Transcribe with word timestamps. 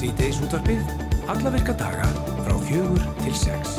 Sýteis 0.00 0.38
útvarpið, 0.40 0.78
alla 1.28 1.50
virka 1.52 1.74
daga 1.76 2.06
frá 2.40 2.54
fjögur 2.64 3.02
til 3.18 3.34
sex. 3.36 3.74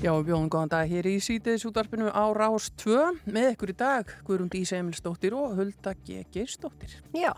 Já, 0.00 0.08
við 0.14 0.30
bjóðum 0.30 0.48
góðan 0.48 0.72
dag 0.72 0.88
hér 0.88 1.10
í 1.10 1.18
Sýteis 1.20 1.66
útvarpinu 1.68 2.08
á 2.08 2.24
Rás 2.32 2.70
2 2.80 3.28
með 3.28 3.50
ykkur 3.50 3.74
í 3.74 3.76
dag, 3.76 4.14
Guðrún 4.24 4.48
Dís 4.48 4.72
Emilsdóttir 4.72 5.36
og 5.36 5.52
Hulda 5.58 5.92
G. 6.00 6.24
Geistóttir. 6.32 6.96
Já, 7.12 7.34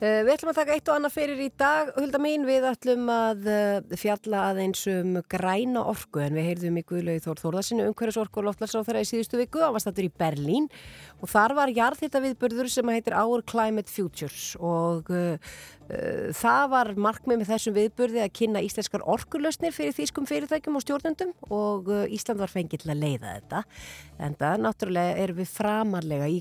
við 0.00 0.30
ætlum 0.32 0.50
að 0.54 0.58
taka 0.62 0.72
eitt 0.72 0.86
og 0.88 0.96
annað 0.96 1.12
fyrir 1.12 1.40
í 1.44 1.46
dag. 1.60 1.90
Hulda 1.98 2.18
mín, 2.22 2.46
við 2.48 2.64
ætlum 2.70 3.10
að 3.12 3.48
uh, 3.52 3.96
fjalla 4.00 4.46
aðeins 4.48 4.86
um 4.88 5.18
græna 5.28 5.82
orku 5.90 6.22
en 6.24 6.38
við 6.38 6.46
heyrðum 6.48 6.78
í 6.80 6.84
Guðlaug 6.88 7.24
Þór 7.26 7.42
Þórðarsinu 7.42 7.88
umhverjusorku 7.90 8.40
og 8.40 8.46
loftlagsráþara 8.48 9.02
í 9.04 9.10
síðustu 9.10 9.36
viku. 9.42 9.60
Það 9.60 9.74
var 9.76 9.84
stættur 9.84 10.08
í 10.08 10.12
Berlín 10.22 10.70
og 11.20 11.28
þar 11.28 11.56
var 11.58 11.74
jarðhitta 11.76 12.24
viðburður 12.24 12.72
sem 12.72 12.94
heitir 12.94 13.18
Our 13.20 13.44
Climate 13.44 13.92
Futures 13.92 14.54
og 14.56 15.12
uh, 15.12 15.52
það 16.38 16.64
var 16.70 16.92
markmið 16.96 17.42
með 17.42 17.52
þessum 17.52 17.76
viðburði 17.76 18.24
að 18.24 18.34
kynna 18.40 18.64
íslenskar 18.64 19.04
orkulösnir 19.10 19.74
fyrir 19.74 19.92
þýskum 19.96 20.28
fyrirtækjum 20.30 20.78
og 20.78 20.84
stjórnendum 20.84 21.32
og 21.50 21.90
Ísland 22.06 22.38
var 22.38 22.52
fengið 22.52 22.84
til 22.84 22.92
að 22.94 23.02
leiða 23.02 23.34
þetta 23.40 23.64
en 24.22 24.36
það 24.38 24.62
náttúrulega 24.68 25.16
er 25.26 25.34
við 25.34 25.50
framarlega 25.50 26.30
í 26.30 26.38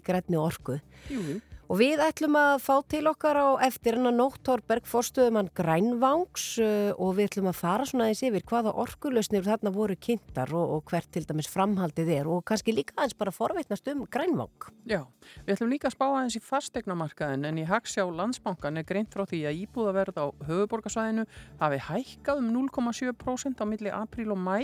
Jú, 1.09 1.39
og 1.69 1.77
við 1.77 2.01
ætlum 2.01 2.33
að 2.39 2.63
fá 2.65 2.75
til 2.89 3.03
okkar 3.11 3.37
á 3.37 3.47
eftir 3.67 3.99
en 3.99 4.09
að 4.09 4.15
Nótt 4.17 4.39
Torberg 4.47 4.87
fórstöðumann 4.89 5.51
Grænvangs 5.53 6.45
uh, 6.65 6.91
og 6.97 7.13
við 7.19 7.27
ætlum 7.29 7.49
að 7.51 7.59
fara 7.59 7.85
svona 7.85 8.07
aðeins 8.07 8.23
yfir 8.25 8.45
hvaða 8.49 8.73
orkulösnir 8.81 9.45
þarna 9.45 9.73
voru 9.75 9.97
kynntar 10.01 10.49
og, 10.57 10.73
og 10.79 10.89
hvert 10.89 11.11
til 11.13 11.27
dæmis 11.29 11.49
framhaldið 11.53 12.09
er. 12.15 12.29
Og 12.31 12.41
kannski 12.49 12.73
líka 12.73 12.97
aðeins 12.97 13.17
bara 13.19 13.33
forveitnast 13.35 13.91
um 13.93 14.01
Grænvang. 14.09 14.69
Já, 14.89 15.03
við 15.45 15.53
ætlum 15.55 15.73
líka 15.75 15.91
að 15.91 15.97
spá 15.99 16.07
aðeins 16.07 16.39
í 16.39 16.43
fastegnamarkaðin 16.47 17.45
en 17.51 17.61
í 17.61 17.67
Hagsjá 17.69 18.07
landsbankan 18.07 18.81
er 18.81 18.89
greint 18.89 19.13
frá 19.13 19.27
því 19.29 19.43
að 19.51 19.61
íbúðaverð 19.67 20.17
á 20.17 20.25
höfuborgarsvæðinu 20.49 21.27
hafi 21.61 21.83
hækkað 21.85 22.41
um 22.41 22.49
0,7% 22.65 23.61
á 23.61 23.65
milli 23.69 23.93
apríl 23.93 24.33
og 24.33 24.41
mæ 24.41 24.57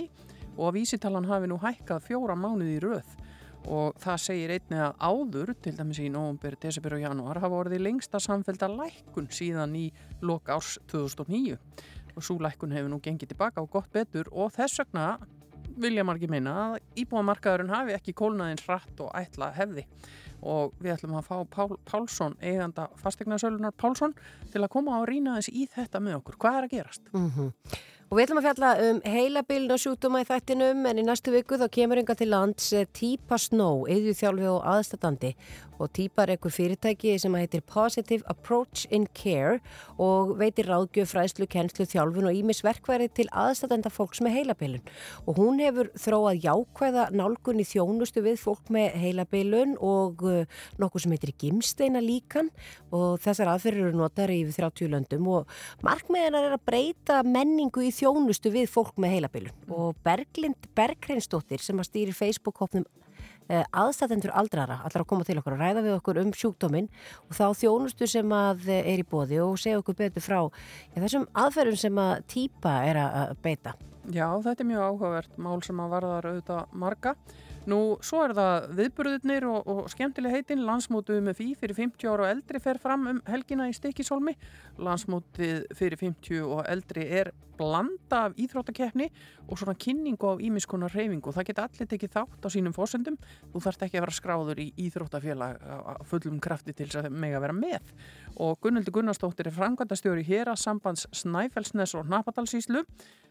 og 0.55 0.71
að 0.71 0.77
vísitalan 0.79 1.29
hafi 1.29 1.51
nú 1.51 1.59
hækkað 1.61 2.05
fjóra 2.07 2.33
mánuði 2.39 2.79
í 2.79 2.83
röð 2.83 3.13
og 3.65 3.97
það 4.01 4.21
segir 4.21 4.53
einnig 4.55 4.81
að 4.85 4.97
áður, 5.01 5.53
til 5.63 5.75
dæmis 5.77 6.01
í 6.03 6.09
nógumber, 6.13 6.57
desember 6.61 6.97
og 6.97 7.05
janúar, 7.05 7.39
hafa 7.43 7.61
orðið 7.63 7.85
lengsta 7.85 8.21
samfélta 8.21 8.69
lækkun 8.71 9.29
síðan 9.33 9.75
í 9.79 9.85
lok 10.25 10.51
árs 10.53 10.75
2009 10.91 11.57
og 12.15 12.23
svo 12.23 12.37
lækkun 12.39 12.75
hefur 12.75 12.91
nú 12.93 13.01
gengið 13.03 13.33
tilbaka 13.33 13.63
og 13.63 13.71
gott 13.73 13.89
betur 13.93 14.29
og 14.31 14.53
þess 14.55 14.79
vegna 14.83 15.15
vilja 15.75 16.05
margir 16.07 16.31
meina 16.31 16.53
að 16.61 16.77
íbúamarkaðurinn 17.03 17.73
hafi 17.73 17.95
ekki 17.97 18.15
kólnaðins 18.15 18.63
hratt 18.67 19.01
og 19.03 19.11
ætla 19.17 19.51
hefði 19.55 19.83
og 20.45 20.75
við 20.79 20.93
ætlum 20.95 21.17
að 21.19 21.27
fá 21.27 21.35
Pál, 21.51 21.75
Pálsson, 21.87 22.37
eiganda 22.43 22.87
fasteignarsölunar 23.01 23.75
Pálsson 23.79 24.13
til 24.53 24.61
að 24.61 24.71
koma 24.75 24.99
og 25.01 25.09
rýna 25.09 25.39
þess 25.39 25.51
í 25.51 25.65
þetta 25.71 26.01
með 26.03 26.19
okkur. 26.19 26.39
Hvað 26.43 26.59
er 26.59 26.67
að 26.67 26.75
gerast? 26.77 27.11
mm 27.11 27.31
Og 28.05 28.19
við 28.19 28.27
ætlum 28.27 28.37
að 28.37 28.45
fjalla 28.45 28.71
um 28.85 28.97
heilabiln 29.09 29.71
og 29.73 29.79
sjútuma 29.81 30.19
í 30.21 30.27
þættinum 30.27 30.83
en 30.85 30.99
í 31.01 31.05
næstu 31.07 31.31
viku 31.33 31.57
þá 31.57 31.65
kemur 31.73 31.97
yngar 31.97 32.19
til 32.19 32.27
lands 32.29 32.67
eh, 32.77 32.85
Típa 32.93 33.39
Snow, 33.41 33.87
eðjuþjálfi 33.89 34.45
og 34.51 34.67
aðstatandi 34.75 35.31
og 35.79 35.91
Típa 35.91 36.23
er 36.23 36.35
einhver 36.35 36.53
fyrirtæki 36.53 37.15
sem 37.19 37.33
heitir 37.35 37.63
Positive 37.67 38.23
Approach 38.31 38.85
in 38.93 39.07
Care 39.15 39.59
og 40.01 40.35
veitir 40.39 40.69
ráðgjöf, 40.69 41.11
fræslu, 41.11 41.47
kennslu, 41.51 41.87
þjálfun 41.89 42.29
og 42.29 42.37
ímis 42.37 42.61
verkværi 42.65 43.09
til 43.15 43.27
aðstatenda 43.31 43.91
fólks 43.93 44.21
með 44.23 44.37
heilabilun. 44.39 44.85
Og 45.27 45.39
hún 45.39 45.59
hefur 45.63 45.91
þróað 45.99 46.45
jákvæða 46.45 47.07
nálgun 47.15 47.61
í 47.63 47.67
þjónustu 47.67 48.23
við 48.25 48.39
fólk 48.41 48.71
með 48.73 48.95
heilabilun 49.03 49.75
og 49.83 50.23
uh, 50.25 50.61
nokkuð 50.81 51.05
sem 51.05 51.15
heitir 51.15 51.35
gimsteina 51.41 52.03
líkan 52.03 52.51
og 52.95 53.19
þessar 53.23 53.55
aðferður 53.55 53.89
eru 53.89 53.99
notar 53.99 54.31
í 54.31 54.41
yfir 54.45 54.69
30 54.69 54.93
löndum 54.93 55.29
og 55.31 55.55
markmiðinar 55.85 56.49
er 56.49 56.57
að 56.57 56.65
breyta 56.67 57.21
menningu 57.27 57.83
í 57.83 57.91
þjónustu 57.95 58.51
við 58.53 58.69
fólk 58.71 58.99
með 59.01 59.15
heilabilun 59.15 59.73
og 59.73 59.97
Berglind 60.05 60.69
Bergreinsdóttir 60.77 61.63
sem 61.63 61.79
að 61.81 61.89
stýri 61.89 62.15
Facebook-hópnum 62.15 62.85
eh, 63.49 63.63
aðstættendur 63.71 64.33
aldrara 64.35 64.81
allar 64.83 65.03
að 65.03 65.09
koma 65.09 65.27
til 65.27 65.37
okkur 65.39 65.55
og 65.55 65.63
ræða 65.63 65.85
við 65.85 65.97
okkur 65.97 66.21
um 66.23 66.33
sjúkdóminn 66.35 66.91
og 67.29 67.37
þá 67.37 67.45
þjónustu 67.61 68.09
sem 68.11 68.35
að 68.35 68.69
eh, 68.69 68.93
er 68.93 69.03
í 69.03 69.07
bóði 69.07 69.41
og 69.45 69.57
segja 69.61 69.81
okkur 69.81 69.99
betur 70.03 70.25
frá 70.25 70.39
ja, 70.43 71.01
þessum 71.01 71.27
aðferðum 71.33 71.81
sem 71.85 72.03
að 72.05 72.15
týpa 72.35 72.77
er 72.89 73.01
að 73.05 73.35
beita. 73.45 73.75
Já, 74.13 74.27
þetta 74.43 74.61
er 74.61 74.69
mjög 74.69 74.85
áhugavert 74.85 75.37
mál 75.41 75.57
sem 75.65 75.79
að 75.81 75.93
varðar 75.95 76.29
auðvitað 76.29 76.75
marga. 76.77 77.15
Nú, 77.65 77.79
svo 78.05 78.19
er 78.21 78.35
það 78.37 78.67
viðburðurnir 78.77 79.47
og, 79.49 79.69
og 79.71 79.87
skemmtileg 79.89 80.35
heitin, 80.35 80.61
landsmótið 80.67 81.23
með 81.25 81.39
fí 81.39 81.47
fyrir 81.57 81.79
50 81.79 82.11
ára 82.11 82.27
og 82.27 82.33
eldri 82.35 82.61
fer 82.61 82.77
fram 82.81 83.07
um 83.09 83.21
helgina 83.25 83.65
í 83.71 83.73
Stikisholmi. 83.73 84.35
Landsmótið 84.85 85.65
fyrir 85.73 85.97
50 85.97 86.45
og 86.45 86.61
eldri 86.69 87.07
er 87.21 87.31
blanda 87.57 88.25
af 88.27 88.35
íþróttakeppni 88.37 89.07
og 89.47 89.57
svona 89.57 89.75
kynningu 89.79 90.29
á 90.29 90.33
ímiskonar 90.43 90.93
reyfingu. 90.93 91.33
Það 91.33 91.47
geta 91.49 91.65
allir 91.65 91.89
tekið 91.89 92.13
þátt 92.17 92.45
á 92.45 92.49
sínum 92.53 92.75
fósendum. 92.75 93.17
Þú 93.53 93.63
þarft 93.65 93.85
ekki 93.87 93.99
að 93.99 94.05
vera 94.05 94.17
skráður 94.19 94.61
í 94.61 94.67
íþróttafélag 94.85 96.05
fullum 96.09 96.41
krafti 96.43 96.75
til 96.75 96.89
þess 96.89 97.01
að 97.01 97.17
mega 97.17 97.41
vera 97.41 97.55
með. 97.55 97.93
Og 98.35 98.57
Gunnildur 98.61 98.97
Gunnarsdóttir 98.97 99.47
er 99.47 99.55
framkvæmdastjóri 99.55 100.25
hér 100.27 100.51
að 100.51 100.61
sambands 100.63 101.07
Snæfellsnes 101.15 101.95
og 101.95 102.09
Napadalsíslu 102.11 102.83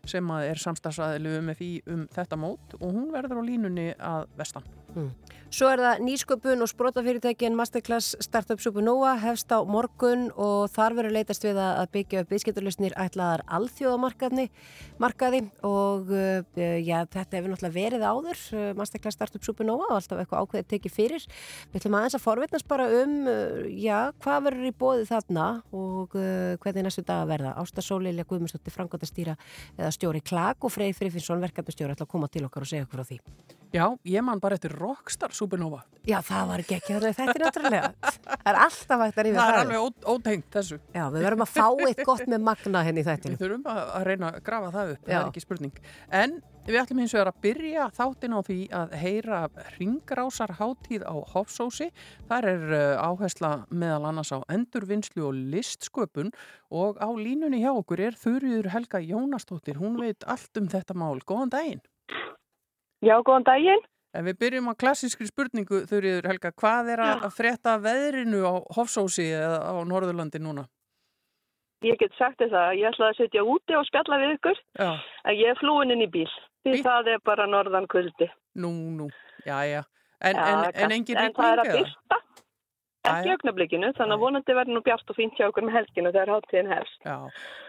sem 0.09 0.31
er 0.37 0.61
samstagsæðilu 0.61 1.39
um 1.41 1.53
um 1.93 2.09
þetta 2.13 2.37
mót 2.37 2.79
og 2.81 2.89
hún 2.93 3.13
verður 3.13 3.41
á 3.41 3.49
línunni 3.49 3.93
að 3.99 4.27
vestan. 4.37 4.84
Mm. 4.94 5.12
Svo 5.55 5.69
er 5.71 5.78
það 5.78 6.00
nýsköpun 6.03 6.65
og 6.65 6.66
sprótafyrirtækin 6.66 7.55
Masterclass 7.55 8.16
Startup 8.25 8.59
Supernova 8.59 9.12
hefst 9.22 9.53
á 9.55 9.62
morgun 9.62 10.25
og 10.34 10.66
þar 10.75 10.97
verður 10.99 11.15
leitast 11.15 11.44
við 11.47 11.60
að 11.62 11.93
byggja 11.94 12.22
upp 12.25 12.32
viðskipturlusnir 12.34 12.97
ætlaðar 12.99 13.44
alþjóðamarkaði 13.55 14.49
markaði 14.99 15.44
og 15.62 16.10
uh, 16.10 16.43
já, 16.59 17.05
þetta 17.06 17.38
hefur 17.38 17.53
náttúrulega 17.53 17.77
verið 17.77 18.03
áður 18.03 18.43
uh, 18.56 18.65
Masterclass 18.81 19.15
Startup 19.15 19.47
Supernova 19.47 19.93
og 19.93 20.00
alltaf 20.00 20.25
eitthvað 20.25 20.43
ákveðið 20.43 20.71
tekið 20.72 20.97
fyrir. 20.97 21.26
Við 21.71 21.78
ætlum 21.84 21.99
aðeins 22.00 22.19
að 22.19 22.25
forvitnast 22.26 22.71
bara 22.75 22.91
um, 22.99 23.16
uh, 23.31 23.61
já, 23.71 23.99
hvað 24.25 24.49
verður 24.49 24.71
í 24.72 24.76
bóði 24.82 25.06
þarna 25.12 25.49
og 25.71 26.19
hvernig 26.19 26.88
næstu 26.88 27.06
dag 27.06 27.22
að 27.22 27.31
verða. 27.31 27.55
Ásta 27.62 27.84
Sólilja 27.84 28.26
Guðmundsdóttir 28.26 28.75
Frankóttastýra 28.75 29.38
eða 29.78 29.94
stjóri 29.94 30.25
Klag 30.25 30.66
og 30.66 30.75
Freyr 30.75 30.99
Frifinsson 30.99 31.47
verkefnastjóri 31.47 31.94
ætla 31.94 32.09
að 32.09 32.16
koma 32.16 32.26
til 32.26 32.49
okkar 32.49 32.66
og 32.66 32.75
segja 32.75 32.88
okkur 32.88 33.06
á 33.06 33.11
því. 33.12 33.21
Já, 33.75 33.89
ég 34.07 34.23
man 34.23 34.39
bara 34.39 34.55
eftir 34.55 34.71
Rockstar 34.79 35.33
Supernova. 35.35 35.81
Já, 36.07 36.21
það 36.23 36.47
var 36.47 36.62
ekki 36.62 36.77
ekki 36.77 36.99
þetta 37.03 37.25
er 37.25 37.43
náttúrulega. 37.43 37.89
Það 38.31 38.49
er 38.53 38.59
alltaf 38.62 39.01
hægt 39.03 39.17
að 39.19 39.27
rífa 39.27 39.35
það. 39.35 39.49
Það 39.49 39.55
er 39.55 39.61
alveg 39.61 40.09
ótengt 40.12 40.49
þessu. 40.55 40.77
Já, 40.95 41.03
við 41.11 41.25
verðum 41.27 41.43
að 41.43 41.55
fá 41.55 41.87
eitt 41.89 42.03
gott 42.07 42.27
með 42.31 42.45
magna 42.47 42.83
henni 42.87 43.03
í 43.03 43.07
þættinu. 43.09 43.35
Við 43.35 43.43
þurfum 43.43 43.65
að, 43.73 43.95
reyna 44.07 44.29
að 44.29 44.37
grafa 44.47 44.69
það 44.77 44.93
upp, 44.93 45.01
Já. 45.01 45.09
það 45.09 45.17
er 45.19 45.31
ekki 45.33 45.43
spurning. 45.43 45.81
En 46.21 46.37
við 46.69 46.79
ætlum 46.85 47.01
hins 47.03 47.15
vegar 47.17 47.31
að 47.33 47.41
byrja 47.47 47.87
þáttin 47.97 48.37
á 48.39 48.41
því 48.47 48.59
að 48.79 48.95
heyra 49.01 49.41
ringrásar 49.79 50.55
hátíð 50.61 51.06
á 51.11 51.15
Hofsósi. 51.33 51.89
Þar 52.31 52.49
er 52.53 52.77
uh, 52.79 53.09
áhersla 53.09 53.51
meðal 53.75 54.06
annars 54.12 54.31
á 54.31 54.39
endurvinnslu 54.55 55.25
og 55.33 55.41
listsköpun 55.51 56.31
og 56.71 57.03
á 57.03 57.11
línunni 57.11 57.65
hjá 57.65 57.73
okkur 57.73 58.05
er 58.06 58.21
Þurriður 58.23 58.71
Helga 58.77 59.03
Jónastóttir. 59.03 59.83
Hún 59.83 59.99
veit 59.99 60.23
allt 60.31 60.62
um 60.62 60.71
þetta 60.71 60.95
mál. 60.95 61.19
Góðan 61.27 61.53
daginn. 61.56 61.83
Já, 63.05 63.17
góðan 63.27 63.45
daginn. 63.47 63.83
En 64.15 64.25
við 64.29 64.37
byrjum 64.45 64.69
á 64.71 64.75
klassískri 64.79 65.27
spurningu, 65.27 65.81
Þurriður 65.91 66.29
Helga, 66.31 66.53
hvað 66.55 66.91
er 66.95 67.01
að, 67.03 67.25
að 67.27 67.33
frétta 67.35 67.73
veðrinu 67.83 68.45
á 68.47 68.53
Hofsósi 68.77 69.27
eða 69.35 69.59
á 69.67 69.75
Norðurlandi 69.91 70.39
núna? 70.43 70.69
Ég 71.85 71.99
get 72.01 72.15
sagt 72.17 72.39
þess 72.41 72.55
að 72.57 72.79
ég 72.79 72.87
ætlaði 72.93 73.11
að 73.12 73.19
setja 73.19 73.43
úti 73.45 73.75
og 73.77 73.83
spjalla 73.91 74.17
við 74.23 74.37
ykkur, 74.39 74.61
Já. 74.79 74.93
en 75.29 75.35
ég 75.37 75.51
er 75.53 75.59
flúin 75.61 75.93
inn 75.93 76.05
í 76.06 76.09
bíl, 76.15 76.31
því 76.65 76.77
Bíl? 76.79 76.85
það 76.87 77.11
er 77.17 77.25
bara 77.27 77.49
norðan 77.51 77.89
kuldi. 77.93 78.31
Nú, 78.62 78.71
nú, 78.95 79.09
já, 79.45 79.59
já. 79.69 79.83
En, 80.25 80.39
Já, 80.39 80.47
en, 80.71 80.71
en 80.87 80.95
engin 80.95 81.19
En 81.21 81.35
það 81.37 81.50
er 81.50 81.61
að 81.61 81.69
eða? 81.69 81.83
byrta, 81.83 82.21
ekki 83.05 83.29
Jæja. 83.29 83.37
augnablikinu, 83.39 83.91
þannig 83.99 84.17
að 84.17 84.23
vonandi 84.25 84.56
verður 84.59 84.77
nú 84.79 84.83
bjart 84.87 85.11
og 85.12 85.17
fínt 85.19 85.39
hjá 85.39 85.47
okkur 85.51 85.67
með 85.69 85.77
helginu 85.79 86.12
þegar 86.15 86.33
hátíðin 86.35 86.71
hefst. 86.73 87.01
Já, 87.05 87.17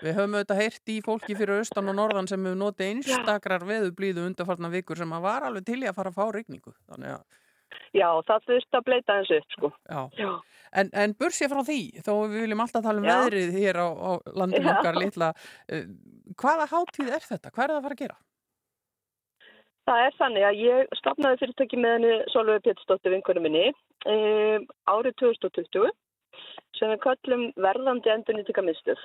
við 0.06 0.18
höfum 0.20 0.38
auðvitað 0.40 0.62
heyrt 0.64 0.94
í 0.94 0.98
fólki 1.06 1.38
fyrir 1.40 1.60
austan 1.62 1.92
og 1.92 1.98
norðan 2.00 2.30
sem 2.32 2.46
hefur 2.48 2.60
notið 2.62 2.92
einstakrar 2.94 3.66
veðublíðu 3.68 4.28
undarfarna 4.30 4.72
vikur 4.74 5.02
sem 5.02 5.16
að 5.18 5.26
var 5.28 5.48
alveg 5.50 5.68
til 5.68 5.82
í 5.84 5.90
að 5.90 5.98
fara 6.00 6.14
að 6.14 6.20
fá 6.20 6.26
rigningu. 6.38 6.76
Þannig 6.92 7.16
að, 7.18 7.26
Já, 7.96 8.10
það 8.28 8.46
þurft 8.50 8.78
að 8.78 8.86
bleita 8.88 9.16
þessu 9.22 9.40
upp, 9.42 9.56
sko. 9.56 9.72
já. 9.90 10.02
Já. 10.20 10.32
En, 10.76 10.90
en 10.92 11.14
bursið 11.16 11.52
frá 11.54 11.62
því, 11.64 11.80
þó 12.04 12.12
við 12.28 12.42
viljum 12.44 12.62
alltaf 12.66 12.84
tala 12.84 13.00
um 13.00 13.06
Já. 13.08 13.14
veðrið 13.24 13.54
hér 13.56 13.78
á, 13.80 13.88
á 13.96 14.12
landum 14.36 14.66
okkar 14.74 14.98
litla, 15.00 15.30
uh, 15.72 15.86
hvaða 16.42 16.66
hátíð 16.72 17.12
er 17.16 17.24
þetta? 17.24 17.52
Hvað 17.56 17.64
er 17.64 17.72
það 17.72 17.78
að 17.80 17.86
fara 17.86 17.96
að 17.96 18.02
gera? 18.02 18.18
Það 19.86 20.00
er 20.02 20.16
þannig 20.18 20.44
að 20.48 20.60
ég 20.64 20.96
stopnaði 20.98 21.38
fyrirtæki 21.42 21.78
með 21.78 21.92
henni 21.96 22.14
Solveig 22.34 22.64
Pétursdóttir 22.66 23.14
vinkunum 23.14 23.44
minni 23.46 23.68
um, 23.70 24.66
árið 24.90 25.14
2020 25.22 25.92
sem 26.80 26.90
við 26.90 27.00
kallum 27.04 27.44
verðandi 27.62 28.12
endurnýtingamistuð. 28.16 29.04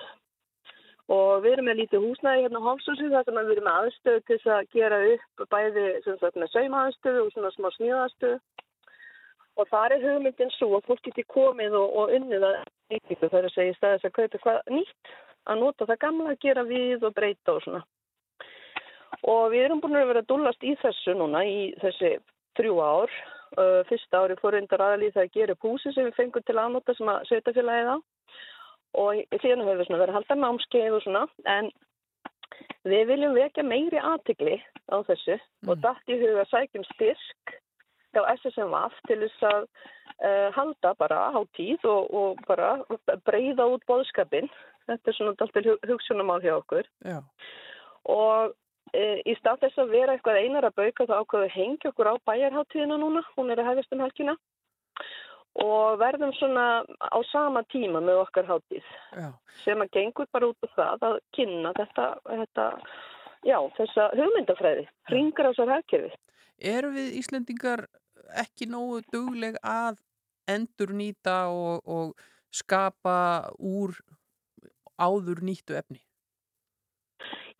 Og 1.12 1.44
við 1.44 1.56
erum 1.56 1.68
með 1.68 1.82
lítið 1.82 2.06
húsnæði 2.06 2.46
hérna 2.46 2.62
á 2.64 2.66
Hofsúsi 2.70 3.10
þar 3.12 3.28
sem 3.28 3.38
við 3.42 3.52
erum 3.56 3.68
með 3.68 3.78
aðstöðu 3.82 4.24
til 4.30 4.40
að 4.56 4.72
gera 4.78 5.02
upp 5.10 5.44
bæði 5.52 5.86
sagt 6.06 6.40
með 6.40 6.52
saumaðstöðu 6.54 7.22
og 7.26 7.30
svona 7.34 7.52
smá 7.58 7.70
smíðaðstöðu. 7.76 8.40
Og 9.60 9.68
þar 9.68 9.96
er 9.98 10.04
hugmyndin 10.06 10.52
svo 10.56 10.72
að 10.78 10.86
fólk 10.88 11.04
geti 11.04 11.26
komið 11.28 11.76
og, 11.76 11.96
og 12.00 12.16
unnið 12.16 12.46
að 12.48 12.60
nýtingu 12.94 13.28
þar 13.34 13.50
að 13.50 13.56
segja 13.58 13.74
í 13.74 13.76
staðis 13.76 14.06
að 14.08 14.16
kaupa 14.16 14.44
hvað 14.46 14.76
nýtt, 14.78 15.16
að 15.50 15.64
nota 15.66 15.88
það 15.90 16.04
gamla, 16.06 16.30
að 16.32 16.44
gera 16.46 16.68
við 16.70 17.04
og 17.04 17.16
breyta 17.18 17.58
og 17.58 17.66
svona. 17.66 17.82
Og 19.28 19.50
við 19.52 19.66
erum 19.66 19.80
búin 19.82 19.98
að 19.98 20.08
vera 20.12 20.22
að 20.24 20.30
dúllast 20.30 20.64
í 20.64 20.76
þessu 20.80 21.16
núna 21.18 21.42
í 21.44 21.58
þessi 21.82 22.14
þrjú 22.58 22.80
ár. 22.80 23.12
Uh, 23.58 23.80
fyrsta 23.88 24.22
ári 24.22 24.36
fór 24.38 24.54
reyndar 24.54 24.82
aðalíð 24.84 25.16
það 25.16 25.24
að 25.26 25.32
gera 25.34 25.54
upp 25.56 25.64
húsi 25.66 25.90
sem 25.92 26.06
við 26.06 26.18
fengum 26.20 26.44
til 26.46 26.58
aðnota 26.62 26.94
sem 26.94 27.08
að 27.10 27.24
sveitafélagið 27.30 27.88
á. 27.90 27.96
Og 29.00 29.38
síðan 29.42 29.64
höfum 29.64 29.80
við 29.80 29.86
svona 29.88 30.02
verið 30.02 30.12
að 30.12 30.18
halda 30.18 30.36
námskeið 30.38 30.94
og 30.96 31.02
svona, 31.04 31.24
en 31.50 31.70
við 32.90 33.02
viljum 33.10 33.34
vekja 33.34 33.64
meiri 33.66 33.98
aðtikli 34.02 34.56
á 34.90 34.96
þessu 35.06 35.36
og 35.66 35.74
Mm. 35.76 35.82
dætt 35.82 36.14
í 36.14 36.18
huga 36.22 36.44
sækjum 36.50 36.86
styrk 36.94 37.54
hjá 38.14 38.22
SSMF 38.38 38.94
til 39.06 39.18
þess 39.22 39.42
að 39.50 39.60
uh, 39.66 40.48
halda 40.56 40.94
bara 40.98 41.18
á 41.30 41.40
tíð 41.58 41.84
og, 41.90 42.14
og 42.14 42.40
bara 42.46 42.70
breyða 43.26 43.66
út 43.74 43.84
bóðskapin. 43.90 44.50
Þetta 44.86 45.10
er 45.10 45.18
svona 45.18 45.34
alltaf 45.38 45.86
hugsunamál 45.86 46.40
hjá 46.42 46.54
okkur. 46.56 46.86
Já. 47.06 47.20
Og 48.10 48.54
í 48.94 49.34
stað 49.38 49.64
þess 49.64 49.82
að 49.82 49.92
vera 49.94 50.14
eitthvað 50.14 50.40
einar 50.44 50.66
að 50.66 50.78
bauka 50.80 51.06
þá 51.06 51.14
ákveðu 51.20 51.46
að 51.46 51.54
hengja 51.56 51.90
okkur 51.90 52.10
á 52.10 52.14
bæjarháttíðina 52.30 52.98
núna. 52.98 53.22
Hún 53.36 53.52
er 53.52 53.62
að 53.62 53.70
hefjast 53.70 53.94
um 53.94 54.02
helgina. 54.04 54.34
Og 55.60 55.98
verðum 55.98 56.32
svona 56.38 56.66
á 56.86 57.18
sama 57.30 57.62
tíma 57.72 58.02
með 58.02 58.20
okkar 58.22 58.46
háttíð 58.46 58.86
Já. 59.18 59.30
sem 59.64 59.80
að 59.82 59.90
gengur 59.96 60.28
bara 60.30 60.50
út 60.52 60.66
af 60.66 60.76
það 60.76 61.06
að 61.08 61.16
kynna 61.34 61.72
þetta, 61.74 62.04
þetta 62.28 62.66
já, 63.46 63.56
þessa 63.78 64.04
hugmyndafræði, 64.14 64.84
ringar 65.10 65.50
á 65.50 65.50
þessar 65.50 65.72
hagkerfi. 65.74 66.12
Eru 66.60 66.92
við 66.94 67.18
Íslendingar 67.18 67.82
ekki 68.38 68.68
nógu 68.70 69.00
dugleg 69.10 69.58
að 69.66 69.98
endur 70.50 70.94
nýta 70.94 71.48
og, 71.50 71.82
og 71.82 72.14
skapa 72.54 73.50
úr 73.58 73.98
áður 75.00 75.42
nýttu 75.46 75.74
efni? 75.78 75.98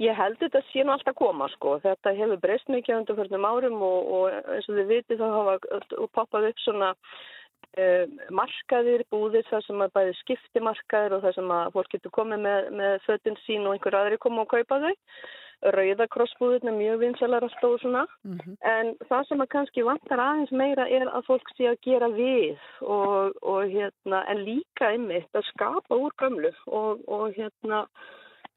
Ég 0.01 0.17
held 0.17 0.39
þetta 0.41 0.63
sé 0.71 0.85
nú 0.85 0.95
alltaf 0.95 1.17
koma 1.19 1.49
sko. 1.57 1.77
Þetta 1.83 2.15
hefur 2.17 2.41
breyst 2.41 2.71
mikið 2.73 2.97
á 2.97 3.01
undanförnum 3.01 3.49
árum 3.51 3.83
og, 3.85 4.15
og 4.17 4.55
eins 4.55 4.71
og 4.71 4.79
þið 4.79 4.95
vitið 4.95 5.21
þá 5.21 5.29
hafa 5.37 6.09
poppað 6.17 6.49
upp 6.51 6.65
svona 6.65 6.95
uh, 6.95 8.07
markaðir, 8.41 9.05
búðir 9.13 9.47
þar 9.51 9.67
sem 9.67 9.85
að 9.85 9.93
bæði 9.99 10.17
skipti 10.23 10.65
markaðir 10.65 11.19
og 11.19 11.27
þar 11.27 11.37
sem 11.37 11.53
að 11.59 11.77
fólk 11.77 11.93
getur 11.95 12.17
komið 12.17 12.43
með, 12.49 12.73
með 12.81 12.97
fötun 13.07 13.39
sín 13.45 13.69
og 13.69 13.77
einhver 13.77 14.01
aðri 14.01 14.21
koma 14.25 14.47
og 14.47 14.53
kaupa 14.55 14.81
þau. 14.87 14.97
Rauðakrossbúðin 15.61 16.71
er 16.71 16.77
mjög 16.77 17.03
vinsalar 17.03 17.45
alltaf 17.45 17.75
og 17.75 17.81
svona. 17.83 18.07
Mm 18.25 18.55
En 18.71 18.95
það 19.09 19.27
sem 19.29 19.43
að 19.45 19.51
kannski 19.55 19.85
vantar 19.85 20.23
aðeins 20.25 20.53
meira 20.57 20.87
er 20.89 21.09
að 21.09 21.27
fólk 21.27 21.53
sé 21.57 21.69
að 21.69 21.83
gera 21.85 22.09
við 22.09 22.57
og, 22.81 23.37
og 23.43 23.69
hérna, 23.69 24.23
en 24.33 24.41
líka 24.47 24.89
einmitt 24.95 25.37
að 25.37 25.45
skapa 25.53 25.97
úr 25.97 26.17
gömlu 26.17 26.53
og, 26.67 27.05
og 27.09 27.37
hérna, 27.37 27.85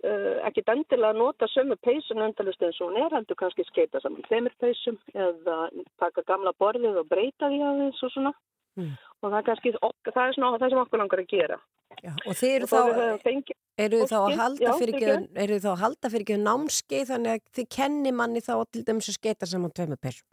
uh, 0.08 0.40
ekki 0.48 0.64
endilega 0.68 1.18
nota 1.18 1.48
sömu 1.52 1.78
peysun 1.84 2.24
endalust 2.26 2.64
eins 2.64 2.80
og 2.82 2.92
hún 2.92 3.00
er 3.02 3.16
heldur 3.16 3.40
kannski 3.40 3.66
skeita 3.68 4.02
saman 4.04 4.26
þeimir 4.30 4.56
peysum 4.62 5.00
eða 5.14 5.70
taka 6.02 6.26
gamla 6.28 6.54
borðið 6.60 7.00
og 7.04 7.10
breyta 7.12 7.52
því 7.52 7.62
aðeins 7.70 8.04
og 8.04 8.14
svona. 8.16 8.34
Mm. 8.80 8.94
Og 9.22 9.30
það 9.30 9.40
er 9.40 9.48
kannski, 9.48 9.72
það 10.10 10.24
er 10.24 10.36
svona 10.36 10.60
það 10.60 10.72
sem 10.74 10.84
okkur 10.84 11.02
langar 11.04 11.22
að 11.22 11.34
gera. 11.34 11.58
Já, 12.02 12.12
og 12.26 12.38
þið 12.40 12.54
eru 12.54 12.68
Og 12.68 12.72
þá 12.72 13.20
fengið, 13.24 13.58
eru 13.86 14.00
þá 14.10 14.16
að 14.20 14.40
halda 14.42 14.78
fyrir 14.80 14.96
ekki, 14.98 15.18
eru 15.44 15.58
þið 15.58 15.66
þá 15.66 15.72
að 15.74 15.84
halda 15.84 16.10
fyrir 16.14 16.26
ekki 16.26 16.40
námskeið 16.42 17.12
þannig 17.12 17.36
að 17.36 17.44
þið 17.60 17.68
kenni 17.78 18.14
manni 18.18 18.42
þá 18.44 18.54
til 18.74 18.84
dæmis 18.88 19.12
að 19.12 19.20
skeita 19.20 19.50
saman 19.50 19.76
tveimur 19.78 20.02
persum. 20.02 20.28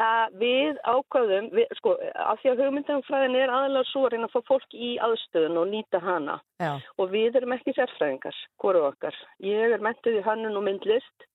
Að 0.00 0.36
við 0.40 0.78
ákvaðum, 0.88 1.48
við, 1.54 1.72
sko, 1.78 1.94
af 2.24 2.40
því 2.42 2.52
að 2.52 2.62
hugmyndafræðin 2.64 3.38
er 3.40 3.52
aðalega 3.52 3.88
svo 3.90 4.04
að 4.06 4.14
reyna 4.14 4.28
að 4.28 4.36
fá 4.36 4.50
fólk 4.50 4.76
í 4.76 4.90
aðstöðun 5.06 5.60
og 5.60 5.70
nýta 5.70 6.00
hana. 6.04 6.36
Já, 6.62 6.72
og 6.96 7.10
við 7.14 7.40
erum 7.40 7.56
ekki 7.56 7.74
sérfræðingar, 7.76 8.38
hvoru 8.62 8.84
okkar. 8.90 9.16
Ég 9.44 9.76
er 9.76 9.84
mentuð 9.84 10.20
í 10.20 10.24
hönnun 10.26 10.60
og 10.60 10.66
myndlist 10.66 11.26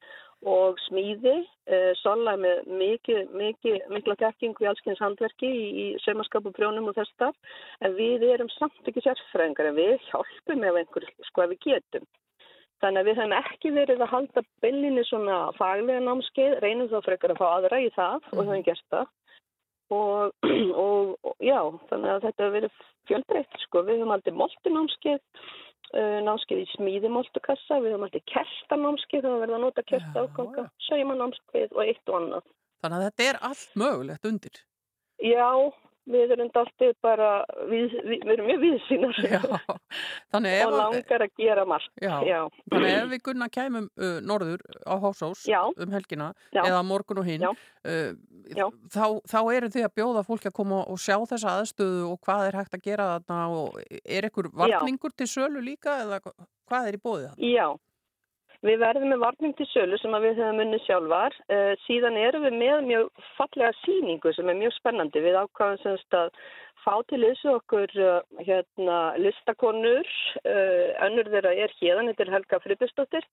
og 0.46 0.78
smíði, 0.86 1.40
uh, 1.74 1.92
sola 2.02 2.36
með 2.38 2.68
mikið, 2.82 3.32
mikið, 3.40 3.80
mikla 3.94 4.18
þekkingu 4.20 4.66
í 4.66 4.70
allskynns 4.70 5.02
handverki 5.02 5.50
í, 5.50 5.66
í 5.84 5.86
saumaskap 6.04 6.46
og 6.46 6.54
prjónum 6.58 6.92
og 6.92 6.98
þess 7.00 7.16
þar, 7.22 7.34
en 7.82 7.98
við 7.98 8.28
erum 8.34 8.52
samt 8.58 8.92
ekki 8.92 9.06
sérfræðingar 9.06 9.72
en 9.72 9.80
við 9.80 9.96
hjálpum 10.12 10.68
ef 10.70 10.80
einhver, 10.82 11.10
sko 11.32 11.46
ef 11.46 11.56
við 11.56 11.66
getum. 11.70 12.08
Þannig 12.84 13.02
að 13.02 13.08
við 13.08 13.20
hefum 13.20 13.36
ekki 13.38 13.72
verið 13.76 14.02
að 14.04 14.12
halda 14.12 14.42
byllinni 14.64 15.04
svona 15.08 15.36
faglega 15.56 16.02
námskeið, 16.04 16.58
reynum 16.64 16.90
þá 16.92 16.98
frekar 17.06 17.34
að 17.34 17.40
fá 17.40 17.46
aðra 17.52 17.80
í 17.82 17.92
það 17.96 18.18
og 18.32 18.34
það 18.34 18.50
hefum 18.52 18.66
gert 18.68 18.90
það. 18.96 19.14
Og, 19.96 20.50
og, 20.86 21.14
og 21.30 21.46
já, 21.46 21.60
þannig 21.92 22.12
að 22.12 22.26
þetta 22.26 22.44
hefur 22.44 22.58
verið 22.58 22.84
fjölbreytt, 23.10 23.58
sko. 23.64 23.86
Við 23.86 24.02
höfum 24.02 24.14
aldrei 24.16 24.36
moltunámskeið, 24.42 25.24
uh, 25.94 26.20
námskeið 26.28 26.64
í 26.66 26.68
smíðimoltukassa, 26.74 27.80
við 27.80 27.96
höfum 27.96 28.08
aldrei 28.10 28.26
kertanámskeið, 28.34 29.28
það 29.28 29.42
verður 29.46 29.60
að 29.60 29.66
nota 29.68 29.86
kerta 29.94 30.26
Já, 30.26 30.28
áganga, 30.28 30.68
saumanámskeið 30.90 31.76
og 31.78 31.84
eitt 31.86 32.12
og 32.12 32.20
annað. 32.20 32.54
Þannig 32.84 32.98
að 33.00 33.08
þetta 33.08 33.30
er 33.30 33.42
allt 33.50 33.78
mögulegt 33.82 34.30
undir. 34.30 34.64
Já, 35.24 35.50
við 36.10 36.34
erum 36.36 36.50
dáltið 36.54 36.94
bara, 37.06 37.30
við, 37.70 37.96
við, 38.06 38.20
við 38.26 38.34
erum 38.36 38.50
mjög 38.50 38.62
viðsýnar. 38.64 39.20
Og 40.36 40.76
langar 40.76 41.26
að 41.26 41.32
gera 41.40 41.66
margt. 41.70 41.92
já, 42.02 42.14
Já, 42.28 42.40
þannig 42.72 42.96
ef 42.96 43.10
við 43.14 43.24
gunna 43.30 43.48
kæmum 43.50 43.88
uh, 43.98 44.18
norður 44.26 44.64
á 44.86 44.94
Hásós 45.02 45.46
Já. 45.50 45.62
um 45.72 45.96
helgina 45.96 46.32
eða 46.54 46.84
morgun 46.86 47.22
og 47.24 47.30
hinn 47.30 47.46
uh, 47.46 47.56
þá, 48.94 49.06
þá 49.26 49.40
eru 49.56 49.72
þið 49.74 49.88
að 49.88 49.96
bjóða 49.98 50.26
fólki 50.28 50.52
að 50.52 50.58
koma 50.60 50.84
og 50.84 51.02
sjá 51.02 51.18
þessa 51.32 51.56
aðstöðu 51.62 52.04
og 52.12 52.20
hvað 52.26 52.50
er 52.50 52.60
hægt 52.62 52.78
að 52.78 52.86
gera 52.86 53.10
þarna 53.16 53.40
og 53.56 53.82
er 54.04 54.30
ekkur 54.30 54.52
varningur 54.54 55.16
til 55.18 55.30
sölu 55.32 55.64
líka 55.64 56.00
eða 56.04 56.22
hvað 56.26 56.92
er 56.92 56.98
í 56.98 57.02
bóðið 57.02 57.28
þarna? 57.32 57.52
Já, 57.56 57.68
við 58.66 58.82
verðum 58.82 59.12
með 59.14 59.24
varning 59.24 59.56
til 59.58 59.68
sölu 59.72 59.98
sem 60.02 60.16
við 60.24 60.40
höfum 60.40 60.62
unni 60.64 60.80
sjálfar. 60.86 61.36
Uh, 61.52 61.74
síðan 61.86 62.18
erum 62.20 62.46
við 62.48 62.58
með 62.60 62.86
mjög 62.90 63.26
fallega 63.38 63.72
síningu 63.84 64.34
sem 64.36 64.50
er 64.52 64.60
mjög 64.60 64.76
spennandi. 64.80 65.24
Við 65.26 65.38
ákvæðum 65.42 65.82
semst 65.84 66.18
að 66.18 66.32
fá 66.86 66.96
til 67.10 67.22
þessu 67.26 67.54
okkur 67.56 67.94
uh, 68.02 68.18
hérna, 68.42 69.00
listakonur, 69.22 70.10
uh, 70.44 70.90
önnur 71.08 71.32
þeirra 71.34 71.54
er 71.66 71.78
hérðan, 71.80 72.12
þetta 72.12 72.26
er 72.26 72.34
Helga 72.36 72.62
Friðbjörnsdóttir, 72.66 73.30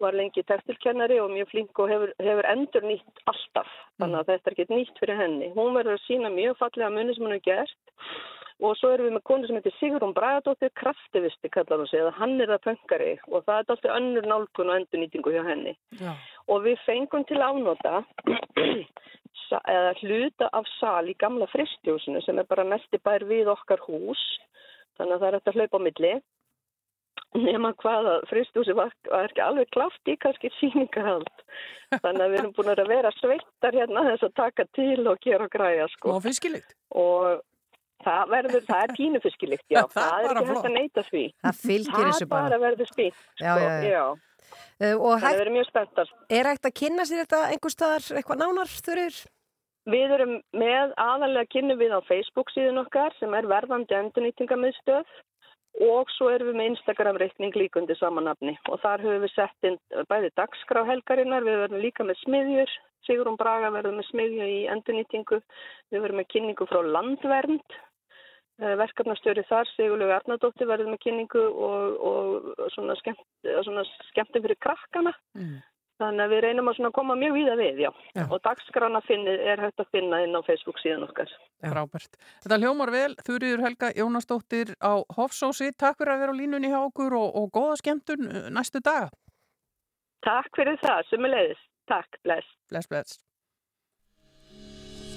var 0.00 0.16
lengi 0.16 0.42
tekstilkennari 0.48 1.18
og 1.20 1.32
mjög 1.34 1.50
flink 1.52 1.82
og 1.82 1.90
hefur, 1.92 2.12
hefur 2.24 2.50
endur 2.50 2.86
nýtt 2.88 3.24
alltaf. 3.30 3.72
Þannig 4.00 4.22
að 4.22 4.30
þetta 4.32 4.50
er 4.50 4.56
ekki 4.56 4.68
nýtt 4.72 5.02
fyrir 5.02 5.20
henni. 5.20 5.50
Hún 5.56 5.74
verður 5.76 5.98
að 5.98 6.06
sína 6.06 6.32
mjög 6.32 6.56
fallega 6.62 6.94
muni 6.94 7.16
sem 7.16 7.26
hún 7.26 7.36
hefur 7.36 7.50
gert 7.50 8.39
og 8.60 8.74
svo 8.76 8.90
erum 8.94 9.06
við 9.08 9.14
með 9.16 9.22
konu 9.30 9.46
sem 9.48 9.56
heitir 9.58 9.74
Sigrun 9.78 10.14
Bragadóttir 10.16 10.70
kraftivisti 10.76 11.48
kallar 11.52 11.80
hún 11.80 11.88
sig, 11.90 12.00
eða 12.02 12.12
hann 12.18 12.34
er 12.40 12.50
það 12.52 12.64
pöngari 12.68 13.12
og 13.28 13.44
það 13.46 13.54
er 13.54 13.70
alltaf 13.74 13.94
önnur 13.96 14.26
nálgun 14.32 14.70
og 14.72 14.76
endurnýtingu 14.80 15.32
hjá 15.34 15.42
henni. 15.48 15.76
Já. 16.00 16.12
Og 16.48 16.64
við 16.66 16.82
fengum 16.86 17.24
til 17.28 17.40
afnóta 17.44 18.02
sa- 19.48 19.62
eða 19.68 19.94
hluta 20.02 20.50
af 20.52 20.68
sal 20.78 21.08
í 21.08 21.16
gamla 21.18 21.48
fristjósinu 21.52 22.20
sem 22.24 22.38
er 22.38 22.48
bara 22.50 22.64
næsti 22.68 23.00
bær 23.04 23.24
við 23.30 23.48
okkar 23.54 23.80
hús, 23.86 24.20
þannig 24.98 25.16
að 25.16 25.20
það 25.24 25.28
er 25.32 25.38
eftir 25.40 25.52
að 25.54 25.60
hlaupa 25.62 25.80
á 25.80 25.86
milli. 25.88 26.12
Nefna 27.30 27.70
hvað 27.78 28.06
að 28.10 28.24
fristjósi 28.26 28.74
var, 28.74 28.90
var 29.06 29.28
ekki 29.28 29.42
alveg 29.44 29.68
kláft 29.70 30.08
í 30.10 30.16
kannski 30.18 30.48
sýningarhald. 30.58 31.28
Þannig 32.02 32.24
að 32.24 32.32
við 32.32 32.40
erum 32.40 32.54
búin 32.56 32.72
að 32.72 32.88
vera 32.90 33.12
sveittar 33.20 33.76
hérna 33.78 34.02
þess 34.08 34.26
að 34.26 34.34
taka 34.40 34.64
til 34.74 35.04
og 35.06 35.20
gera 35.22 35.46
og 35.46 35.52
græja 35.54 35.86
sko 35.94 36.16
Og 36.16 36.24
fiskilikt? 36.26 36.74
og 36.90 37.38
það 38.04 38.32
verður, 38.34 38.64
það 38.70 38.82
er 38.86 38.94
pínufiskilikt, 38.98 39.66
já, 39.72 39.82
Það 39.96 40.00
er 40.00 40.10
það, 40.10 40.20
er 40.20 40.28
bara 40.28 40.40
ekki 40.40 40.54
hægt 40.54 40.68
að 40.70 40.76
neyta 40.78 41.04
því. 41.10 41.24
það 41.44 41.60
fylgir 41.66 42.08
þessu 42.10 42.24
Það 42.26 42.32
bara 42.34 42.48
bara. 42.48 42.62
verður 42.66 42.90
spýtt, 42.92 43.20
sko, 43.20 43.44
já, 43.44 43.54
já. 43.60 43.90
já. 43.90 44.04
Uh, 44.80 44.96
og 44.96 45.20
Það 45.22 45.36
verður 45.40 45.54
mjög 45.58 45.68
spenntar. 45.70 46.08
er 46.40 46.48
hægt 46.50 46.66
að 46.70 46.76
kynna 46.80 47.04
sér 47.06 47.22
þetta 47.24 47.40
einhver 47.54 47.74
staðar, 47.76 48.06
eitthvað 48.18 48.40
nánar 48.42 48.70
þurrir? 48.88 49.18
Við 49.90 50.12
erum 50.16 50.32
með 50.60 50.92
aðalega 51.00 51.48
kynnu 51.54 51.74
við 51.80 51.92
á 51.96 52.00
Facebook 52.04 52.50
síðan 52.52 52.82
okkar 52.82 53.14
sem 53.18 53.32
er 53.34 53.46
verðandi 53.48 53.96
endurnýtingamiðstöð 53.96 55.08
og 55.86 56.10
svo 56.16 56.28
erum 56.34 56.50
við 56.50 56.56
með 56.58 56.68
Instagram-reikning 56.72 57.54
líkundi 57.56 57.94
samanafni 57.96 58.56
og 58.68 58.80
þar 58.82 59.04
höfum 59.04 59.22
við 59.24 59.32
sett 59.36 59.68
inn 59.70 59.78
bæði 60.10 60.30
dagskráhelgarinnar, 60.36 61.46
við 61.46 61.60
verðum 61.62 61.84
líka 61.84 62.04
með 62.04 62.18
smiðjur, 62.24 62.72
Sigrun 63.06 63.38
Braga 63.40 63.70
verðum 63.72 64.00
með 64.00 64.08
smiðju 64.10 64.48
í 64.50 64.58
endurnýtingu, 64.74 65.38
við 65.94 66.02
verðum 66.04 66.20
með 66.20 66.28
kynningu 66.34 66.66
frá 66.68 66.80
landvernd, 66.84 67.78
eh, 68.60 68.76
verkefnastjóri 68.80 69.44
þar, 69.48 69.68
Sigurlegu 69.74 70.14
Arnardóttir 70.14 70.68
verðum 70.70 70.94
með 70.94 71.02
kynningu 71.06 71.42
og, 71.48 72.06
og 72.10 72.70
svona, 72.76 72.96
skemmt, 73.00 73.26
svona 73.66 73.84
skemmtum 74.12 74.46
fyrir 74.46 74.60
krakkana. 74.62 75.14
Mm. 75.38 75.58
Þannig 76.00 76.24
að 76.24 76.32
við 76.32 76.40
reynum 76.46 76.70
að 76.70 76.92
koma 76.96 77.14
mjög 77.18 77.34
víða 77.36 77.54
við, 77.60 77.80
já. 77.84 77.90
Já. 78.16 78.22
Og 78.24 78.38
dagskrána 78.46 79.02
finni, 79.04 79.34
er 79.52 79.60
hægt 79.60 79.82
að 79.82 79.90
finna 79.92 80.22
inn 80.24 80.32
á 80.32 80.40
Facebook 80.46 80.80
síðan 80.80 81.04
okkar. 81.04 81.28
Frábært. 81.60 82.16
Þetta 82.40 82.58
hljómar 82.62 82.92
vel, 82.94 83.10
Þurriður 83.26 83.64
Helga 83.66 83.90
Jónasdóttir 83.98 84.72
á 84.80 85.04
Hofsósi. 85.18 85.74
Takk 85.76 86.00
fyrir 86.00 86.14
að 86.14 86.22
vera 86.24 86.32
á 86.32 86.40
línunni 86.40 86.72
hjá 86.72 86.80
okkur 86.80 87.18
og, 87.20 87.36
og 87.36 87.50
góða 87.52 87.76
skemmtun 87.82 88.30
uh, 88.30 88.46
næstu 88.48 88.80
daga. 88.80 89.10
Takk 90.24 90.56
fyrir 90.56 90.80
það, 90.80 91.04
sem 91.12 91.28
er 91.28 91.36
leiðis. 91.36 91.66
Takk, 91.92 92.22
bless. 92.24 92.56
Bless, 92.72 92.88
bless. 92.88 93.20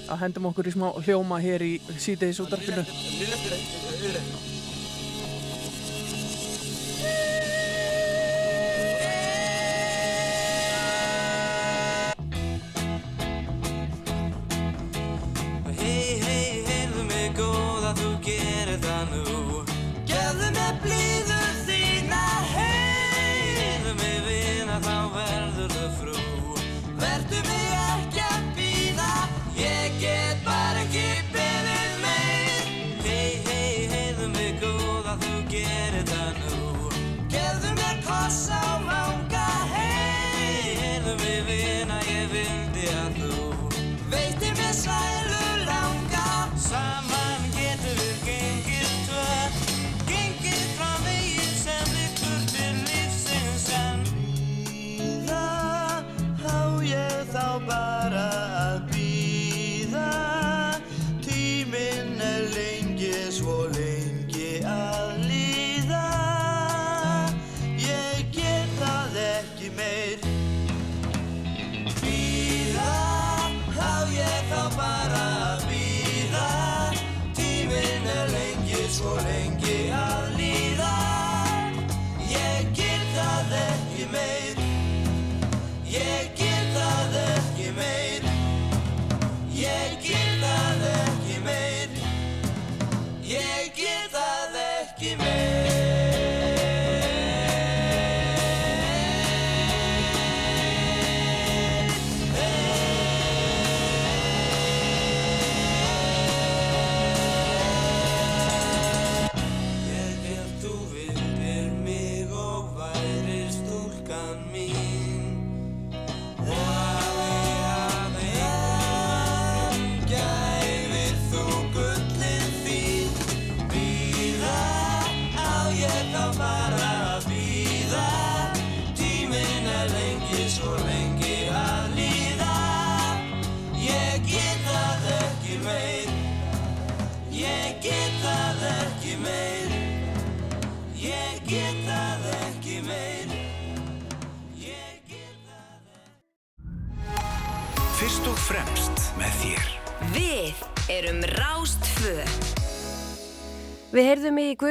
Að 0.08 0.24
hendum 0.26 0.50
okkur 0.52 0.70
í 0.70 0.76
smá 0.76 0.88
hljóma 1.04 1.40
hér 1.44 1.66
í 1.66 1.74
síðdeis 1.98 2.42
útarpinu. 2.44 2.84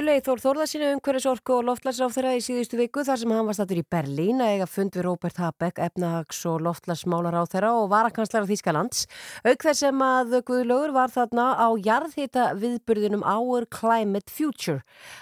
Guðlegi 0.03 0.25
Þór 0.27 0.41
Þórðarsinu 0.43 0.87
umhverfisorku 0.97 1.53
og 1.55 1.67
loftlagsráþurra 1.69 2.33
í 2.35 2.41
síðustu 2.43 2.75
viku 2.75 3.05
þar 3.07 3.21
sem 3.21 3.31
hann 3.31 3.47
var 3.47 3.55
stattur 3.55 3.79
í 3.79 3.85
Berlín 3.87 4.41
að 4.43 4.57
eiga 4.57 4.67
fund 4.67 4.97
við 4.97 5.05
Róbert 5.07 5.37
Habeck, 5.39 5.77
efnahags 5.79 6.41
og 6.51 6.57
loftlagsmálaráþurra 6.67 7.69
og 7.79 7.87
varakanslar 7.93 8.43
af 8.43 8.51
Þýskalands. 8.51 9.05
Auk 9.47 9.63
þess 9.63 9.85
sem 9.85 10.03
að 10.03 10.35
Guðlaugur 10.49 10.91
var 10.97 11.13
þarna 11.15 11.45
á 11.55 11.71
jarðhita 11.79 12.47
viðburðinum 12.59 13.23
Our 13.23 13.69
Climate 13.71 14.27
Future. 14.27 14.81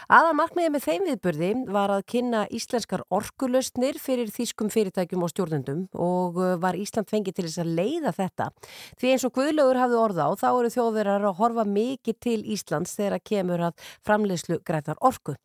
Aðal 0.09 0.33
markmiðið 0.39 0.73
með 0.73 0.87
þeim 0.87 1.05
viðburði 1.11 1.53
var 1.77 1.93
að 1.99 2.07
kynna 2.15 2.47
íslenskar 2.49 3.05
orkulöstnir 3.13 4.01
fyrir 4.01 4.33
þýskum 4.33 4.73
fyrirtækjum 4.73 5.29
og 5.29 5.35
stjórnendum 5.35 5.85
og 5.93 6.41
uh, 6.41 6.55
var 6.57 6.81
Ísland 6.81 7.13
fengið 7.13 7.37
til 7.37 7.47
þess 7.51 7.67
að 7.67 7.75
leiða 7.77 8.15
þetta. 8.17 8.49
Því 8.97 9.13
eins 9.13 9.29
og 9.29 9.37
Guðlaugur 9.37 9.83
hafði 9.85 10.01
orða 10.07 10.33
á 10.33 10.41
þá 10.41 10.49
eru 10.55 10.75
þjóðverðar 10.79 11.31
að 11.35 11.39
horfa 11.45 11.69
mikið 11.69 12.21
til 12.31 12.41
Íslands 12.57 12.97
þegar 12.97 13.21
að 13.21 13.27
kemur 13.35 13.69
að 13.69 13.87
framleiðslu 14.09 14.63
grætar 14.71 15.03
orku. 15.05 15.37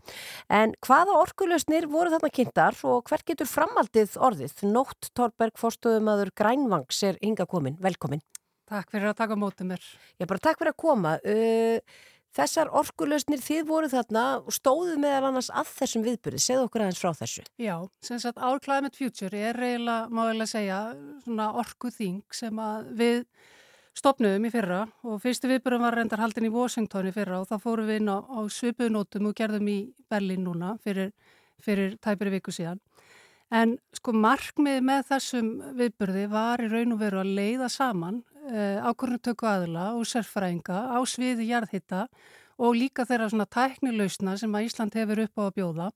En 0.53 0.77
hvaða 0.85 1.19
orkulösnir 1.25 1.89
voru 1.91 2.13
þarna 2.13 2.31
kynntar 2.37 2.79
og 2.87 3.05
hvert 3.09 3.27
getur 3.27 3.49
framaldið 3.49 4.17
orðið? 4.29 4.65
Nótt 4.69 5.11
Torberg 5.17 5.59
fórstöðumadur 5.59 6.33
Grænvangs 6.37 7.03
er 7.09 7.19
hinga 7.21 7.49
komin. 7.49 7.79
Velkomin. 7.83 8.23
Takk 8.65 8.89
fyrir 8.93 9.11
að 9.11 9.19
taka 9.19 9.37
mótið 9.37 9.73
mér. 9.75 9.87
Ég 10.21 10.29
bara 10.29 10.41
takk 10.41 10.61
fyrir 10.61 10.73
að 10.73 10.81
koma. 10.81 11.17
Uh, 11.21 12.05
Þessar 12.35 12.67
orkulösnir 12.75 13.39
þið 13.39 13.67
voru 13.69 13.87
þarna 13.87 14.23
og 14.41 14.51
stóðu 14.51 14.97
meðal 14.99 15.29
annars 15.29 15.47
að 15.55 15.69
þessum 15.77 16.03
viðbyrði. 16.03 16.41
Segðu 16.43 16.65
okkur 16.67 16.83
aðeins 16.83 16.99
frá 16.99 17.13
þessu. 17.15 17.45
Já, 17.63 17.75
sem 18.03 18.19
sagt 18.19 18.41
Our 18.43 18.59
Climate 18.59 18.99
Future 18.99 19.39
er 19.39 19.55
reyla, 19.55 20.01
má 20.11 20.25
ég 20.27 20.41
lega 20.41 20.51
segja, 20.51 20.79
svona 21.23 21.53
orkuþing 21.61 22.19
sem 22.35 22.59
að 22.59 22.89
við 22.99 23.21
stopnum 23.95 24.43
í 24.43 24.51
fyrra 24.51 24.81
og 25.07 25.21
fyrstu 25.23 25.49
viðbyrðum 25.49 25.85
var 25.85 25.95
reyndar 25.99 26.21
haldin 26.23 26.49
í 26.49 26.53
Washington 26.53 27.07
í 27.09 27.13
fyrra 27.15 27.39
og 27.41 27.49
þá 27.49 27.55
fórum 27.63 27.87
við 27.87 28.01
inn 28.01 28.11
á, 28.11 28.17
á 28.19 28.39
svipuðnótum 28.51 29.29
og 29.29 29.35
gerðum 29.37 29.71
í 29.71 29.77
Berlín 30.11 30.43
núna 30.43 30.75
fyrir, 30.83 31.13
fyrir 31.63 31.95
tæpiri 32.03 32.35
viku 32.35 32.53
síðan. 32.55 32.81
En 33.53 33.75
sko 33.93 34.11
markmið 34.17 34.79
með 34.83 35.03
þessum 35.11 35.51
viðbyrði 35.77 36.25
var 36.31 36.63
í 36.63 36.71
raun 36.71 36.95
og 36.95 37.03
veru 37.03 37.21
að 37.21 37.35
leiða 37.37 37.69
saman 37.71 38.23
uh, 38.49 38.81
ákvörnutöku 38.89 39.47
aðla 39.47 39.91
og 39.95 40.07
sérfræðinga 40.09 40.79
á 40.91 40.99
sviði 41.07 41.51
jarðhitta 41.51 42.07
og 42.55 42.75
líka 42.75 43.05
þeirra 43.07 43.29
svona 43.31 43.47
tæknilausna 43.51 44.35
sem 44.39 44.55
að 44.55 44.67
Ísland 44.69 44.97
hefur 44.97 45.21
upp 45.25 45.39
á 45.39 45.43
að 45.45 45.55
bjóða 45.59 45.91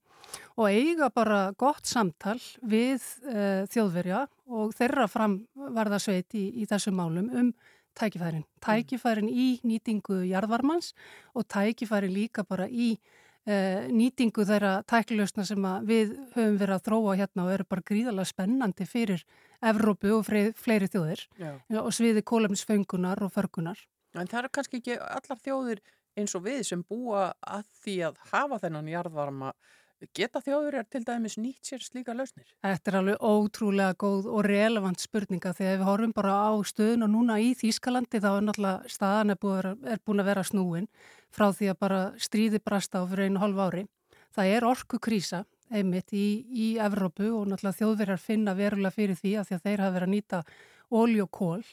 og 0.60 0.65
eiga 0.70 1.10
bara 1.10 1.39
gott 1.58 1.89
samtal 1.89 2.38
við 2.62 3.01
uh, 3.25 3.65
þjóðverja 3.72 4.27
og 4.50 4.72
þeirra 4.77 5.08
framvarðasveit 5.10 6.38
í, 6.38 6.46
í 6.62 6.70
þessum 6.70 7.00
málum 7.00 7.29
um 7.34 7.51
tækifærin. 8.00 8.46
Tækifærin 8.63 9.29
í 9.29 9.48
nýtingu 9.68 10.22
jarðvarmans 10.29 10.94
og 11.36 11.48
tækifærin 11.51 12.13
líka 12.15 12.46
bara 12.48 12.68
í 12.70 12.94
uh, 12.96 13.86
nýtingu 13.91 14.46
þeirra 14.48 14.79
tæknilausna 14.89 15.46
sem 15.48 15.70
við 15.89 16.15
höfum 16.36 16.58
verið 16.62 16.75
að 16.77 16.86
þróa 16.88 17.20
hérna 17.20 17.46
og 17.46 17.53
eru 17.58 17.70
bara 17.70 17.88
gríðarlega 17.91 18.32
spennandi 18.32 18.89
fyrir 18.89 19.24
Evrópu 19.60 20.13
og 20.15 20.27
fleiri 20.27 20.88
þjóðir 20.88 21.25
Já. 21.36 21.53
og 21.82 21.91
sviði 21.91 22.24
kólefnisföngunar 22.24 23.20
og 23.25 23.34
förgunar. 23.36 23.82
En 24.15 24.27
það 24.27 24.44
eru 24.44 24.51
kannski 24.56 24.79
ekki 24.79 24.96
allar 25.00 25.41
þjóðir 25.44 25.82
eins 26.18 26.36
og 26.38 26.46
við 26.48 26.63
sem 26.68 26.84
búa 26.88 27.29
að 27.44 27.68
því 27.84 27.96
að 28.08 28.24
hafa 28.32 28.60
þennan 28.63 28.89
jarðvarma. 28.94 29.51
Geta 30.15 30.39
þjóður 30.39 30.77
er 30.79 30.86
til 30.88 31.01
dæmis 31.03 31.36
nýtt 31.36 31.68
sér 31.68 31.82
slíka 31.84 32.13
lausnir? 32.15 32.48
Þetta 32.63 32.91
er 32.91 32.98
alveg 33.01 33.24
ótrúlega 33.25 33.98
góð 34.00 34.29
og 34.32 34.46
relevant 34.48 35.01
spurninga 35.03 35.51
þegar 35.58 35.82
við 35.82 35.89
horfum 35.89 36.13
bara 36.15 36.36
á 36.48 36.51
stöðun 36.63 37.03
og 37.03 37.12
núna 37.12 37.36
í 37.44 37.50
Þýskalandi 37.60 38.22
þá 38.24 38.29
er 38.32 38.46
náttúrulega 38.48 38.94
staðan 38.96 39.36
er 39.36 39.39
búin, 39.44 40.22
að 40.24 40.29
vera 40.29 40.46
snúin 40.48 40.88
frá 41.36 41.50
því 41.51 41.72
að 41.74 41.79
bara 41.84 42.00
stríði 42.15 42.62
brasta 42.63 43.03
á 43.03 43.10
fyrir 43.12 43.27
einu 43.27 43.44
hálf 43.44 43.60
ári. 43.68 43.84
Það 44.32 44.53
er 44.56 44.68
orku 44.72 45.01
krísa 45.03 45.44
einmitt 45.68 46.15
í, 46.15 46.27
í 46.48 46.68
Evrópu 46.79 47.34
og 47.36 47.50
náttúrulega 47.51 47.82
þjóðverjar 47.82 48.24
finna 48.24 48.56
verulega 48.56 48.96
fyrir 48.96 49.20
því 49.20 49.36
að 49.36 49.50
því 49.50 49.58
að 49.58 49.65
þeir 49.68 49.84
hafa 49.84 49.96
verið 49.98 50.08
að 50.08 50.15
nýta 50.15 50.44
ólí 50.96 51.20
og 51.25 51.32
kól 51.36 51.65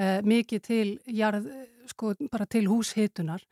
eh, 0.00 0.18
mikið 0.24 0.64
til, 0.64 0.86
jarð, 1.12 1.52
sko, 1.92 2.14
til 2.48 2.64
húshitunar 2.72 3.44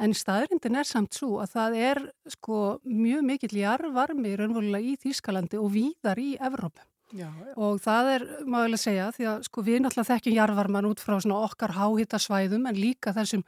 en 0.00 0.14
staðrindin 0.16 0.78
er 0.80 0.88
samt 0.88 1.18
svo 1.18 1.40
að 1.42 1.52
það 1.56 1.76
er 1.88 2.00
sko, 2.36 2.62
mjög 2.84 3.26
mikill 3.28 3.58
jarðvarmi 3.60 4.32
raunverulega 4.38 4.94
í 4.94 4.96
Þýskalandi 5.02 5.60
og 5.60 5.70
víðar 5.74 6.22
í 6.22 6.32
Evrópu. 6.40 6.86
Já, 7.12 7.28
já. 7.28 7.52
og 7.60 7.76
það 7.84 8.06
er 8.08 8.22
mögulega 8.48 8.78
að 8.78 8.80
segja 8.80 9.06
því 9.12 9.26
að 9.28 9.42
sko 9.44 9.62
við 9.66 9.82
náttúrulega 9.84 10.08
þekkjum 10.08 10.36
jarvarman 10.38 10.86
út 10.88 11.02
frá 11.04 11.18
svona 11.20 11.42
okkar 11.44 11.74
háhítasvæðum 11.76 12.64
en 12.70 12.78
líka 12.80 13.12
þessum 13.12 13.42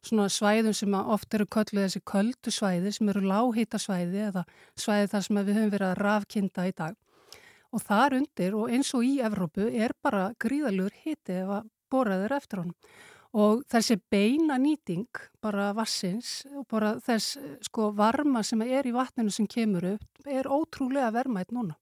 svona 0.00 0.30
svæðum 0.32 0.76
sem 0.76 0.96
oft 0.96 1.36
eru 1.36 1.44
kölluð 1.44 1.84
þessi 1.84 2.00
köldu 2.08 2.54
svæði 2.54 2.94
sem 2.96 3.10
eru 3.12 3.20
láhítasvæði 3.28 4.24
eða 4.30 4.46
svæði 4.72 5.10
þar 5.12 5.26
sem 5.26 5.40
við 5.42 5.58
höfum 5.58 5.74
verið 5.74 5.88
að 5.90 6.00
rafkinda 6.00 6.66
í 6.70 6.74
dag. 6.80 6.96
Og 7.70 7.84
þar 7.84 8.16
undir 8.22 8.56
og 8.56 8.72
eins 8.72 8.94
og 8.96 9.04
í 9.04 9.12
Evrópu 9.22 9.68
er 9.68 9.92
bara 10.02 10.30
gríðalur 10.40 10.96
hiti 11.04 11.36
ef 11.42 11.52
að 11.60 11.68
boraður 11.92 12.38
eftir 12.38 12.62
honum 12.62 12.76
og 13.32 13.62
þessi 13.70 13.96
beina 14.10 14.56
nýting 14.58 15.06
bara 15.42 15.70
vassins 15.76 16.44
og 16.56 16.66
bara 16.70 16.96
þess 16.98 17.36
sko 17.62 17.92
varma 17.94 18.42
sem 18.42 18.62
er 18.66 18.88
í 18.90 18.94
vatninu 18.96 19.30
sem 19.30 19.46
kemur 19.46 19.84
upp 19.94 20.26
er 20.26 20.48
ótrúlega 20.50 21.12
vermætt 21.14 21.52
núna 21.54 21.76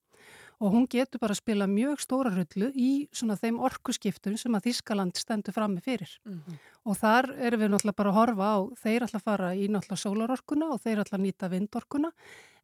og 0.61 0.73
hún 0.75 0.89
getur 0.91 1.21
bara 1.23 1.33
að 1.37 1.39
spila 1.41 1.67
mjög 1.71 2.01
stóra 2.03 2.33
rullu 2.35 2.69
í 2.75 3.07
svona 3.15 3.37
þeim 3.39 3.61
orkuskiptum 3.63 4.35
sem 4.37 4.53
að 4.59 4.65
Þískaland 4.67 5.15
stendur 5.17 5.55
frammi 5.55 5.81
fyrir 5.81 6.11
Mhm. 6.27 6.59
og 6.85 6.97
þar 6.99 7.31
erum 7.39 7.61
við 7.61 7.71
náttúrulega 7.71 7.97
bara 7.97 8.11
að 8.11 8.19
horfa 8.19 8.49
á 8.53 8.59
þeir 8.83 9.03
að 9.07 9.23
fara 9.23 9.51
í 9.55 9.69
náttúrulega 9.69 10.03
sólarorkuna 10.05 10.73
og 10.75 10.81
þeir 10.83 10.99
að 11.05 11.21
nýta 11.23 11.49
vindorkuna 11.49 12.11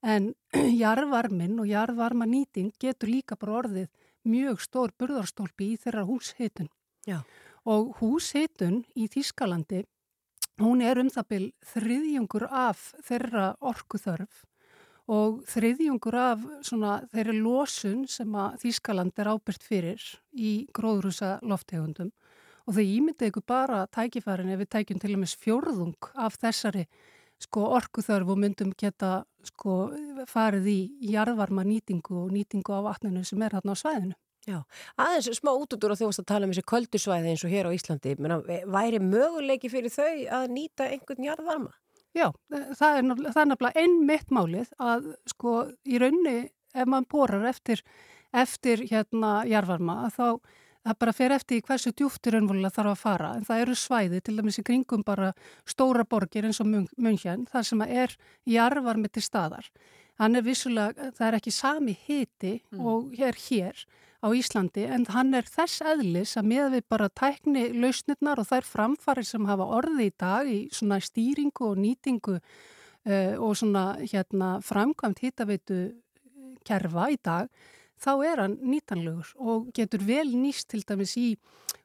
en 0.02 0.34
jarðvarmin 0.82 1.60
og 1.60 1.66
jarðvarma 1.70 2.26
nýting 2.26 2.72
getur 2.80 3.08
líka 3.08 3.36
bara 3.38 3.62
orðið 3.62 3.88
mjög 4.26 4.60
stór 4.60 4.90
burðarstólpi 4.98 5.72
í 5.74 5.78
þeirra 5.78 6.04
húshitun 6.04 6.68
Já. 7.06 7.22
Og 7.64 7.94
húshitun 8.00 8.82
í 8.94 9.08
Þískalandi 9.12 9.84
hún 10.62 10.82
er 10.84 11.00
um 11.02 11.10
það 11.10 11.30
byl 11.32 11.46
þriðjungur 11.72 12.46
af 12.50 12.90
þeirra 13.06 13.54
orkuþörf 13.60 14.44
og 15.14 15.42
þriðjungur 15.50 16.16
af 16.16 16.44
svona 16.64 17.00
þeirri 17.12 17.40
losun 17.40 18.04
sem 18.08 18.36
að 18.40 18.60
Þískaland 18.62 19.18
er 19.20 19.32
ábyrgt 19.34 19.66
fyrir 19.66 20.04
í 20.32 20.64
gróðrúsa 20.76 21.38
loftegundum 21.42 22.12
og 22.64 22.78
þau 22.78 22.84
ímyndið 22.84 23.28
ykkur 23.28 23.44
bara 23.46 23.82
tækifærin 23.92 24.54
ef 24.54 24.62
við 24.62 24.72
tækjum 24.76 25.02
til 25.02 25.12
og 25.16 25.20
meins 25.20 25.36
fjórðung 25.36 26.08
af 26.14 26.38
þessari 26.40 26.86
sko 27.44 27.66
orkuþörf 27.76 28.30
og 28.32 28.40
myndum 28.40 28.72
geta 28.78 29.24
sko 29.44 29.90
farið 30.30 30.68
í 30.72 30.78
jarðvarma 31.12 31.64
nýtingu 31.66 32.22
og 32.24 32.32
nýtingu 32.32 32.72
á 32.72 32.80
vatninu 32.86 33.24
sem 33.26 33.42
er 33.42 33.56
þarna 33.58 33.76
á 33.76 33.82
svæðinu. 33.82 34.16
Já, 34.44 34.58
aðeins 35.00 35.38
smá 35.38 35.50
útudur 35.56 35.94
að 35.94 36.02
þú 36.02 36.08
varst 36.10 36.20
að 36.20 36.26
tala 36.28 36.44
um 36.46 36.52
þessi 36.52 36.66
köldusvæði 36.68 37.30
eins 37.32 37.44
og 37.46 37.52
hér 37.54 37.68
á 37.68 37.76
Íslandi. 37.76 38.16
Menna, 38.20 38.40
væri 38.44 39.00
möguleiki 39.00 39.70
fyrir 39.72 39.92
þau 39.94 40.10
að 40.40 40.50
nýta 40.52 40.88
einhvern 40.90 41.24
jarðvarma? 41.30 41.70
Já, 42.14 42.28
nefnilega- 42.52 42.74
það 42.78 42.98
er 42.98 43.48
nefnilega 43.48 43.80
einmitt 43.84 44.28
málið 44.30 44.68
að 44.78 45.08
sko 45.32 45.54
í 45.86 45.98
raunni 45.98 46.50
ef 46.74 46.86
maður 46.86 47.08
borar 47.08 47.48
eftir, 47.48 47.82
eftir 48.34 48.84
hérna 48.90 49.32
jarðvarma 49.48 50.10
þá 50.12 50.38
það 50.84 50.98
bara 51.00 51.12
fer 51.16 51.32
eftir 51.32 51.62
hversu 51.64 51.92
djúftur 51.96 52.36
raunvolulega 52.36 52.76
þarf 52.76 52.92
að 52.92 53.00
fara 53.00 53.28
en 53.38 53.44
það 53.48 53.60
eru 53.64 53.74
svæði 53.80 54.20
til 54.22 54.36
dæmis 54.36 54.58
í 54.60 54.64
kringum 54.68 55.04
bara 55.04 55.32
stóra 55.66 56.04
borgir 56.04 56.44
eins 56.44 56.60
og 56.60 56.66
München 56.68 57.46
þar 57.48 57.64
sem 57.64 57.80
er 57.82 58.14
jarðvarmi 58.46 59.08
til 59.10 59.22
staðar. 59.24 59.64
Hann 60.20 60.38
er 60.38 60.44
vissulega, 60.46 61.10
það 61.16 61.26
er 61.26 61.36
ekki 61.40 61.52
sami 61.54 61.96
hiti 62.06 62.56
og 62.78 63.14
hér 63.18 63.38
hér 63.48 63.84
á 64.24 64.28
Íslandi 64.32 64.86
en 64.88 65.04
hann 65.12 65.34
er 65.36 65.44
þess 65.44 65.82
eðlis 65.84 66.36
að 66.40 66.48
með 66.48 66.68
við 66.76 66.84
bara 66.88 67.10
tækni 67.12 67.64
lausnirnar 67.76 68.40
og 68.40 68.48
þær 68.48 68.68
framfarir 68.68 69.26
sem 69.28 69.44
hafa 69.50 69.66
orði 69.78 70.08
í 70.08 70.14
dag 70.16 70.48
í 70.48 70.60
svona 70.72 71.00
stýringu 71.04 71.66
og 71.72 71.80
nýtingu 71.82 72.38
uh, 72.38 73.34
og 73.36 73.52
svona 73.60 73.84
hérna 74.00 74.56
framkvæmt 74.64 75.20
hittaveitu 75.26 75.80
kerfa 76.64 77.10
í 77.12 77.18
dag 77.20 77.50
þá 78.00 78.12
er 78.24 78.42
hann 78.44 78.56
nýtanlegur 78.64 79.34
og 79.36 79.68
getur 79.76 80.06
vel 80.06 80.30
nýst 80.32 80.70
til 80.72 80.80
dæmis 80.88 81.16
í 81.20 81.34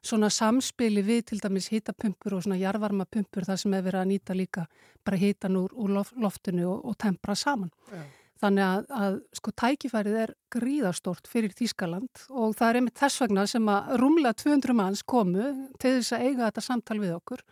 svona 0.00 0.30
samspili 0.32 1.02
við 1.04 1.26
til 1.32 1.42
dæmis 1.42 1.68
hitapumpur 1.74 2.38
og 2.38 2.46
svona 2.46 2.60
jarvarmapumpur 2.60 3.44
þar 3.44 3.60
sem 3.60 3.76
er 3.76 3.84
verið 3.84 4.00
að 4.00 4.10
nýta 4.14 4.36
líka 4.38 4.64
bara 5.04 5.20
hitan 5.20 5.60
úr, 5.60 5.74
úr 5.76 5.92
lof, 5.98 6.14
loftinu 6.16 6.66
og, 6.70 6.88
og 6.88 6.96
tempra 7.00 7.36
saman. 7.36 7.70
Já. 7.92 8.00
Þannig 8.40 8.64
að, 8.64 8.84
að 8.96 9.16
sko 9.36 9.52
tækifærið 9.60 10.14
er 10.22 10.30
gríðastort 10.54 11.26
fyrir 11.28 11.52
Þískaland 11.52 12.22
og 12.32 12.54
það 12.56 12.68
er 12.70 12.78
einmitt 12.80 13.00
þess 13.02 13.20
vegna 13.20 13.42
sem 13.50 13.66
að 13.68 13.90
rúmlega 14.00 14.32
200 14.40 14.76
manns 14.78 15.02
komu 15.04 15.50
til 15.82 15.98
þess 15.98 16.14
að 16.16 16.24
eiga 16.24 16.46
þetta 16.48 16.64
samtal 16.64 16.96
við 17.02 17.12
okkur 17.18 17.42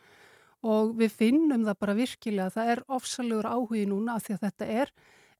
og 0.68 0.94
við 0.98 1.12
finnum 1.20 1.66
það 1.68 1.78
bara 1.84 1.96
virkilega 1.98 2.48
að 2.48 2.56
það 2.56 2.72
er 2.72 2.82
ofsalegur 2.96 3.50
áhugi 3.52 3.84
núna 3.90 4.16
af 4.16 4.24
því 4.26 4.38
að 4.38 4.44
þetta 4.48 4.68
er 4.82 4.92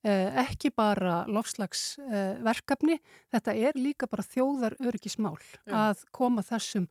eh, 0.05 0.43
ekki 0.45 0.71
bara 0.77 1.15
lofslagsverkefni, 1.27 2.99
eh, 2.99 3.21
þetta 3.35 3.55
er 3.57 3.79
líka 3.81 4.07
bara 4.11 4.23
þjóðar 4.27 4.77
örgismál 4.85 5.39
Já. 5.67 5.73
að 5.89 6.05
koma 6.15 6.45
þessum 6.47 6.87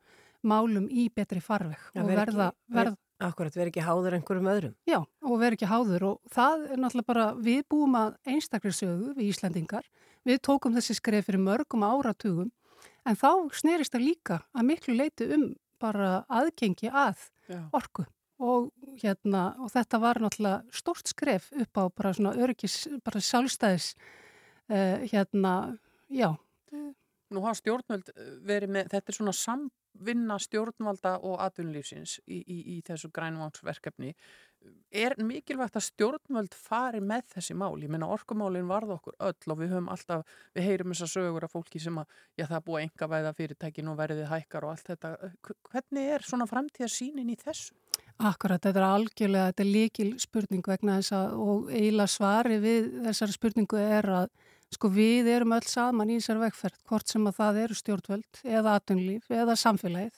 málum 0.47 0.89
í 0.89 1.07
betri 1.13 1.39
farveg 1.41 1.79
Já, 1.93 2.01
og 2.03 2.09
verða, 2.09 2.49
ekki- 2.51 2.75
verða 2.81 2.97
Akkurat, 3.17 3.55
verið 3.55 3.71
ekki 3.71 3.85
háður 3.85 4.17
einhverjum 4.17 4.49
öðrum. 4.51 4.73
Já, 4.85 4.99
og 5.25 5.39
vera 5.41 5.57
ekki 5.57 5.69
háður 5.69 6.03
og 6.11 6.33
það 6.33 6.65
er 6.67 6.81
náttúrulega 6.83 7.09
bara, 7.09 7.23
við 7.47 7.63
búum 7.73 7.95
að 7.97 8.11
einstakri 8.29 8.73
sögu 8.77 9.15
við 9.17 9.31
Íslandingar, 9.31 9.87
við 10.27 10.41
tókum 10.45 10.75
þessi 10.77 10.97
skref 10.99 11.25
fyrir 11.25 11.41
mörgum 11.41 11.85
áratugum 11.87 12.51
en 13.07 13.17
þá 13.17 13.31
snerist 13.57 13.95
það 13.95 14.05
líka 14.05 14.37
að 14.53 14.69
miklu 14.69 14.97
leiti 14.99 15.29
um 15.33 15.47
bara 15.81 16.11
aðgengi 16.29 16.91
að 16.91 17.25
Já. 17.49 17.63
orku 17.73 18.05
og 18.37 18.69
hérna, 19.01 19.55
og 19.65 19.71
þetta 19.73 19.99
var 20.03 20.21
náttúrulega 20.21 20.77
stórt 20.77 21.09
skref 21.09 21.49
upp 21.57 21.81
á 21.81 21.83
bara 21.89 22.13
svona 22.13 22.35
öryggis, 22.37 22.83
bara 23.01 23.21
sjálfstæðis 23.23 23.95
uh, 24.69 25.01
hérna, 25.09 25.53
já, 26.13 26.35
Nú 27.27 27.43
hafa 27.43 27.57
stjórnvöld 27.59 28.11
eh, 28.13 28.27
verið 28.47 28.71
með, 28.71 28.89
þetta 28.93 29.11
er 29.11 29.17
svona 29.17 29.33
samvinna 29.97 30.37
stjórnvalda 30.39 31.17
og 31.23 31.41
atvinnulífsins 31.41 32.19
í, 32.27 32.43
í, 32.45 32.77
í 32.77 32.81
þessu 32.85 33.09
grænvánsverkefni. 33.13 34.13
Er 34.91 35.13
mikilvægt 35.21 35.77
að 35.77 35.85
stjórnvöld 35.85 36.53
fari 36.53 36.99
með 36.99 37.27
þessi 37.35 37.55
mál? 37.55 37.77
Ég 37.79 37.89
meina 37.89 38.07
orkumálinn 38.09 38.67
varð 38.67 38.95
okkur 38.97 39.15
öll 39.19 39.51
og 39.53 39.59
við 39.59 39.71
höfum 39.71 39.89
alltaf, 39.93 40.25
við 40.55 40.67
heyrum 40.67 40.93
þessar 40.93 41.11
sögur 41.13 41.45
af 41.45 41.53
fólki 41.53 41.79
sem 41.79 41.97
að, 41.97 42.07
já 42.35 42.47
það 42.47 42.71
að 42.73 42.81
enga 42.81 43.09
væða 43.13 43.33
fyrirtækin 43.37 43.91
og 43.91 43.97
verðið 43.97 44.31
hækkar 44.31 44.65
og 44.65 44.73
allt 44.73 44.91
þetta. 44.91 45.13
Hvernig 45.71 46.11
er 46.15 46.25
svona 46.25 46.49
framtíðarsýnin 46.49 47.31
í 47.31 47.37
þessu? 47.39 47.77
Akkurat, 48.17 48.61
þetta 48.63 48.81
er 48.81 48.87
algjörlega, 48.87 49.51
þetta 49.51 49.63
er 49.63 49.71
líkil 49.71 50.11
spurning 50.19 50.67
vegna 50.67 50.97
þess 50.97 51.13
að 51.13 51.33
og 51.37 51.67
eiginlega 51.69 52.09
svari 52.09 52.59
við 52.63 52.87
þessari 53.05 53.35
spurningu 53.37 53.81
er 53.81 54.09
að 54.23 54.31
sko 54.73 54.89
við 54.91 55.29
erum 55.31 55.55
öll 55.55 55.65
saman 55.67 56.11
í 56.11 56.19
þessari 56.19 56.47
vegferð, 56.47 56.79
hvort 56.89 57.11
sem 57.11 57.27
að 57.29 57.37
það 57.39 57.59
eru 57.63 57.77
stjórnvöld 57.77 58.41
eða 58.43 58.77
atvinnulíf 58.77 59.29
eða 59.31 59.55
samfélagið. 59.59 60.15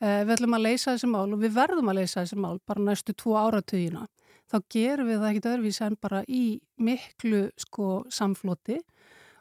Eh, 0.00 0.22
við 0.24 0.34
ætlum 0.36 0.56
að 0.56 0.66
leysa 0.66 0.92
þessi 0.92 1.08
mál 1.08 1.30
og 1.32 1.40
við 1.40 1.54
verðum 1.56 1.88
að 1.92 1.98
leysa 2.00 2.22
þessi 2.22 2.40
mál 2.40 2.58
bara 2.68 2.84
næstu 2.84 3.14
tvo 3.16 3.36
áratugina. 3.40 4.04
Þá 4.46 4.56
gerum 4.70 5.08
við 5.10 5.22
það 5.22 5.30
ekkit 5.30 5.48
öðruvísi 5.52 5.86
en 5.86 5.96
bara 6.00 6.20
í 6.28 6.42
miklu 6.78 7.46
sko 7.58 7.88
samfloti 8.12 8.76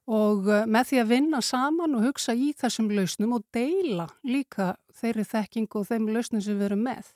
og 0.06 0.48
eh, 0.48 0.64
með 0.70 0.92
því 0.92 1.02
að 1.02 1.12
vinna 1.12 1.42
saman 1.44 1.98
og 1.98 2.08
hugsa 2.08 2.36
í 2.38 2.54
þessum 2.58 2.90
lausnum 2.94 3.36
og 3.38 3.46
deila 3.56 4.08
líka 4.24 4.76
þeirri 4.96 5.28
þekking 5.28 5.70
og 5.76 5.88
þeim 5.90 6.10
lausnum 6.16 6.44
sem 6.44 6.58
við 6.58 6.70
erum 6.70 6.86
með. 6.88 7.12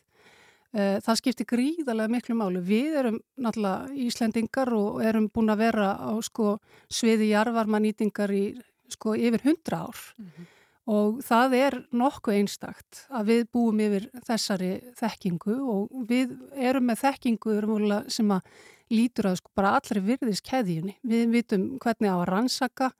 Eh, 0.69 0.99
Það 1.01 1.17
skiptir 1.17 1.47
gríðarlega 1.49 2.13
miklu 2.13 2.35
málu. 2.37 2.61
Við 2.61 2.97
erum 3.01 3.19
náttúrulega 3.41 3.89
Íslendingar 4.05 4.69
og 4.77 5.01
erum 5.01 5.29
búin 5.33 5.49
að 5.49 5.63
vera 5.63 5.89
á 5.97 6.13
sko, 6.21 6.59
sviði 6.85 7.31
jarvarmanýtingar 7.31 8.29
í 8.29 8.45
sko, 8.89 9.15
yfir 9.17 9.41
hundra 9.45 9.85
ár 9.89 10.01
og 10.89 11.19
það 11.21 11.53
er 11.53 11.75
nokkuð 11.93 12.37
einstakt 12.39 13.03
að 13.13 13.27
við 13.29 13.41
búum 13.53 13.81
yfir 13.85 14.07
þessari 14.25 14.69
þekkingu 14.97 15.57
og 15.61 15.91
við 16.09 16.33
erum 16.57 16.87
með 16.89 17.03
þekkingu 17.03 17.57
sem 18.09 18.31
að 18.33 18.41
lítur 18.89 19.29
að 19.29 19.37
sko, 19.37 19.51
bara 19.53 19.75
allri 19.77 20.01
virðis 20.01 20.41
keðjunni. 20.41 20.95
Við 21.05 21.29
vitum 21.29 21.65
hvernig 21.77 22.09
á 22.09 22.17
að 22.17 22.29
rannsaka 22.31 22.91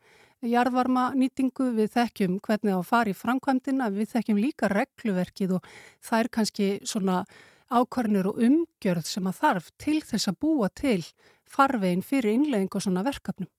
jarðvarma 0.45 1.09
nýtingu, 1.17 1.71
við 1.75 1.89
þekkjum 1.97 2.37
hvernig 2.45 2.77
á 2.77 2.79
að 2.79 2.89
fara 2.91 3.11
í 3.11 3.17
framkvæmdina, 3.17 3.89
við 3.91 4.13
þekkjum 4.13 4.37
líka 4.39 4.69
regluverkið 4.71 5.57
og 5.57 5.71
það 5.99 6.19
er 6.19 6.29
kannski 6.37 6.69
svona 6.87 7.23
ákvarnir 7.69 8.29
og 8.29 8.39
umgjörð 8.41 9.05
sem 9.09 9.27
að 9.29 9.39
þarf 9.43 9.67
til 9.81 9.99
þess 10.05 10.29
að 10.31 10.39
búa 10.41 10.69
til 10.73 11.03
farvegin 11.49 12.03
fyrir 12.05 12.35
innlegging 12.35 12.69
og 12.77 12.83
svona 12.85 13.03
verkefnum. 13.05 13.49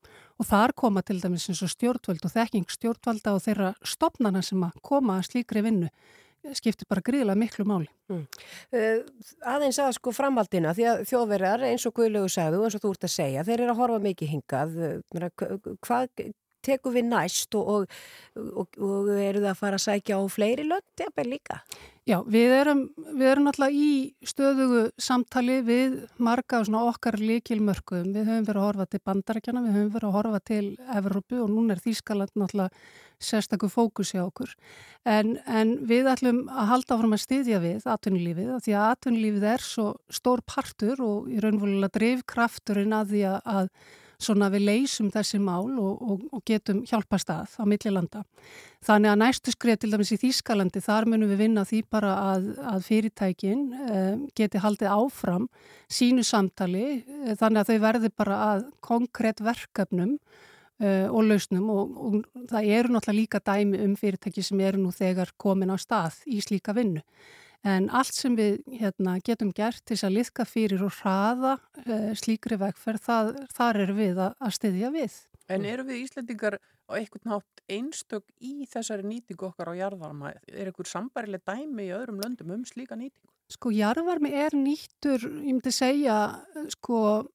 Og 0.41 0.47
þar 0.49 0.73
koma 0.79 1.03
til 1.03 1.19
dæmis 1.21 1.49
eins 1.51 1.61
og 1.67 1.71
stjórnvöld 1.73 2.25
og 2.25 2.33
þekking 2.33 2.67
stjórnvalda 2.73 3.35
og 3.37 3.43
þeirra 3.45 3.71
stopnana 3.85 4.43
sem 4.47 4.63
að 4.65 4.79
koma 4.87 5.19
að 5.19 5.29
slíkri 5.31 5.63
vinnu 5.67 5.91
skiptir 6.57 6.89
bara 6.89 7.03
gríðilega 7.05 7.37
miklu 7.37 7.67
máli. 7.69 7.89
Uh, 8.11 9.03
aðeins 9.45 9.77
að 9.83 9.91
sko 9.99 10.15
framhaldina 10.17 10.73
því 10.73 10.87
að 10.89 11.03
þjóðverjar 11.11 11.67
eins 11.69 11.85
og 11.85 11.93
Guðlegu 11.99 12.31
sagðu 12.33 12.63
eins 12.65 12.79
og 12.79 12.85
þú 12.87 12.93
ert 12.95 13.05
að 13.05 13.13
segja, 13.13 13.43
þeir 13.45 13.59
eru 13.67 13.75
að 13.75 13.81
horfa 13.83 13.99
mikið 14.07 14.33
hingað 14.33 14.79
k- 15.37 15.51
hvað 15.85 16.09
tekur 16.65 16.97
við 16.97 17.09
næst 17.11 17.57
og, 17.59 17.71
og, 17.71 17.97
og, 18.37 18.79
og 18.79 19.11
eru 19.15 19.43
það 19.43 19.51
að 19.53 19.63
fara 19.63 19.81
að 19.81 19.87
sækja 19.87 20.21
á 20.21 20.23
fleiri 20.33 20.69
lönd 20.69 21.05
eða 21.07 21.27
líka? 21.29 21.61
Já, 22.09 22.17
við 22.27 22.53
erum, 22.57 22.81
við 22.97 23.29
erum 23.29 23.45
náttúrulega 23.47 23.77
í 23.77 23.91
stöðugu 24.27 24.81
samtali 24.99 25.61
við 25.63 25.99
marga 26.19 26.63
svona 26.65 26.87
okkar 26.89 27.21
líkilmörkuðum. 27.21 28.15
Við 28.17 28.31
höfum 28.31 28.49
verið 28.49 28.63
að 28.63 28.67
horfa 28.67 28.87
til 28.89 29.01
bandarækjana, 29.07 29.63
við 29.67 29.77
höfum 29.77 29.93
verið 29.95 30.09
að 30.09 30.17
horfa 30.17 30.41
til 30.51 30.65
Evrópu 30.97 31.39
og 31.45 31.53
núna 31.53 31.77
er 31.77 31.83
Þýskaland 31.85 32.35
náttúrulega 32.41 32.83
sérstaklega 33.21 33.75
fókus 33.75 34.15
hjá 34.15 34.25
okkur. 34.25 34.57
En, 35.05 35.37
en 35.45 35.77
við 35.87 36.09
ætlum 36.11 36.43
að 36.49 36.71
halda 36.73 36.97
áfram 36.97 37.15
að 37.15 37.25
styðja 37.27 37.63
við 37.63 37.89
atvinnulífið, 37.95 38.53
því 38.65 38.77
að 38.81 38.91
atvinnulífið 38.97 39.49
er 39.53 39.65
svo 39.65 39.89
stór 40.11 40.43
partur 40.49 41.05
og 41.05 41.31
í 41.31 41.41
raunvölulega 41.45 41.95
drivkrafturinn 42.01 42.97
að 42.97 43.15
því 43.15 43.27
að 43.39 43.75
svona 44.21 44.51
við 44.53 44.67
leysum 44.69 45.09
þessi 45.13 45.41
mál 45.43 45.71
og, 45.81 46.01
og, 46.01 46.27
og 46.35 46.43
getum 46.49 46.83
hjálpa 46.89 47.19
stað 47.21 47.57
á 47.57 47.65
millilanda. 47.69 48.23
Þannig 48.85 49.13
að 49.13 49.19
næstu 49.23 49.55
skrif 49.55 49.81
til 49.81 49.91
dæmis 49.93 50.13
í 50.15 50.21
Þýskalandi, 50.21 50.83
þar 50.85 51.09
munum 51.11 51.33
við 51.33 51.43
vinna 51.45 51.65
því 51.69 51.81
bara 51.93 52.13
að, 52.35 52.47
að 52.73 52.87
fyrirtækin 52.87 53.67
eh, 53.89 54.15
geti 54.37 54.63
haldið 54.63 54.93
áfram 54.95 55.49
sínu 55.93 56.25
samtali, 56.27 56.87
eh, 57.01 57.35
þannig 57.41 57.63
að 57.63 57.73
þau 57.73 57.83
verði 57.87 58.13
bara 58.23 58.39
að 58.47 58.65
konkrétt 58.85 59.45
verkefnum 59.45 60.17
eh, 60.81 61.09
og 61.09 61.29
lausnum 61.29 61.69
og, 61.75 62.01
og 62.01 62.49
það 62.53 62.73
eru 62.79 62.95
náttúrulega 62.95 63.21
líka 63.21 63.45
dæmi 63.45 63.85
um 63.85 63.99
fyrirtæki 64.01 64.45
sem 64.45 64.65
eru 64.65 64.81
nú 64.81 64.95
þegar 64.97 65.35
komin 65.41 65.73
á 65.73 65.77
stað 65.81 66.23
í 66.29 66.41
slíka 66.45 66.77
vinnu. 66.77 67.05
En 67.67 67.91
allt 67.93 68.17
sem 68.17 68.37
við 68.39 68.63
hérna, 68.81 69.19
getum 69.25 69.51
gert 69.53 69.83
til 69.85 69.99
að 70.01 70.15
liðka 70.17 70.47
fyrir 70.49 70.81
og 70.87 70.95
hraða 71.03 71.59
uh, 71.85 72.13
slíkri 72.17 72.57
vegferð, 72.61 73.03
það, 73.05 73.33
þar 73.53 73.81
er 73.85 73.93
við 73.99 74.21
að, 74.25 74.37
að 74.41 74.55
styðja 74.57 74.93
við. 74.95 75.19
En 75.51 75.67
eru 75.69 75.85
við 75.85 76.05
Íslandingar 76.07 76.57
á 76.57 76.93
einhvern 76.97 77.27
nátt 77.29 77.65
einstök 77.71 78.25
í 78.41 78.65
þessari 78.71 79.05
nýtingu 79.07 79.51
okkar 79.51 79.75
á 79.75 79.75
jarðvarma? 79.77 80.33
Er 80.49 80.71
einhver 80.71 80.89
sambarileg 80.89 81.45
dæmi 81.45 81.91
í 81.91 81.93
öðrum 81.95 82.23
löndum 82.23 82.55
um 82.55 82.65
slíka 82.65 82.97
nýtingu? 82.97 83.29
Sko 83.51 83.73
jarðvarmi 83.75 84.31
er 84.33 84.55
nýttur, 84.55 85.27
ég 85.27 85.51
myndi 85.51 85.73
segja, 85.75 86.17
sko 86.71 87.27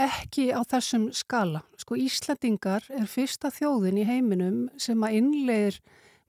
ekki 0.00 0.48
á 0.56 0.60
þessum 0.64 1.10
skala. 1.14 1.62
Sko 1.78 1.98
Íslandingar 2.00 2.88
er 2.90 3.08
fyrsta 3.10 3.52
þjóðin 3.52 4.00
í 4.00 4.06
heiminum 4.08 4.62
sem 4.80 5.04
að 5.04 5.18
innleir 5.20 5.78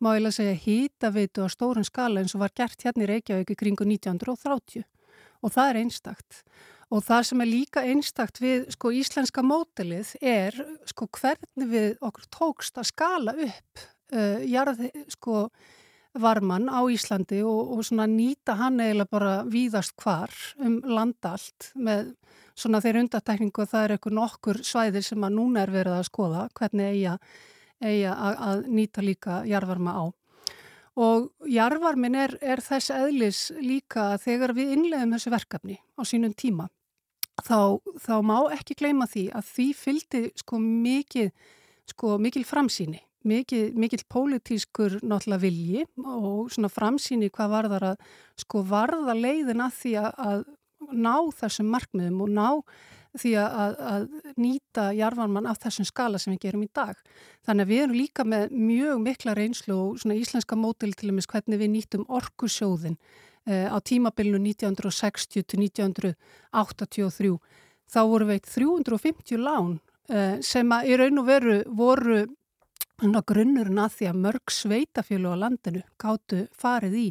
má 0.03 0.13
ég 0.17 0.23
lega 0.25 0.35
segja 0.35 0.59
hýtaveitu 0.65 1.45
á 1.45 1.49
stórun 1.51 1.87
skala 1.87 2.21
eins 2.21 2.35
og 2.35 2.43
var 2.43 2.53
gert 2.55 2.83
hérna 2.83 3.05
í 3.05 3.09
Reykjavík 3.11 3.53
í 3.53 3.59
kringu 3.59 3.87
1930 3.87 4.83
og 5.43 5.51
það 5.51 5.69
er 5.69 5.79
einstakt. 5.83 6.41
Og 6.93 7.01
það 7.03 7.23
sem 7.29 7.43
er 7.43 7.49
líka 7.49 7.83
einstakt 7.89 8.41
við 8.43 8.67
sko 8.75 8.91
íslenska 8.93 9.43
mótilið 9.45 10.13
er 10.21 10.57
sko 10.89 11.07
hvernig 11.17 11.69
við 11.71 11.95
okkur 12.03 12.27
tókst 12.35 12.77
að 12.77 12.89
skala 12.91 13.33
upp 13.33 13.85
uh, 14.13 14.43
jarð 14.45 14.83
sko 15.11 15.47
varman 16.13 16.67
á 16.69 16.85
Íslandi 16.93 17.41
og, 17.41 17.71
og 17.73 17.87
svona 17.87 18.05
nýta 18.09 18.57
hann 18.59 18.77
eiginlega 18.83 19.09
bara 19.09 19.33
víðast 19.49 19.95
hvar 19.97 20.33
um 20.61 20.77
landallt 20.85 21.71
með 21.73 22.13
svona 22.53 22.83
þeir 22.83 22.99
undatekningu 23.01 23.63
að 23.63 23.71
það 23.71 23.85
er 23.85 23.95
eitthvað 23.95 24.17
nokkur 24.19 24.61
svæðir 24.61 25.07
sem 25.07 25.25
að 25.25 25.39
núna 25.39 25.63
er 25.63 25.73
verið 25.73 25.97
að 25.97 26.07
skoða 26.11 26.45
hvernig 26.59 26.91
eiga 26.91 27.15
eigi 27.83 28.09
að, 28.09 28.67
nýta 28.67 29.03
líka 29.03 29.41
jarvarma 29.49 29.95
á. 29.99 30.03
Og 30.93 31.31
jarvarmin 31.49 32.15
er, 32.15 32.35
er 32.41 32.61
þess 32.61 32.93
eðlis 32.93 33.39
líka 33.57 34.13
þegar 34.21 34.53
við 34.53 34.75
innlegum 34.75 35.15
þessu 35.15 35.33
verkefni 35.33 35.79
á 35.97 36.01
sínum 36.05 36.35
tíma. 36.37 36.69
Þá, 37.41 37.81
þá 37.97 38.15
má 38.21 38.37
ekki 38.53 38.77
gleyma 38.77 39.07
því 39.09 39.23
að 39.33 39.47
því 39.55 39.67
fylgdi 39.73 40.21
sko 40.37 40.59
mikið, 40.61 41.31
sko 41.89 42.17
mikil 42.21 42.43
framsýni, 42.45 43.01
mikil, 43.25 43.71
mikil 43.73 44.03
pólitískur 44.05 44.99
náttúrulega 45.01 45.41
vilji 45.41 45.85
og 45.97 46.51
svona 46.53 46.69
framsýni 46.69 47.31
hvað 47.33 47.55
varðar 47.55 47.87
að 47.93 48.11
sko 48.45 48.61
varða 48.69 49.17
leiðin 49.17 49.65
að 49.65 49.79
því 49.79 49.95
að 50.03 50.45
ná 50.93 51.15
þessum 51.33 51.73
markmiðum 51.73 52.21
og 52.27 52.33
ná 52.37 52.47
því 53.19 53.33
að, 53.39 53.75
að 53.93 54.05
nýta 54.41 54.87
jarfanmann 54.97 55.47
af 55.49 55.59
þessum 55.63 55.87
skala 55.87 56.19
sem 56.21 56.33
við 56.33 56.47
gerum 56.47 56.65
í 56.65 56.69
dag. 56.73 56.97
Þannig 57.45 57.65
að 57.65 57.71
við 57.73 57.83
erum 57.83 57.97
líka 57.97 58.25
með 58.25 58.55
mjög 58.57 59.03
mikla 59.03 59.35
reynslu 59.37 59.75
og 59.77 59.99
svona 60.01 60.17
íslenska 60.17 60.57
mótil 60.57 60.93
til 60.97 61.11
og 61.11 61.17
með 61.19 61.29
hvernig 61.33 61.61
við 61.61 61.73
nýtum 61.75 62.05
orkusjóðin 62.09 62.97
eh, 63.45 63.67
á 63.69 63.77
tímabilinu 63.77 64.41
1960 64.53 65.45
til 65.45 65.65
1983. 65.67 67.35
Þá 67.93 67.99
voru 68.09 68.29
veit 68.31 68.47
350 68.49 69.43
lán 69.43 69.75
eh, 70.09 70.39
sem 70.41 70.73
að 70.73 70.89
í 70.89 70.97
raun 71.01 71.21
og 71.21 71.29
veru 71.29 71.59
voru 71.69 72.23
grunnurinn 73.03 73.81
að 73.83 73.95
því 73.97 74.09
að 74.09 74.19
mörg 74.25 74.51
sveitafjölu 74.53 75.33
á 75.33 75.41
landinu 75.45 75.81
gáttu 75.99 76.47
farið 76.55 76.97
í 76.97 77.07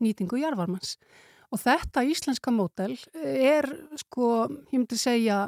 nýtingu 0.00 0.40
jarfarmanns. 0.40 0.98
Og 1.50 1.58
þetta 1.58 2.04
íslenska 2.06 2.52
mótel 2.54 2.94
er, 3.14 3.66
sko, 3.98 4.46
ég 4.70 4.78
myndi 4.78 4.98
segja, 5.00 5.40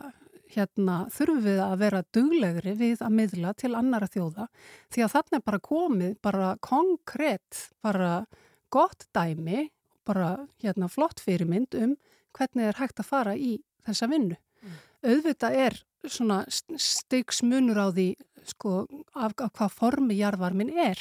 hérna, 0.53 1.07
þurfum 1.13 1.45
við 1.47 1.61
að 1.65 1.75
vera 1.81 2.01
duglegri 2.13 2.73
við 2.77 3.05
að 3.05 3.15
miðla 3.17 3.53
til 3.57 3.73
annara 3.79 4.09
þjóða 4.11 4.49
því 4.93 5.05
að 5.05 5.13
þarna 5.15 5.39
er 5.39 5.45
bara 5.47 5.61
komið, 5.69 6.17
bara 6.25 6.49
konkrétt, 6.65 7.61
bara 7.85 8.11
gott 8.73 9.07
dæmi, 9.17 9.69
bara 10.05 10.35
hérna 10.63 10.91
flott 10.93 11.23
fyrirmynd 11.23 11.77
um 11.79 11.97
hvernig 12.37 12.69
er 12.69 12.81
hægt 12.81 13.01
að 13.01 13.09
fara 13.09 13.37
í 13.37 13.55
þessa 13.87 14.09
vinnu. 14.11 14.37
Mm. 14.63 14.77
Auðvitað 15.13 15.59
er 15.67 15.81
svona 16.11 16.43
stygsmunur 16.51 17.79
á 17.79 17.89
því, 17.95 18.09
sko, 18.49 18.87
af, 19.15 19.35
af 19.39 19.53
hvað 19.57 19.77
formi 19.79 20.19
jarðvarmin 20.19 20.73
er 20.75 21.01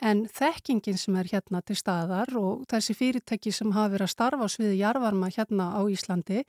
En 0.00 0.26
þekkingin 0.30 0.98
sem 0.98 1.16
er 1.18 1.26
hérna 1.32 1.60
til 1.66 1.76
staðar 1.78 2.30
og 2.38 2.66
þessi 2.70 2.94
fyrirtæki 2.94 3.50
sem 3.54 3.72
hafa 3.74 3.96
verið 3.96 4.06
að 4.06 4.12
starfa 4.14 4.46
á 4.46 4.48
sviði 4.52 4.76
jarvarma 4.78 5.30
hérna 5.34 5.72
á 5.74 5.82
Íslandi, 5.90 6.44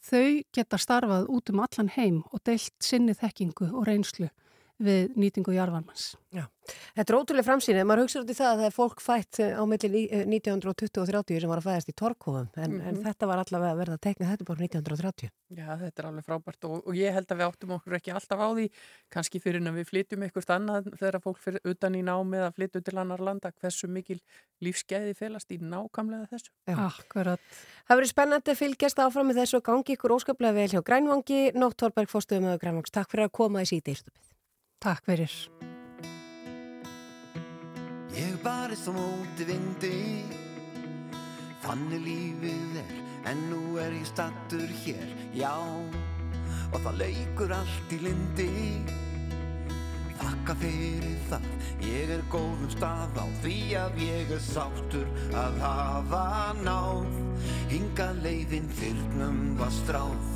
þau 0.00 0.42
geta 0.56 0.78
starfað 0.80 1.28
út 1.28 1.52
um 1.52 1.60
allan 1.60 1.92
heim 1.92 2.22
og 2.32 2.40
deilt 2.48 2.72
sinni 2.80 3.12
þekkingu 3.12 3.68
og 3.74 3.84
reynslu 3.88 4.30
við 4.82 5.14
nýtingu 5.16 5.54
jarvarmans. 5.56 6.14
Já, 6.34 6.42
þetta 6.98 7.12
er 7.12 7.16
ótrúlega 7.16 7.46
framsýnið. 7.46 7.84
Maður 7.88 8.02
hugsa 8.04 8.20
út 8.20 8.30
í 8.30 8.34
það 8.36 8.48
að 8.50 8.58
það 8.60 8.66
er 8.66 8.74
fólk 8.74 9.00
fætt 9.00 9.38
á 9.40 9.62
milli 9.64 10.02
1920 10.18 11.00
og 11.00 11.06
30 11.08 11.40
sem 11.40 11.52
var 11.52 11.62
að 11.62 11.68
fæðast 11.70 11.92
í 11.92 11.94
Torkofum, 11.96 12.48
en, 12.56 12.74
mm 12.74 12.80
-hmm. 12.80 12.88
en 12.90 12.98
þetta 13.06 13.28
var 13.30 13.40
allavega 13.40 13.72
að 13.72 13.80
verða 13.80 13.96
að 13.96 14.04
tekna 14.04 14.28
þetta 14.32 14.48
bara 14.50 14.60
1930. 14.66 15.32
Já, 15.56 15.68
þetta 15.80 16.02
er 16.02 16.08
alveg 16.10 16.26
frábært 16.26 16.68
og, 16.68 16.76
og 16.84 16.94
ég 16.98 17.16
held 17.16 17.32
að 17.32 17.38
við 17.40 17.46
áttum 17.46 17.72
okkur 17.78 17.96
ekki 17.96 18.12
alltaf 18.12 18.40
á 18.44 18.48
því, 18.52 18.66
kannski 19.08 19.40
fyrir 19.40 19.62
en 19.62 19.74
við 19.78 19.88
flytjum 19.88 20.22
einhvert 20.26 20.50
annað 20.50 20.92
þegar 20.98 21.20
fólk 21.24 21.40
fyrir 21.40 21.60
utan 21.64 21.96
í 21.96 22.02
námið 22.04 22.44
að 22.44 22.54
flytja 22.60 22.84
til 22.84 22.98
annar 22.98 23.20
landa, 23.20 23.52
hversu 23.52 23.88
mikil 23.88 24.20
lífskeiði 24.60 25.14
félast 25.16 25.50
í 25.52 25.58
nákamlega 25.62 26.28
þessu. 26.28 26.52
Já, 26.68 26.76
akkurat. 26.84 27.40
Það 27.88 27.96
verið 27.96 28.12
spennandi 28.12 28.50
að 28.52 28.60
fylgjast 28.60 28.98
áfram 29.00 29.30
með 29.30 29.40
þessu 29.40 29.56
og 29.56 29.64
gangi 29.64 29.96
ykkur 29.96 30.16
óskaplega 30.18 30.52
vel 30.52 30.68
hjá 30.68 30.82
Grænvangi, 30.82 31.52
Nótt 31.54 31.78
Torberg, 31.80 32.10
fórstuðum 32.10 32.50
með 32.50 32.60
Grænvangs. 32.60 32.92
Takk 34.78 35.04
fyrir. 35.04 35.32
Ég 38.12 38.36
barist 38.42 38.88
á 38.88 38.92
móti 38.92 39.44
vindi. 39.48 40.24
Þannig 41.64 42.02
lífið 42.04 42.76
er 42.82 42.90
En 43.26 43.40
nú 43.50 43.78
er 43.82 43.94
ég 43.96 44.04
stattur 44.06 44.68
hér 44.84 45.08
Já. 45.34 45.56
Og 46.70 46.78
það 46.84 47.00
leikur 47.00 47.54
allt 47.56 47.94
í 47.96 47.98
lindi 48.04 48.50
Þakka 50.20 50.56
fyrir 50.60 51.18
það 51.30 51.48
Ég 51.86 52.12
er 52.18 52.24
góðum 52.30 52.70
stað 52.76 53.18
á 53.18 53.26
Því 53.42 53.58
að 53.80 54.00
ég 54.04 54.32
er 54.36 54.44
sáttur 54.44 55.10
Að 55.34 55.60
hafa 55.64 56.24
náð. 56.62 57.20
Hinga 57.72 58.12
leiðin 58.22 58.70
þyrnum 58.78 59.42
var 59.58 59.74
stráð 59.80 60.35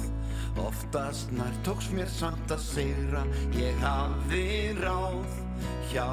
Oftast 0.59 1.31
nær 1.37 1.55
tóks 1.67 1.93
mér 1.95 2.11
samt 2.11 2.51
að 2.51 2.65
segra 2.65 3.23
Ég 3.55 3.79
hafði 3.85 4.49
ráð 4.81 5.39
Hjá 5.91 6.07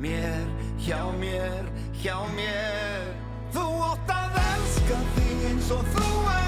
mér, 0.00 0.46
hjá 0.78 1.12
mér, 1.20 1.64
hjá 2.02 2.16
mér. 2.36 3.08
Þú 3.52 3.64
ótt 3.90 4.12
að 4.14 4.36
elska 4.44 5.00
þig 5.16 5.48
eins 5.50 5.72
og 5.76 5.88
þú 5.96 6.12
ert 6.34 6.39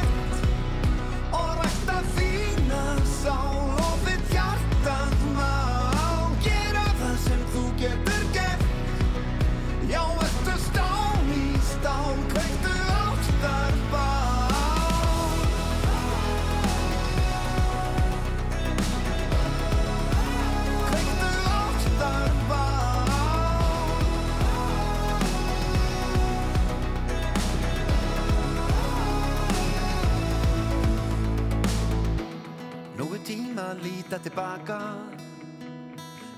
líta 34.12 34.18
tilbaka. 34.18 34.78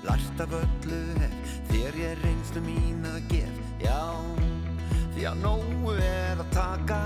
Lært 0.03 0.39
af 0.39 0.51
öllu 0.53 0.99
hef 1.19 1.33
Þér 1.67 1.95
ég 1.99 2.19
reynslu 2.23 2.61
mín 2.63 3.03
að 3.03 3.17
gef 3.27 3.55
Já, 3.83 4.15
því 5.15 5.25
að 5.27 5.41
nógu 5.41 5.95
er 5.99 6.39
að 6.39 6.51
taka. 6.55 6.99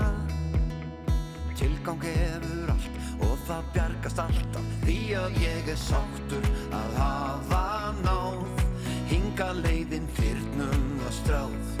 Tilgang 1.58 2.04
hefur 2.04 2.70
allt 2.70 3.00
og 3.26 3.34
það 3.48 3.72
bjargast 3.74 4.22
alltaf. 4.22 4.68
Því 4.84 4.98
að 5.18 5.40
ég 5.42 5.70
er 5.74 5.80
sáttur 5.80 6.46
að 6.70 6.98
hafa 7.00 7.64
náð. 8.04 8.62
Hinga 9.10 9.50
leiðin 9.64 10.06
fyrnum 10.20 11.02
að 11.08 11.16
stráð. 11.18 11.72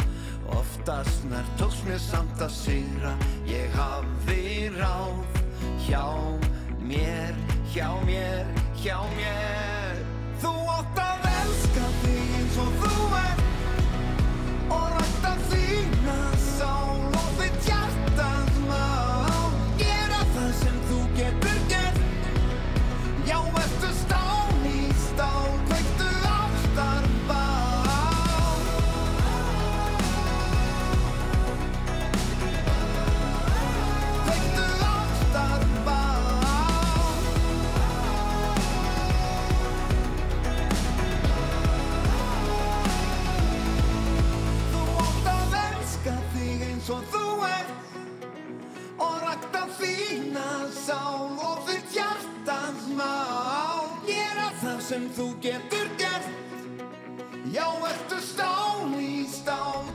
Oftast 0.56 1.28
nær 1.30 1.46
tókst 1.60 1.86
mér 1.86 2.02
samt 2.02 2.42
að 2.42 2.56
sigra. 2.58 3.14
Ég 3.46 3.70
hafi 3.78 4.66
ráð. 4.74 5.22
Hjá 5.86 6.02
mér, 6.82 7.38
hjá 7.70 7.86
mér, 8.04 8.50
hjá 8.80 8.96
mér. 9.16 10.00
Þú 10.40 10.52
átt 10.72 11.00
að 11.04 11.26
elska 11.42 11.88
þig 12.02 12.36
eins 12.38 12.56
og 12.64 12.78
þú 12.80 13.08
er 13.20 13.40
sem 54.90 55.04
þú 55.14 55.24
getur 55.38 55.86
gert. 56.00 56.26
Já, 57.54 57.66
ertu 57.86 58.16
stál 58.18 58.90
í 58.98 59.22
stál, 59.30 59.86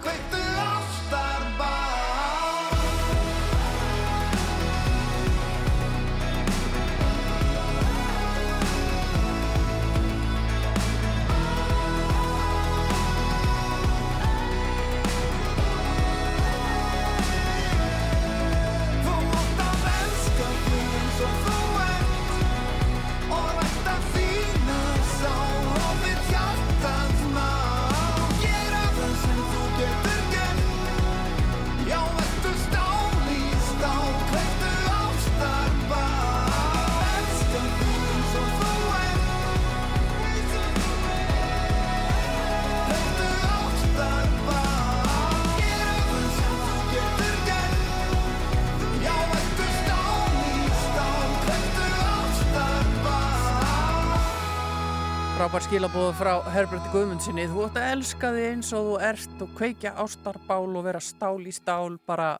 Frábær 55.45 55.61
skilabóð 55.61 56.07
frá 56.17 56.31
Herberti 56.55 56.89
Guðmundsinni. 56.89 57.43
Þú 57.51 57.67
ætti 57.67 57.77
að 57.77 57.91
elska 57.93 58.29
þig 58.33 58.45
eins 58.49 58.69
og 58.73 58.87
þú 58.87 58.93
ert 59.05 59.43
og 59.45 59.51
kveikja 59.53 59.91
ástarbál 60.01 60.71
og 60.79 60.85
vera 60.87 61.01
stál 61.05 61.43
í 61.45 61.51
stál, 61.53 61.99
bara 62.01 62.31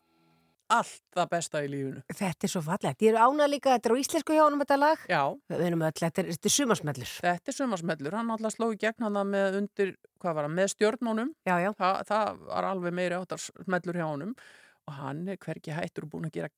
allt 0.73 1.03
það 1.13 1.27
besta 1.35 1.61
í 1.61 1.67
lífunu. 1.69 2.01
Þetta 2.09 2.47
er 2.49 2.53
svo 2.55 2.63
fallegt. 2.65 3.05
Ég 3.05 3.13
er 3.13 3.19
ánað 3.21 3.51
líka, 3.53 3.75
þetta 3.75 3.91
er 3.91 3.93
á 3.93 4.01
íslensku 4.01 4.33
hjá 4.33 4.41
honum 4.47 4.63
þetta 4.63 4.79
lag. 4.81 5.05
Já, 5.05 5.21
Við 5.53 5.61
erum 5.67 5.85
öll, 5.85 5.93
þetta 6.01 6.23
er, 6.23 6.49
sumarsmellur. 6.55 7.13
þetta 7.27 7.53
er 7.53 7.57
sumarsmellur. 7.59 8.17
Hann 8.17 8.33
alltaf 8.39 8.57
sló 8.57 8.71
í 8.73 8.81
gegn 8.81 9.05
hann 9.05 9.21
með 9.35 9.59
undir, 9.61 9.93
hvað 10.17 10.37
var 10.39 10.49
hann, 10.49 10.57
með 10.57 10.73
stjörnunum. 10.73 11.33
Já, 11.45 11.55
já. 11.61 11.71
Þa, 11.77 11.91
það 12.09 12.43
var 12.49 12.71
alveg 12.71 12.97
meiri 13.03 13.19
áttar 13.21 13.45
smellur 13.45 14.01
hjá 14.01 14.07
honum 14.07 14.33
og 14.89 14.97
hann 14.97 15.27
er 15.29 15.37
hvergi 15.45 15.77
hættur 15.77 16.09
og 16.09 16.15
búin 16.15 16.25
að 16.31 16.39
gera 16.39 16.49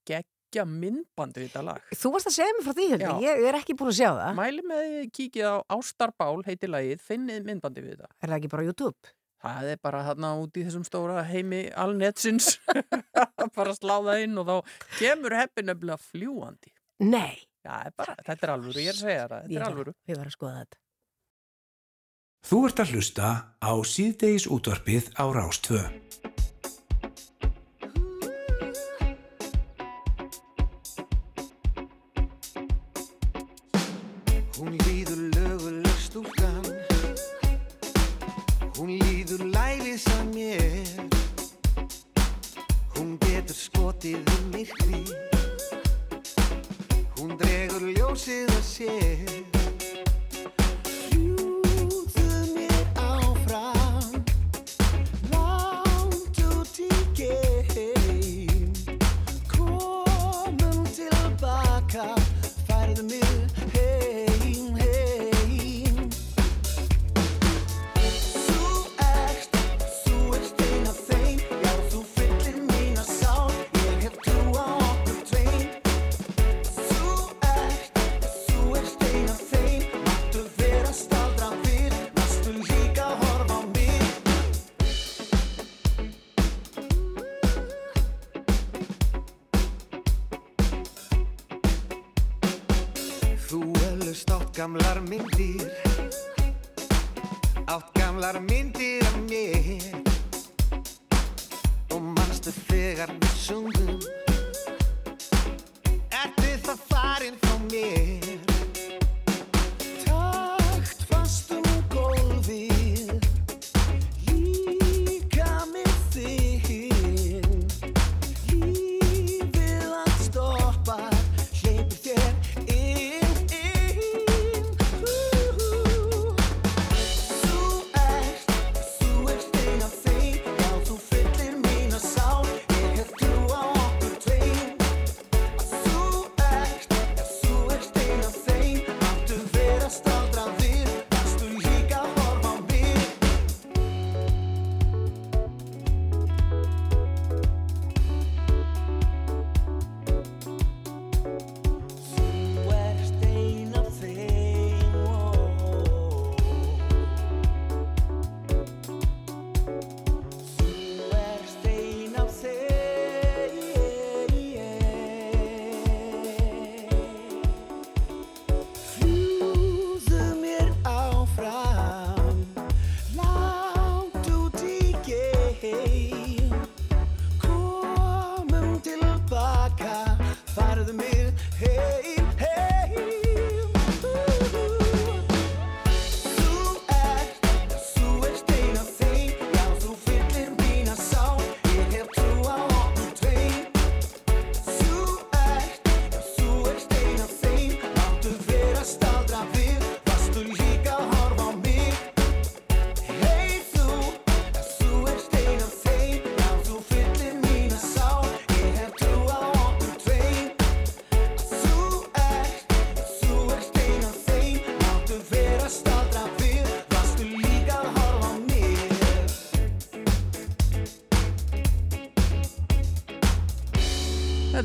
geggja 0.58 0.65
myndbandi 0.70 1.43
við 1.43 1.52
þetta 1.52 1.63
lag. 1.67 1.91
Þú 1.93 2.12
varst 2.13 2.30
að 2.30 2.36
segja 2.38 2.56
mér 2.56 2.65
frá 2.65 2.74
því. 2.78 2.88
Já. 2.98 3.12
Ég, 3.22 3.41
ég 3.43 3.50
er 3.50 3.58
ekki 3.60 3.76
búin 3.78 3.91
að 3.91 3.98
sjá 4.00 4.10
það. 4.10 4.32
Mæli 4.38 4.63
með 4.65 4.96
kíkið 5.13 5.46
á 5.46 5.56
Ástarbál 5.78 6.41
heitir 6.48 6.72
lagið, 6.74 7.04
finnið 7.06 7.46
myndbandi 7.48 7.84
við 7.84 7.93
þetta. 7.96 8.10
Er 8.22 8.32
það 8.32 8.38
ekki 8.39 8.52
bara 8.54 8.65
YouTube? 8.67 9.13
Það 9.48 9.70
er 9.70 9.82
bara 9.86 10.02
þarna 10.08 10.32
út 10.41 10.58
í 10.58 10.63
þessum 10.65 10.88
stóra 10.88 11.22
heimi 11.28 11.60
alnetsins 11.78 12.56
bara 13.58 13.76
sláða 13.78 14.17
inn 14.24 14.34
og 14.41 14.50
þá 14.50 14.56
kemur 14.98 15.38
heppin 15.38 15.70
nefnilega 15.70 16.02
fljúandi. 16.02 16.74
Nei. 17.06 17.38
Já, 17.62 17.84
er 17.84 17.93
bara, 18.00 18.17
þetta 18.26 18.48
er 18.48 18.54
alvöru, 18.56 18.82
ég 18.82 18.89
er 18.89 18.98
að 18.98 19.04
segja 19.04 19.24
það, 19.28 19.38
Ég 19.38 19.54
þetta 19.54 19.62
er 19.62 19.70
alvöru. 19.70 19.96
Við 20.08 20.17
varum 20.17 20.32
að 20.32 20.38
skoða 20.38 20.60
þetta. 20.63 20.82
Þú 22.48 22.60
ert 22.63 22.82
að 22.82 22.91
hlusta 22.96 23.32
á 23.60 23.72
síðdeis 23.91 24.50
útvarpið 24.58 25.10
á 25.20 25.26
Rástvö. 25.36 25.82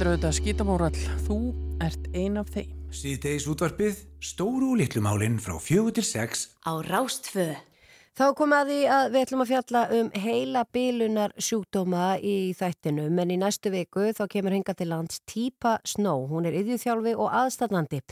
Þetta 0.02 0.10
er 0.10 0.16
auðvitað 0.16 0.32
skítamórall. 0.34 1.02
Þú 1.28 1.34
ert 1.86 2.06
ein 2.18 2.38
af 2.40 2.48
þeim. 2.50 2.70
Síðdeis 2.90 3.44
útvarpið, 3.46 4.00
stóru 4.18 4.72
og 4.72 4.80
litlu 4.80 4.98
málinn 5.04 5.36
frá 5.38 5.54
fjögur 5.62 5.94
til 5.94 6.02
sex 6.02 6.48
Á 6.66 6.82
Rástfö. 6.82 7.52
Þá 8.12 8.26
komum 8.36 8.52
að 8.52 8.68
því 8.68 8.78
að 8.92 9.06
við 9.08 9.22
ætlum 9.24 9.42
að 9.42 9.48
fjalla 9.48 9.80
um 9.96 10.08
heila 10.20 10.62
bilunar 10.76 11.32
sjúkdóma 11.40 12.06
í 12.20 12.52
þættinum 12.52 13.20
en 13.22 13.30
í 13.32 13.38
næstu 13.40 13.70
viku 13.72 14.10
þá 14.12 14.26
kemur 14.34 14.52
henga 14.52 14.74
til 14.76 14.90
lands 14.90 15.22
Típa 15.24 15.78
Snow. 15.88 16.26
Hún 16.28 16.44
er 16.44 16.58
yðjúþjálfi 16.58 17.14
og 17.16 17.30
aðstandandi. 17.38 18.02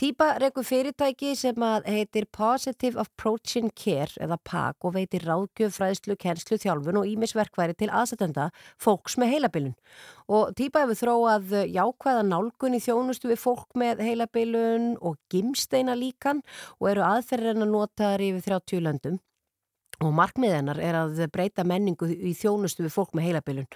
Típa 0.00 0.30
rekur 0.40 0.64
fyrirtæki 0.64 1.34
sem 1.36 1.66
að 1.68 1.84
heitir 1.92 2.24
Positive 2.32 2.96
Approaching 3.02 3.68
Care 3.76 4.24
eða 4.24 4.38
PAC 4.40 4.86
og 4.88 4.94
veitir 4.94 5.26
ráðgjöf, 5.28 5.74
fræðslu, 5.76 6.16
kennslu, 6.22 6.56
þjálfun 6.62 7.02
og 7.02 7.10
ímisverkværi 7.10 7.76
til 7.76 7.90
aðstandanda 7.92 8.46
fólks 8.80 9.18
með 9.20 9.34
heilabilun. 9.34 9.74
Og 10.32 10.54
Típa 10.56 10.86
hefur 10.86 10.96
þróað 11.02 11.52
jákvæða 11.74 12.22
nálgun 12.30 12.78
í 12.78 12.80
þjónustu 12.80 13.28
við 13.34 13.42
fólk 13.44 13.76
með 13.76 14.00
heilabilun 14.06 14.94
og 15.04 15.20
gimsteina 15.28 15.92
líkan 15.92 16.40
og 16.78 16.88
eru 16.94 17.04
aðferðin 17.10 17.66
að 17.66 17.70
nota 17.76 18.14
þar 18.14 18.26
yfir 18.30 18.48
30 18.48 18.82
löndum. 18.88 19.20
Og 20.02 20.10
markmiðennar 20.16 20.80
er 20.82 20.96
að 20.98 21.20
breyta 21.32 21.64
menningu 21.66 22.08
í 22.10 22.32
þjónustu 22.34 22.82
við 22.82 22.94
fólk 22.94 23.12
með 23.14 23.28
heilabilun. 23.28 23.68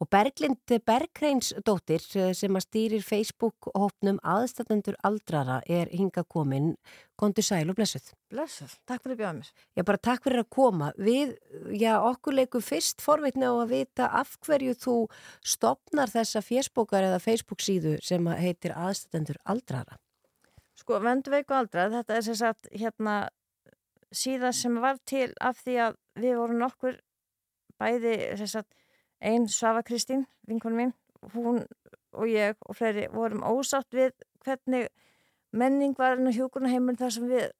Og 0.00 0.08
Berglind 0.12 0.74
Bergreinsdóttir 0.86 2.04
sem 2.36 2.58
að 2.58 2.66
stýrir 2.66 3.06
Facebook-hópnum 3.06 4.20
aðstættendur 4.20 4.98
aldrara 5.06 5.60
er 5.64 5.88
hinga 5.94 6.26
komin. 6.28 6.74
Kondur 7.20 7.44
sæl 7.44 7.68
og 7.72 7.76
blessuð. 7.76 8.12
Blessuð, 8.32 8.76
takk 8.88 9.02
fyrir 9.04 9.16
að 9.16 9.22
bjóða 9.22 9.32
mér. 9.38 9.48
Já, 9.76 9.84
bara 9.88 10.02
takk 10.08 10.22
fyrir 10.24 10.44
að 10.44 10.50
koma. 10.56 10.92
Við, 11.00 11.34
já, 11.76 11.94
okkur 11.98 12.38
leikum 12.38 12.64
fyrst 12.64 13.04
forvitna 13.04 13.50
á 13.52 13.54
að 13.56 13.74
vita 13.74 14.12
af 14.20 14.36
hverju 14.44 14.76
þú 14.84 14.94
stopnar 15.44 16.12
þessa 16.12 16.44
fjersbókar 16.44 17.08
eða 17.08 17.24
Facebook 17.24 17.64
síðu 17.64 17.98
sem 18.04 18.28
að 18.28 18.40
heitir 18.44 18.76
aðstættendur 18.76 19.40
aldrara. 19.44 20.00
Sko, 20.80 20.96
vönduveiku 21.04 21.52
aldrað, 21.52 21.98
þetta 21.98 22.16
er 22.16 22.24
sem 22.24 22.38
sagt 22.40 22.70
hérna 22.72 23.18
síðan 24.14 24.54
sem 24.56 24.76
var 24.82 24.98
til 25.06 25.30
af 25.40 25.60
því 25.64 25.76
að 25.86 25.98
við 26.20 26.36
vorum 26.38 26.60
nokkur 26.62 26.98
bæði 27.80 28.14
einn 29.20 29.46
Svafa 29.48 29.82
Kristín, 29.86 30.26
vinkonu 30.48 30.76
mín, 30.76 30.92
hún 31.34 31.62
og 32.12 32.26
ég 32.28 32.56
og 32.66 32.76
fleiri 32.76 33.06
vorum 33.12 33.44
ósátt 33.46 33.94
við 33.94 34.14
hvernig 34.44 34.88
menning 35.52 35.94
var 35.98 36.18
inn 36.18 36.30
á 36.30 36.34
hjókunaheimur 36.34 36.98
þar 36.98 37.14
sem 37.14 37.28
við, 37.30 37.50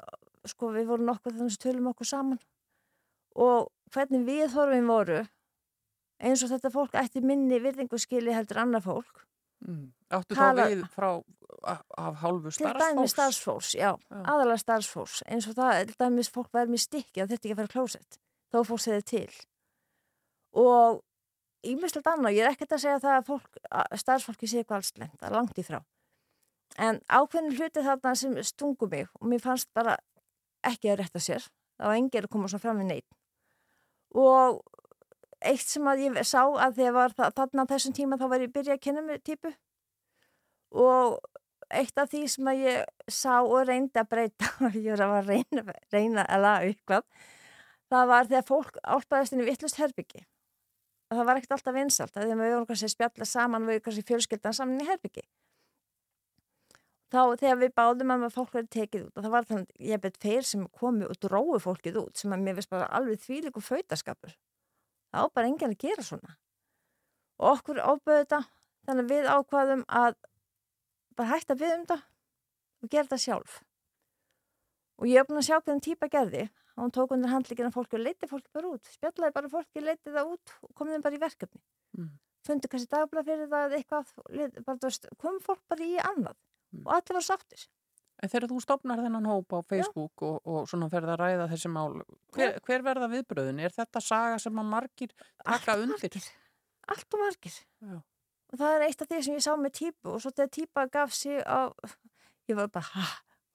sko, 0.48 0.72
við 0.74 0.88
vorum 0.90 1.10
nokkur 1.10 1.36
þannig 1.36 1.54
sem 1.54 1.64
tölum 1.64 1.90
okkur 1.92 2.08
saman. 2.08 2.40
Og 3.36 3.70
hvernig 3.94 4.24
við 4.26 4.54
horfum 4.56 4.90
voru 4.90 5.20
eins 6.20 6.42
og 6.44 6.52
þetta 6.52 6.72
fólk 6.74 6.96
ætti 6.98 7.22
minni 7.24 7.60
virðingu 7.62 7.98
skili 8.00 8.34
heldur 8.34 8.64
annað 8.64 8.88
fólk 8.88 9.24
Mm. 9.60 9.92
Áttu 10.10 10.34
Tala- 10.34 10.64
þá 10.64 10.70
við 10.72 10.84
frá 10.94 11.08
af, 11.68 12.14
hálfu 12.22 12.50
til 12.50 12.64
dæmis 12.66 12.80
starfsfólks? 12.80 13.12
starfsfólks, 13.12 13.70
já, 13.76 13.90
Já. 14.10 14.20
aðalega 14.24 14.58
starfsfólks 14.62 15.22
eins 15.28 15.46
og 15.50 15.54
það, 15.58 15.84
til 15.90 15.96
dæmis 16.00 16.30
fólk 16.32 16.48
verður 16.56 16.72
mér 16.72 16.82
stikki 16.86 17.20
að 17.20 17.28
þetta 17.34 17.44
ekki 17.44 17.52
að 17.52 17.60
fara 17.60 17.72
klósett, 17.74 18.18
þó 18.52 18.58
fólk 18.64 18.80
segði 18.80 19.04
til 19.10 19.34
og 20.56 21.02
ímislegt 21.68 22.08
annað, 22.08 22.34
ég 22.38 22.46
er 22.46 22.54
ekkert 22.54 22.72
að 22.72 22.82
segja 22.86 23.00
það 23.04 23.16
að 23.18 23.26
fólk, 23.28 23.60
starfsfólki 24.00 24.48
sé 24.48 24.62
eitthvað 24.62 24.80
alls 24.80 24.92
lengt, 24.96 25.18
það 25.20 25.28
er 25.30 25.36
langt 25.36 25.58
í 25.60 25.66
frá 25.68 25.80
en 26.80 27.00
ákveðin 27.10 27.56
hluti 27.58 27.82
þarna 27.84 28.14
sem 28.16 28.36
stungu 28.46 28.88
mig 28.88 29.08
og 29.20 29.28
mér 29.28 29.42
fannst 29.44 29.68
bara 29.76 29.98
ekki 30.64 30.88
að 30.94 31.02
rétta 31.02 31.20
sér, 31.20 31.44
það 31.76 31.90
var 31.92 31.98
engir 32.00 32.24
að 32.24 32.32
koma 32.32 32.48
svona 32.48 32.64
fram 32.64 32.80
við 32.80 32.88
neitt 32.94 33.18
og 34.16 34.62
eitt 35.40 35.66
sem 35.66 35.86
að 35.88 36.02
ég 36.04 36.20
sá 36.28 36.42
að 36.44 36.80
að 36.84 36.92
var 36.96 37.14
þa- 37.16 37.32
þarna 37.38 37.66
þessum 37.70 37.96
tíma 37.96 38.18
þá 38.20 38.26
var 38.32 38.44
ég 38.44 38.52
byrja 38.54 38.76
að 38.76 38.82
kenna 38.86 39.02
mig 39.04 39.22
típu 39.24 39.52
og 40.70 41.18
eitt 41.70 41.98
af 41.98 42.10
því 42.10 42.22
sem 42.30 42.50
að 42.50 42.62
ég 42.66 43.10
sá 43.10 43.40
og 43.42 43.62
reyndi 43.68 44.00
að 44.00 44.10
breyta 44.10 44.50
ég 44.74 44.98
var 44.98 45.20
að 45.22 45.30
reyna, 45.32 45.64
reyna 45.94 46.26
að 46.26 46.44
laga 46.44 46.70
eitthvað 46.70 47.06
það 47.90 48.10
var 48.12 48.30
þegar 48.30 48.48
fólk 48.50 48.80
álpaðist 48.84 49.34
inn 49.34 49.44
í 49.44 49.48
vittlust 49.48 49.80
herbyggi 49.80 50.24
það 51.10 51.26
var 51.26 51.40
ekkert 51.40 51.56
alltaf 51.56 51.74
vinsalt 51.74 52.14
þegar 52.14 52.38
við 52.38 52.52
vorum 52.54 52.66
kannski 52.70 52.86
að 52.90 52.94
spjalla 52.96 53.26
saman 53.26 53.68
við 53.70 53.80
kannski 53.86 54.06
fjölskyldan 54.10 54.56
saman 54.56 54.82
í 54.82 54.86
herbyggi 54.90 55.24
þá 57.10 57.22
þegar 57.40 57.58
við 57.64 57.72
báðum 57.80 58.12
um 58.14 58.26
að 58.28 58.36
fólk 58.36 58.52
verið 58.54 58.70
tekið 58.76 59.06
út 59.08 59.16
og 59.18 59.24
það 59.24 59.32
var 59.34 59.48
þannig, 59.48 59.72
ég 59.90 60.02
bet 60.04 60.20
feir 60.22 60.46
sem 60.46 60.66
komu 60.78 61.08
og 61.10 61.18
dróðu 61.22 61.58
fólkið 61.64 61.98
út 62.04 62.20
sem 62.22 62.34
að 62.34 62.44
mér 62.46 62.58
veist 62.60 62.70
bara 62.70 62.86
alveg 62.94 63.18
þvílíku 63.24 63.62
fautaskapur 63.66 64.36
það 65.10 65.26
á 65.26 65.34
bara 65.34 65.50
enginn 65.50 65.74
að 65.74 65.82
gera 65.84 66.04
svona. 66.06 66.36
Og 67.40 67.56
okkur 67.56 67.80
áböðu 67.80 68.20
þetta 68.20 68.40
þannig 68.86 69.04
að 69.04 69.12
við 69.14 69.28
ákvaðum 69.34 69.84
að 70.00 70.16
bara 71.16 71.32
hætta 71.34 71.56
við 71.60 71.74
um 71.74 71.84
þetta 71.84 71.98
og 72.80 72.92
gera 72.94 73.08
þetta 73.08 73.20
sjálf. 73.24 73.60
Og 75.00 75.08
ég 75.08 75.20
er 75.20 75.28
búin 75.28 75.40
að 75.40 75.48
sjá 75.48 75.56
hvernig 75.60 75.84
típa 75.84 76.10
gerði. 76.12 76.48
Hún 76.80 76.92
tók 76.94 77.12
undir 77.12 77.32
handlíkina 77.32 77.72
fólki 77.72 77.96
og 77.98 78.04
leiti 78.04 78.28
fólki 78.28 78.48
bara 78.56 78.70
út. 78.72 78.88
Spjallaði 78.94 79.34
bara 79.36 79.50
fólki, 79.52 79.82
leiti 79.84 80.12
það 80.12 80.34
út 80.36 80.52
og 80.64 80.74
komið 80.76 80.96
þeim 80.96 81.06
bara 81.06 81.16
í 81.16 81.24
verkefni. 81.24 81.62
Mm. 81.98 82.10
fundi 82.46 82.68
kannski 82.72 82.88
dagblað 82.88 83.26
fyrir 83.26 83.48
það 83.50 83.74
eitthvað 83.76 84.12
bara, 84.64 84.78
veist, 84.80 85.08
kom 85.20 85.40
fólk 85.44 85.60
bara 85.68 85.84
í 85.84 85.98
annað 86.00 86.38
Mm. 86.70 86.84
og 86.86 86.92
allir 86.94 87.16
var 87.18 87.24
sáttir 87.26 87.62
En 88.22 88.28
þegar 88.28 88.48
þú 88.50 88.58
stopnar 88.60 89.00
þennan 89.00 89.24
hóp 89.30 89.54
á 89.56 89.58
Facebook 89.64 90.22
og, 90.26 90.40
og 90.44 90.66
svona 90.68 90.90
ferð 90.92 91.14
að 91.14 91.20
ræða 91.22 91.46
þessi 91.54 91.70
mál, 91.72 91.94
hver, 92.36 92.58
hver 92.66 92.82
verða 92.84 93.08
viðbröðin? 93.14 93.62
Er 93.64 93.72
þetta 93.72 94.02
saga 94.04 94.38
sem 94.42 94.58
að 94.60 94.68
margir 94.74 95.14
taka 95.16 95.72
Allt 95.72 95.86
undir? 95.86 95.94
margir. 96.04 96.26
allt 96.90 97.14
og 97.16 97.22
margir 97.22 97.54
Já. 97.80 97.96
og 98.52 98.58
það 98.60 98.74
er 98.76 98.84
eitt 98.88 99.02
af 99.04 99.08
því 99.08 99.22
sem 99.24 99.38
ég 99.38 99.44
sá 99.46 99.52
með 99.56 99.72
típu 99.78 100.12
og 100.12 100.20
svo 100.20 100.30
þegar 100.34 100.52
típa 100.58 100.84
gaf 100.92 101.14
sig 101.16 101.40
á 101.48 101.72
ég 102.50 102.58
var 102.58 102.68
bara, 102.68 102.84
ha, 102.92 103.06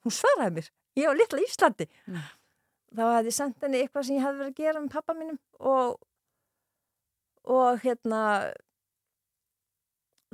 hún 0.05 0.15
svaraði 0.17 0.55
mér 0.57 0.71
ég 0.97 1.09
á 1.09 1.13
litla 1.19 1.43
Íslandi 1.45 1.87
Mm. 2.07 2.25
þá 2.95 3.03
hefði 3.11 3.29
ég 3.29 3.35
sendt 3.37 3.61
henni 3.65 3.81
eitthvað 3.83 4.05
sem 4.07 4.15
ég 4.17 4.23
hefði 4.25 4.39
verið 4.41 4.53
að 4.53 4.59
gera 4.63 4.81
með 4.85 4.93
pappa 4.97 5.13
mínum 5.19 5.39
og 5.59 5.99
og 7.45 7.81
hérna 7.85 8.21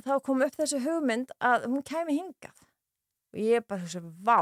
þá 0.02 0.14
kom 0.24 0.42
upp 0.46 0.56
þessu 0.58 0.80
hugmynd 0.86 1.32
að 1.44 1.66
hún 1.68 1.82
kæmi 1.86 2.16
hingað 2.16 2.62
og 3.32 3.38
ég 3.40 3.66
bara 3.68 3.80
hugsa, 3.84 4.00
vá 4.00 4.38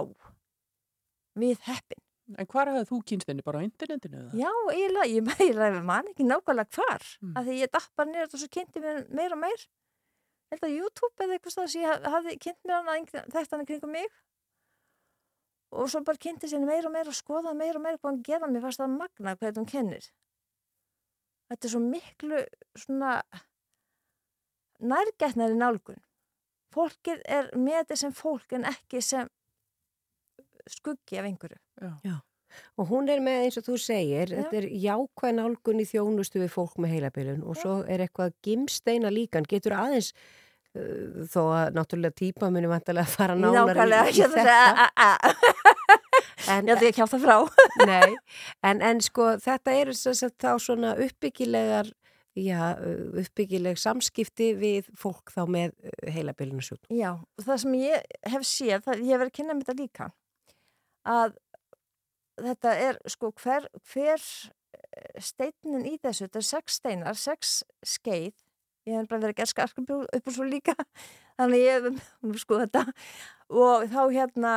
við 1.39 1.59
heppin 1.69 2.03
En 2.39 2.47
hvar 2.47 2.69
hafði 2.71 2.85
þú 2.87 2.99
kynst 3.11 3.27
henni? 3.27 3.43
Bara 3.43 3.59
á 3.59 3.67
internetinu? 3.67 4.19
eða? 4.21 4.37
Já, 4.39 4.51
eiginlega, 4.71 5.07
ég 5.11 5.31
eiginlega 5.41 5.81
man 5.93 6.07
ekki 6.13 6.23
nákvæmlega 6.29 6.77
hvar 6.77 7.03
Mm. 7.23 7.33
af 7.37 7.45
því 7.47 7.57
ég 7.59 7.71
datt 7.75 7.91
bara 7.99 8.11
niður 8.11 8.35
og 8.35 8.39
svo 8.45 8.49
kynnti 8.55 8.83
mér 8.85 9.01
meir 9.11 9.33
og 9.35 9.41
meir 9.43 9.59
ég 9.65 10.53
held 10.55 10.67
að 10.69 10.77
YouTube 10.79 11.25
eða 11.25 11.35
eitthvað 11.39 11.55
stað 11.57 11.69
sem 11.73 11.83
ég 11.83 11.91
haf- 11.91 12.07
hafði 12.15 12.37
kynnt 12.45 12.61
mér 12.67 12.77
hana 12.79 13.25
þekkt 13.35 13.51
hana 13.57 13.67
kringum 13.67 13.91
mig 13.97 14.07
og 15.75 15.91
svo 15.91 16.01
bara 16.07 16.19
kynnti 16.23 16.49
sér 16.51 16.63
meir 16.67 16.87
og 16.87 16.95
meir 16.95 17.11
og 17.11 17.15
skoða 17.19 17.53
meir 17.55 17.77
og 17.79 17.83
meir 17.85 17.99
hvað 17.99 18.11
hann 18.13 18.23
geða 18.31 18.49
mér 18.51 18.63
fannst 18.69 18.81
það 18.83 18.95
magna 18.99 19.35
hvað 19.39 19.59
hún 19.61 19.69
kennir 19.75 20.07
þetta 21.51 21.67
er 21.67 21.75
svo 21.75 21.83
miklu 21.83 22.41
svona 22.79 23.13
nærgætnari 24.81 25.55
nálgun 25.59 25.99
fólkið 26.75 27.23
er 27.27 27.53
með 27.59 27.81
þetta 27.83 28.01
sem 28.05 28.17
fólk 28.17 28.57
en 28.59 28.67
ekki 28.71 29.03
sem 29.05 29.31
skuggi 30.71 31.19
af 31.21 31.29
einhverju. 31.29 31.59
Og 32.81 32.91
hún 32.91 33.09
er 33.11 33.23
með 33.23 33.47
eins 33.47 33.59
og 33.61 33.67
þú 33.69 33.79
segir, 33.81 34.31
Já. 34.31 34.41
þetta 34.41 34.61
er 34.61 34.69
jákvæð 34.85 35.35
nálgun 35.39 35.83
í 35.83 35.87
þjónustu 35.87 36.43
við 36.43 36.53
fólk 36.55 36.79
með 36.83 36.97
heilabilun 36.97 37.43
og 37.47 37.59
svo 37.61 37.81
er 37.87 38.05
eitthvað 38.05 38.35
gimsteina 38.45 39.13
líkan, 39.15 39.47
getur 39.47 39.77
aðeins 39.79 40.11
uh, 40.75 41.27
þó 41.31 41.43
að 41.47 41.79
náttúrulega 41.79 42.19
típa 42.19 42.51
muni 42.51 42.71
vantarlega 42.71 43.07
að 43.07 43.15
fara 43.15 43.39
nálar 43.39 43.71
Nákvæmlega, 43.71 44.11
í, 44.11 44.15
í 44.15 44.19
ég 44.19 44.27
ætla 44.27 44.59
að 46.51 46.73
ætla 46.75 46.91
ekki 46.91 47.05
að 47.05 47.13
það 47.15 47.25
frá. 47.25 47.37
Nei, 47.87 48.17
en, 48.67 48.83
en 48.83 49.03
sko 49.05 49.33
þetta 49.43 49.77
eru 49.85 49.95
sem 49.97 50.17
sagt 50.19 50.41
þá 50.43 50.53
svona 50.63 50.97
uppbyggilegar, 51.07 51.93
já, 52.41 52.61
uh, 52.77 53.21
uppbyggileg 53.21 53.79
samskipti 53.81 54.53
við 54.59 54.91
fólk 54.99 55.33
þá 55.35 55.43
með 55.51 55.77
heilabilun 56.09 56.63
og 56.63 56.67
sjúkdóm. 56.67 56.97
Já, 56.97 57.13
það 57.43 57.63
sem 57.65 57.77
ég 57.81 58.17
hef 58.35 58.49
séð, 58.49 58.85
það, 58.87 59.05
ég 59.05 59.13
hef 59.13 59.23
verið 59.23 59.31
að 59.33 59.37
kynna 59.39 59.57
mér 59.57 59.69
þetta 59.69 59.83
líka, 59.83 60.11
að 61.11 61.39
þetta 62.41 62.77
er 62.89 63.01
sko 63.11 63.33
hver, 63.43 63.69
hver 63.93 64.25
steinin 65.21 65.89
í 65.89 65.97
þessu, 66.01 66.27
þetta 66.27 66.41
er 66.41 66.49
sex 66.49 66.79
steinar, 66.81 67.19
sex 67.19 67.59
skeið, 67.87 68.35
ég 68.89 68.97
hef 68.97 69.11
bara 69.11 69.25
verið 69.27 69.35
að 69.35 69.41
gera 69.43 69.53
skarkabjú 69.53 70.01
upp 70.07 70.31
og 70.31 70.37
svo 70.37 70.47
líka, 70.49 70.75
þannig 71.41 71.65
ég 71.67 71.89
hef 71.89 72.41
sko 72.43 72.61
þetta 72.63 72.87
og 73.51 73.87
þá 73.91 74.01
hérna, 74.15 74.55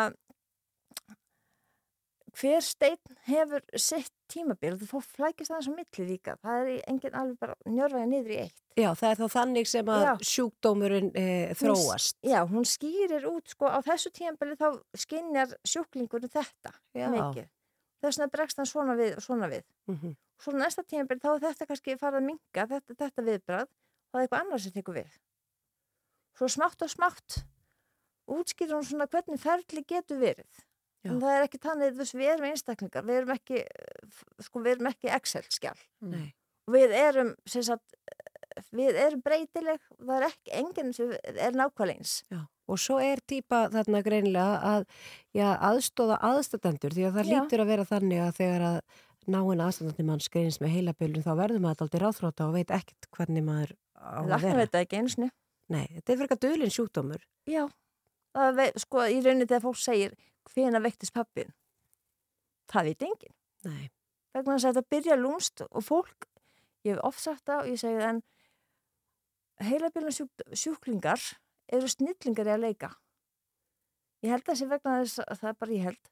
hver 2.44 2.64
stein 2.64 2.98
hefur 3.28 3.64
sitt 3.80 4.12
tímabil, 4.32 4.76
þú 4.82 4.88
fór 4.90 5.06
flækist 5.08 5.54
aðeins 5.54 5.70
á 5.72 5.74
milli 5.78 6.06
líka, 6.10 6.36
það 6.44 6.62
er 6.74 6.82
enginn 6.92 7.16
alveg 7.20 7.38
bara 7.40 7.56
njörfaði 7.70 8.10
niður 8.12 8.34
í 8.34 8.40
eitt. 8.44 8.64
Já, 8.76 8.90
það 9.00 9.10
er 9.10 9.20
þá 9.22 9.36
þannig 9.38 9.70
sem 9.70 9.92
að 9.94 10.04
Já. 10.04 10.12
sjúkdómurinn 10.32 11.12
e, 11.16 11.26
þróast. 11.60 12.18
Já, 12.26 12.40
hún 12.50 12.68
skýrir 12.68 13.28
út, 13.30 13.54
sko, 13.54 13.70
á 13.72 13.80
þessu 13.86 14.12
tímabili 14.18 14.58
þá 14.60 14.68
skinjar 15.06 15.56
sjúklingurinn 15.64 16.34
þetta 16.34 16.74
Já. 16.98 17.08
mikið. 17.14 17.48
Þess 18.04 18.20
vegna 18.20 18.32
bregst 18.34 18.60
hann 18.60 18.68
svona 18.68 18.98
við 19.00 19.16
og 19.20 19.24
svona 19.24 19.52
við. 19.54 19.64
Mhm. 19.88 20.18
Svo 20.44 20.52
næsta 20.58 20.84
tímabili 20.84 21.24
þá 21.24 21.30
er 21.36 21.44
þetta 21.46 21.70
kannski 21.70 22.00
farið 22.02 22.20
að 22.20 22.28
minga, 22.32 22.68
þetta, 22.74 22.98
þetta 23.00 23.28
viðbrað, 23.30 23.70
þá 24.12 24.18
er 24.18 24.26
eitthvað 24.26 24.42
annars 24.42 24.68
sem 24.68 24.76
tekur 24.76 25.00
við. 25.00 25.20
svo 26.34 26.48
smátt 26.50 26.82
og 26.82 26.90
smátt 26.90 27.44
útskýr 28.26 28.72
hún 28.74 28.86
svona 28.88 29.06
hvernig 29.06 29.38
ferli 29.38 29.84
getur 29.86 30.18
verið 30.18 30.64
Já. 31.04 31.12
en 31.12 31.20
það 31.22 31.36
er 31.38 31.48
ekki 31.48 31.62
þannig, 31.64 31.94
þú 31.94 32.02
veist, 32.04 32.18
við 32.20 32.32
erum 32.34 32.50
einstaklingar 32.50 33.08
við 33.08 33.20
erum 33.22 33.36
ekki, 33.36 33.64
sko, 34.48 34.64
við 34.64 34.76
erum 34.78 34.90
ekki 34.94 35.12
Excel-skjál 35.18 35.78
Nei. 36.14 36.34
við 36.72 36.96
erum, 36.98 37.34
sem 37.50 37.66
sagt 37.68 37.96
við 38.74 38.98
erum 39.02 39.22
breytileg, 39.26 39.82
það 40.00 40.18
er 40.20 40.28
ekki 40.30 40.58
enginn 40.62 40.94
sem 40.96 41.14
er 41.34 41.56
nákvæmlega 41.58 42.00
eins 42.00 42.18
Já. 42.32 42.44
Og 42.72 42.80
svo 42.80 42.96
er 43.04 43.20
típa 43.28 43.66
þarna 43.74 44.00
greinilega 44.06 44.60
að 44.64 44.86
já, 45.36 45.50
aðstóða 45.52 46.16
aðstættendur 46.24 46.94
því 46.96 47.10
að 47.10 47.18
það 47.18 47.28
Já. 47.28 47.34
lítur 47.34 47.64
að 47.64 47.72
vera 47.74 47.86
þannig 47.90 48.22
að 48.24 48.38
þegar 48.38 48.64
að 48.70 48.78
náinn 49.34 49.64
aðstændandi 49.66 50.06
mann 50.08 50.24
skreinist 50.24 50.62
með 50.64 50.76
heilabölun 50.78 51.26
þá 51.26 51.34
verður 51.42 51.64
maður 51.64 51.84
aldrei 51.86 52.02
ráþróta 52.04 52.48
og 52.48 52.56
veit 52.56 52.72
ekkert 52.72 53.10
hvernig 53.18 53.44
maður 53.44 53.74
á 54.00 54.24
að 54.24 54.46
vera. 54.46 54.62
veit 54.62 54.72
það 54.72 54.86
ekki 54.86 55.00
einsni 55.02 55.30
Nei, 55.72 55.86
þetta 55.94 56.12
er 56.12 56.18
fyrir 56.18 56.28
eitthvað 56.28 56.44
dölinn 56.44 56.74
sjúkdómur. 56.74 57.22
Já, 57.50 57.64
það 58.36 58.58
veit, 58.60 58.80
sko, 58.84 59.06
í 59.08 59.20
rauninni 59.24 59.48
þegar 59.48 59.64
fólk 59.64 59.80
segir 59.80 60.16
hvena 60.52 60.82
veiktist 60.84 61.14
pappin 61.16 61.54
það 62.72 62.90
veit 62.90 63.06
enginn 63.08 63.36
Nei. 63.68 63.90
vegna 64.36 64.58
þess 64.58 64.68
að 64.70 64.78
þetta 64.78 64.92
byrja 64.96 65.18
lúmst 65.20 65.64
og 65.70 65.84
fólk, 65.86 66.28
ég 66.84 66.96
hef 66.98 67.04
oft 67.08 67.24
sagt 67.24 67.46
það 67.48 67.62
og 67.64 67.70
ég 67.72 67.80
segi 67.82 68.00
það 68.02 68.10
en 68.10 68.22
heilabílna 69.64 70.12
sjúk, 70.12 70.44
sjúklingar 70.58 71.22
eru 71.72 71.88
snillingar 71.92 72.50
í 72.50 72.56
að 72.56 72.64
leika 72.66 72.90
ég 74.24 74.34
held 74.34 74.44
að 74.44 74.52
það 74.52 74.60
sé 74.60 74.68
vegna 74.72 74.98
þess 75.04 75.24
að 75.24 75.40
það 75.44 75.50
er 75.54 75.58
bara 75.62 75.78
ég 75.78 75.88
held 75.88 76.12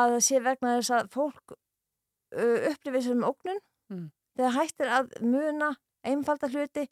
að 0.00 0.14
það 0.14 0.24
sé 0.28 0.40
vegna 0.46 0.76
þess 0.78 0.94
að 0.98 1.10
fólk 1.16 1.56
upplifir 2.70 3.02
sem 3.08 3.26
ógnun 3.26 3.60
Mm. 3.90 4.04
þegar 4.38 4.52
hættir 4.54 4.90
að 4.94 5.08
muna 5.26 5.68
einfalda 6.06 6.46
hluti 6.52 6.84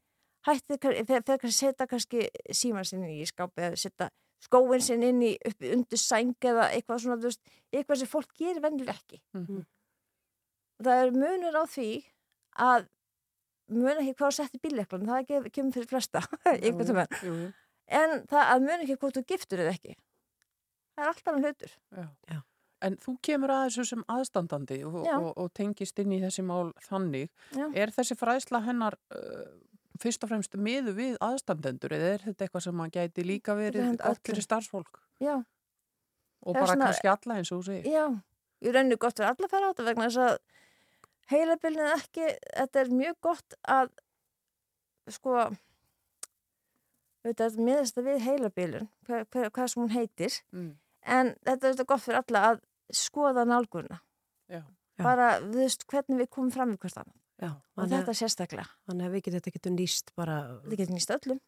hættir 0.49 0.81
þegar 1.07 1.23
kannski 1.39 1.53
setja 1.55 1.87
kannski 1.87 2.25
síman 2.51 2.89
sinni 2.89 3.21
í 3.23 3.27
skápi 3.31 3.63
eða 3.69 3.79
setja 3.79 4.09
skóin 4.45 4.83
sinni 4.85 5.09
inn 5.13 5.23
í 5.27 5.33
upp 5.51 5.65
undir 5.73 5.99
sæng 6.01 6.35
eða 6.47 6.69
eitthvað 6.75 7.01
svona, 7.05 7.19
þú 7.23 7.31
veist, 7.31 7.43
eitthvað 7.75 8.01
sem 8.03 8.11
fólk 8.13 8.31
gerir 8.39 8.63
venjulega 8.65 8.95
ekki 8.99 9.21
Mhm. 9.35 9.65
og 10.79 10.87
það 10.87 11.03
er 11.07 11.11
munur 11.17 11.59
á 11.59 11.65
því 11.67 11.89
að 12.59 12.87
muna 13.69 14.01
ekki 14.01 14.15
hvað 14.19 14.29
að 14.31 14.37
setja 14.39 14.59
í 14.59 14.63
bíleklan 14.67 15.09
það 15.09 15.51
kemur 15.53 15.73
fyrir 15.75 15.89
flesta 15.91 16.23
einhvern 16.55 17.01
veginn 17.03 17.49
en 17.89 18.15
það 18.31 18.53
að 18.55 18.61
muna 18.69 18.83
ekki 18.85 18.97
hvort 19.03 19.19
þú 19.19 19.25
giftur 19.33 19.65
eða 19.65 19.75
ekki 19.77 19.97
það 19.99 21.03
er 21.05 21.11
alltaf 21.13 21.35
hann 21.35 21.45
hlutur 21.45 21.75
Já. 21.99 22.07
Já. 22.33 22.39
En 22.87 22.95
þú 23.03 23.17
kemur 23.27 23.51
að 23.51 23.65
þessu 23.67 23.85
sem 23.91 24.03
aðstandandi 24.07 24.77
og, 24.87 25.01
og, 25.03 25.33
og 25.43 25.49
tengist 25.59 25.99
inn 25.99 26.13
í 26.15 26.21
þessi 26.23 26.45
mál 26.47 26.69
þannig. 26.87 27.25
Já. 27.51 27.65
Er 27.75 27.91
þessi 27.91 28.15
fræðsla 28.15 28.61
hennar 28.69 28.95
uh, 29.11 29.49
fyrst 30.03 30.25
og 30.25 30.31
fremst 30.33 30.55
miðu 30.57 30.93
við 30.97 31.17
aðstandendur 31.25 31.95
eða 31.97 32.11
er 32.15 32.25
þetta 32.29 32.45
eitthvað 32.47 32.65
sem 32.67 32.81
að 32.85 32.91
gæti 32.99 33.25
líka 33.27 33.55
verið 33.59 33.97
gott 34.03 34.23
fyrir 34.27 34.45
starfsfólk 34.47 35.01
já, 35.21 35.35
og 35.39 36.55
Það 36.55 36.61
bara 36.61 36.73
svona- 36.73 36.87
kannski 36.93 37.09
alla 37.13 37.39
eins 37.39 37.53
og 37.53 37.61
þú 37.63 37.65
segir? 37.67 37.93
já, 37.93 38.05
ég 38.63 38.75
raunir 38.75 38.99
gott 38.99 39.17
fyrir 39.19 39.29
alla 39.33 39.47
að 39.47 39.51
fara 39.51 39.67
á 39.67 39.71
þetta 39.73 39.89
vegna 39.91 40.09
þess 40.09 40.21
að 40.27 40.39
heilabilin 41.29 41.91
ekki, 41.97 42.29
þetta 42.57 42.81
er 42.81 42.89
mjög 43.03 43.17
gott 43.21 43.55
að 43.69 43.91
sko 45.09 45.35
auðvitað 47.25 47.59
miðast 47.67 47.97
það 47.99 48.07
við 48.09 48.21
heilabilin 48.27 48.89
hvað, 49.09 49.51
hvað, 49.53 49.69
sem 49.73 49.83
hún 49.83 49.93
heitir 49.97 50.39
Mm. 50.53 50.71
en 51.03 51.35
þetta 51.45 51.73
er 51.73 51.85
gott 51.85 52.03
fyrir 52.05 52.23
alla 52.23 52.43
að 52.53 52.61
skoða 52.95 53.45
nálgurna 53.49 53.99
Já. 54.49 54.63
Já. 54.99 55.03
bara, 55.05 55.41
þú 55.41 55.55
veist, 55.61 55.87
hvernig 55.87 56.23
við 56.23 56.29
komum 56.31 56.53
fram 56.55 56.73
í 56.75 56.79
hvort 56.79 56.97
annað 57.03 57.18
Já, 57.39 57.51
og 57.79 57.87
þetta 57.93 58.15
sérstaklega, 58.19 58.65
að- 58.67 58.91
þannig 58.91 59.07
að 59.09 59.13
við 59.15 59.23
getum 59.27 59.39
þetta 59.41 59.55
getur 59.57 59.73
nýst 59.77 60.13
bara. 60.19 60.37
þetta 60.65 60.79
getur 60.83 60.95
nýst 60.97 61.15
öllum 61.19 61.41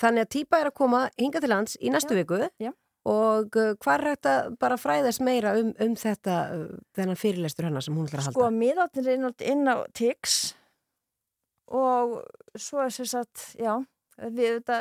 Þannig 0.00 0.22
að 0.24 0.30
típa 0.32 0.58
er 0.60 0.68
að 0.70 0.74
koma 0.78 1.00
hinga 1.18 1.40
til 1.42 1.50
lands 1.50 1.76
í 1.80 1.90
næstu 1.92 2.14
Já, 2.14 2.20
viku 2.22 2.36
já. 2.62 2.70
og 3.10 3.56
uh, 3.56 3.72
hvað 3.82 3.94
er 3.94 4.06
að 4.30 4.56
bara 4.60 4.76
fræðast 4.80 5.20
meira 5.24 5.54
um, 5.58 5.72
um 5.80 5.94
þetta, 5.98 6.36
uh, 6.54 6.78
þennan 6.96 7.18
fyrirlestur 7.18 7.66
hennar 7.68 7.82
sem 7.84 7.94
hún 7.96 8.06
ætlar 8.06 8.20
að 8.22 8.28
halda? 8.30 8.36
sko 8.38 8.50
inn 9.16 9.26
á, 9.26 9.30
inn 9.50 9.68
á 9.68 9.76
TIX 9.96 10.36
og 11.70 12.20
svo 12.58 12.82
er 12.84 12.90
sagt, 13.10 13.54
já 13.58 13.74
við 14.18 14.60
þetta 14.60 14.78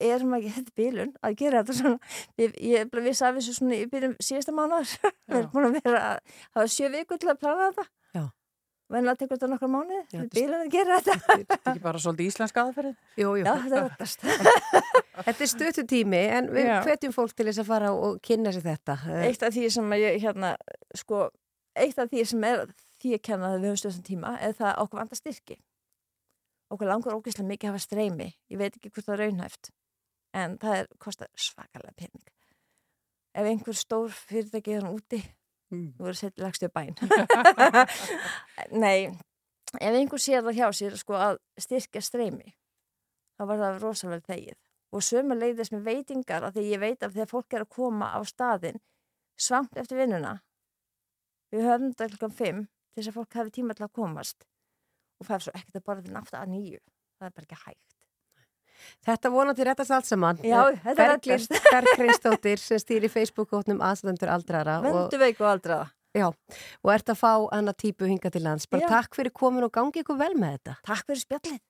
erum 0.00 0.34
ekki, 0.38 0.52
þetta 0.56 0.70
er 0.72 0.78
bílun 0.80 1.10
að 1.22 1.34
gera 1.42 1.62
þetta 1.62 1.76
svona, 1.76 1.98
ég 2.40 2.76
er 2.80 2.88
bara 2.92 3.04
viss 3.04 3.22
af 3.22 3.36
þessu 3.36 3.56
svona 3.58 3.76
í 3.80 3.88
byrjum 3.90 4.14
síðasta 4.24 4.54
mánuðar 4.56 4.88
við 5.28 5.36
erum 5.40 5.50
búin 5.54 5.68
að 5.70 5.80
vera 5.84 6.04
að 6.14 6.36
hafa 6.56 6.70
sjö 6.72 6.88
vikur 6.94 7.20
til 7.20 7.32
að 7.34 7.40
plana 7.42 7.70
þetta 7.70 7.84
Já. 7.84 7.96
Vennilega 8.90 9.20
tekur 9.20 9.38
þetta 9.38 9.48
nokkra 9.52 9.68
mánuði, 9.70 10.00
Já, 10.10 10.18
við 10.20 10.28
bílun 10.34 10.64
að 10.64 10.70
gera 10.74 10.98
þetta. 11.00 11.16
Þetta 11.40 11.56
er 11.56 11.72
ekki 11.72 11.82
bara 11.84 12.02
svolítið 12.02 12.30
íslenska 12.30 12.64
aðferðin? 12.64 12.96
Jú, 13.20 13.32
jú. 13.38 13.44
já, 13.44 13.52
þetta 13.64 13.78
er 13.78 13.86
rettast 13.86 14.26
Þetta 15.26 15.46
er 15.46 15.50
stötu 15.52 15.84
tími 15.90 16.20
en 16.36 16.50
við 16.54 16.70
hvetjum 16.86 17.14
fólk 17.14 17.34
til 17.36 17.46
þess 17.50 17.62
að 17.62 17.70
fara 17.70 17.90
og 17.94 18.20
kynna 18.24 18.52
sér 18.56 18.66
þetta. 18.66 18.96
Eitt 19.26 19.42
af 19.46 19.54
því 19.54 19.66
sem 19.76 19.96
að 19.96 20.04
ég 20.04 20.20
hérna 20.24 20.52
sko, 20.96 21.26
eitt 21.76 22.00
af 22.00 22.10
því 22.12 22.24
sem 22.32 22.46
er 22.50 22.64
því 23.00 23.16
að 23.16 23.24
kenna 23.28 23.50
að 23.50 23.58
við 23.58 23.70
höfum 23.70 23.82
stöðsum 23.82 24.06
tíma 24.06 24.36
er 24.40 24.56
það 24.56 24.70
að 24.72 24.80
okkur 24.84 25.02
vanda 25.02 25.18
styrki. 25.18 25.58
Okkur 26.70 26.90
langar 26.90 27.18
ógeðslega 27.18 27.50
mikið 27.50 27.68
að 27.68 27.74
hafa 27.74 27.84
streymi. 27.84 28.28
Ég 28.52 28.60
veit 28.60 28.74
ekki 28.74 28.92
hvort 28.92 29.08
það 29.08 29.16
er 29.16 29.22
raunhæft 29.24 29.72
en 30.40 30.56
það 30.62 30.76
er, 30.78 30.88
kostar 31.02 31.30
svakalega 31.34 31.96
pening. 31.98 32.26
Ef 33.34 33.46
einhver 33.46 33.76
stór 33.78 34.14
fyrirtæki 34.14 34.76
er 34.76 34.84
hann 34.84 34.94
úti 34.94 35.20
Mm. 35.70 35.92
þú 35.96 36.02
verður 36.02 36.18
sett 36.18 36.40
lagstu 36.42 36.66
bæn 36.74 36.96
nei 38.82 39.10
ef 39.78 39.94
einhver 39.94 40.18
sér 40.18 40.42
það 40.42 40.56
hjá 40.58 40.66
sér 40.74 40.96
sko 40.98 41.14
að 41.14 41.36
styrkja 41.62 42.02
streymi 42.02 42.54
þá 43.40 43.46
var 43.48 43.60
það 43.62 43.80
rosalega 43.80 44.28
þegið. 44.28 44.58
Og 44.90 45.04
sömu 45.06 45.36
leiðis 45.38 45.70
með 45.72 45.86
veitingar 45.86 46.44
að 46.44 46.58
því 46.58 46.64
ég 46.66 46.82
veit 46.82 47.04
að 47.06 47.14
þegar 47.14 47.30
fólk 47.30 47.54
er 47.54 47.64
að 47.64 47.74
koma 47.76 48.10
á 48.10 48.20
staðin 48.26 48.80
svangt 49.40 49.78
eftir 49.80 50.00
vinnuna 50.02 50.34
við 51.54 51.68
höfum 51.68 51.94
þetta 51.94 52.10
klukkan 52.10 52.36
5 52.40 52.60
til 52.66 52.98
þess 52.98 53.12
að 53.12 53.16
fólk 53.20 53.38
hafi 53.38 53.54
tíma 53.54 53.76
til 53.78 53.86
að 53.86 53.94
komast 53.96 54.44
og 55.20 55.28
fæf 55.30 55.46
svo 55.46 55.54
ekkert 55.54 55.80
að 55.80 55.86
borða 55.86 56.04
til 56.04 56.16
nátt 56.16 56.34
að 56.34 56.52
nýju. 56.52 56.82
Það 57.20 57.30
er 57.30 57.36
bara 57.38 57.48
ekki 57.48 57.62
hægt 57.64 57.99
Þetta 59.06 59.32
vonandi 59.32 59.66
réttast 59.68 59.94
allt 59.96 60.08
saman. 60.08 60.42
Já, 60.44 60.60
þetta 60.84 61.08
reddast. 61.14 61.56
Berglinsdóttir 61.70 62.62
sem 62.62 62.82
stýri 62.82 63.10
Facebook-hótnum 63.12 63.82
aðstöndur 63.84 64.32
aldrara. 64.32 64.80
venduveik 64.84 65.40
og 65.40 65.54
aldraða 65.54 65.88
Já, 66.10 66.26
og 66.82 66.90
ert 66.90 67.10
að 67.12 67.20
fá 67.20 67.32
hana 67.52 67.72
típu 67.72 68.08
hinga 68.10 68.32
til 68.34 68.42
lands. 68.42 68.66
Bara 68.66 68.82
Já. 68.82 68.88
takk 68.96 69.14
fyrir 69.14 69.30
komin 69.30 69.62
og 69.62 69.70
gangi 69.70 70.02
ykkur 70.02 70.18
vel 70.18 70.32
með 70.34 70.56
þetta. 70.56 70.74
takk 70.82 71.06
fyrir 71.06 71.22
spjallið 71.22 71.60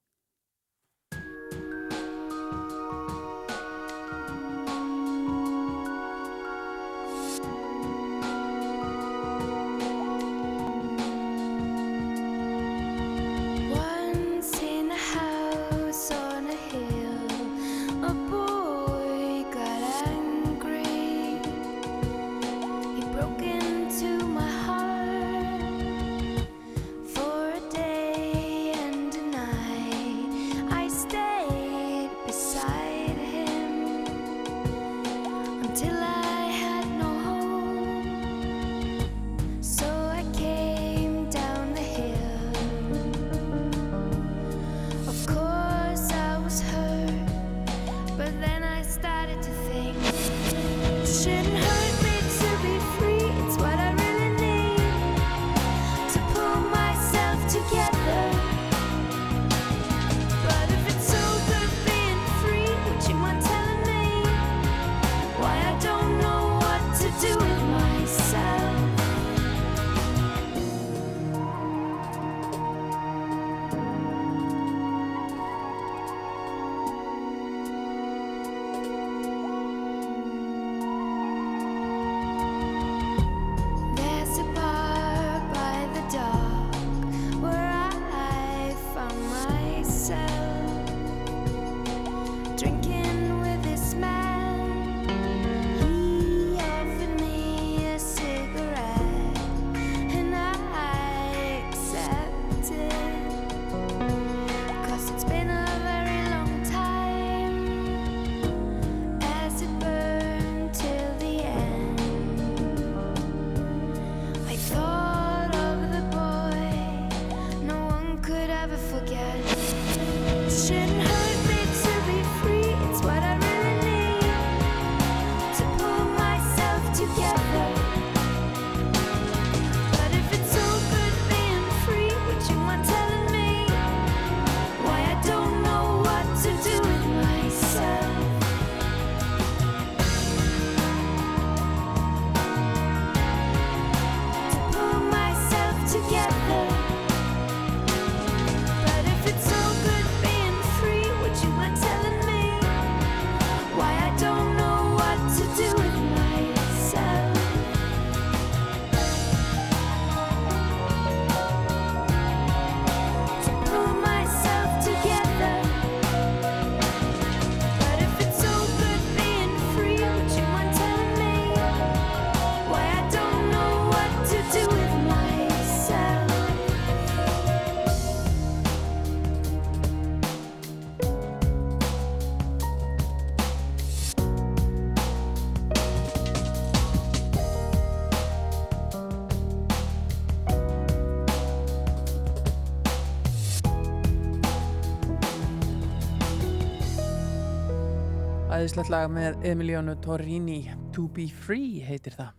Æðislegt 198.61 198.91
lag 198.93 199.07
með 199.09 199.45
Emiliano 199.49 199.95
Torrini. 200.05 200.59
To 200.93 201.07
Be 201.09 201.25
Free 201.33 201.81
heitir 201.81 202.13
það. 202.13 202.35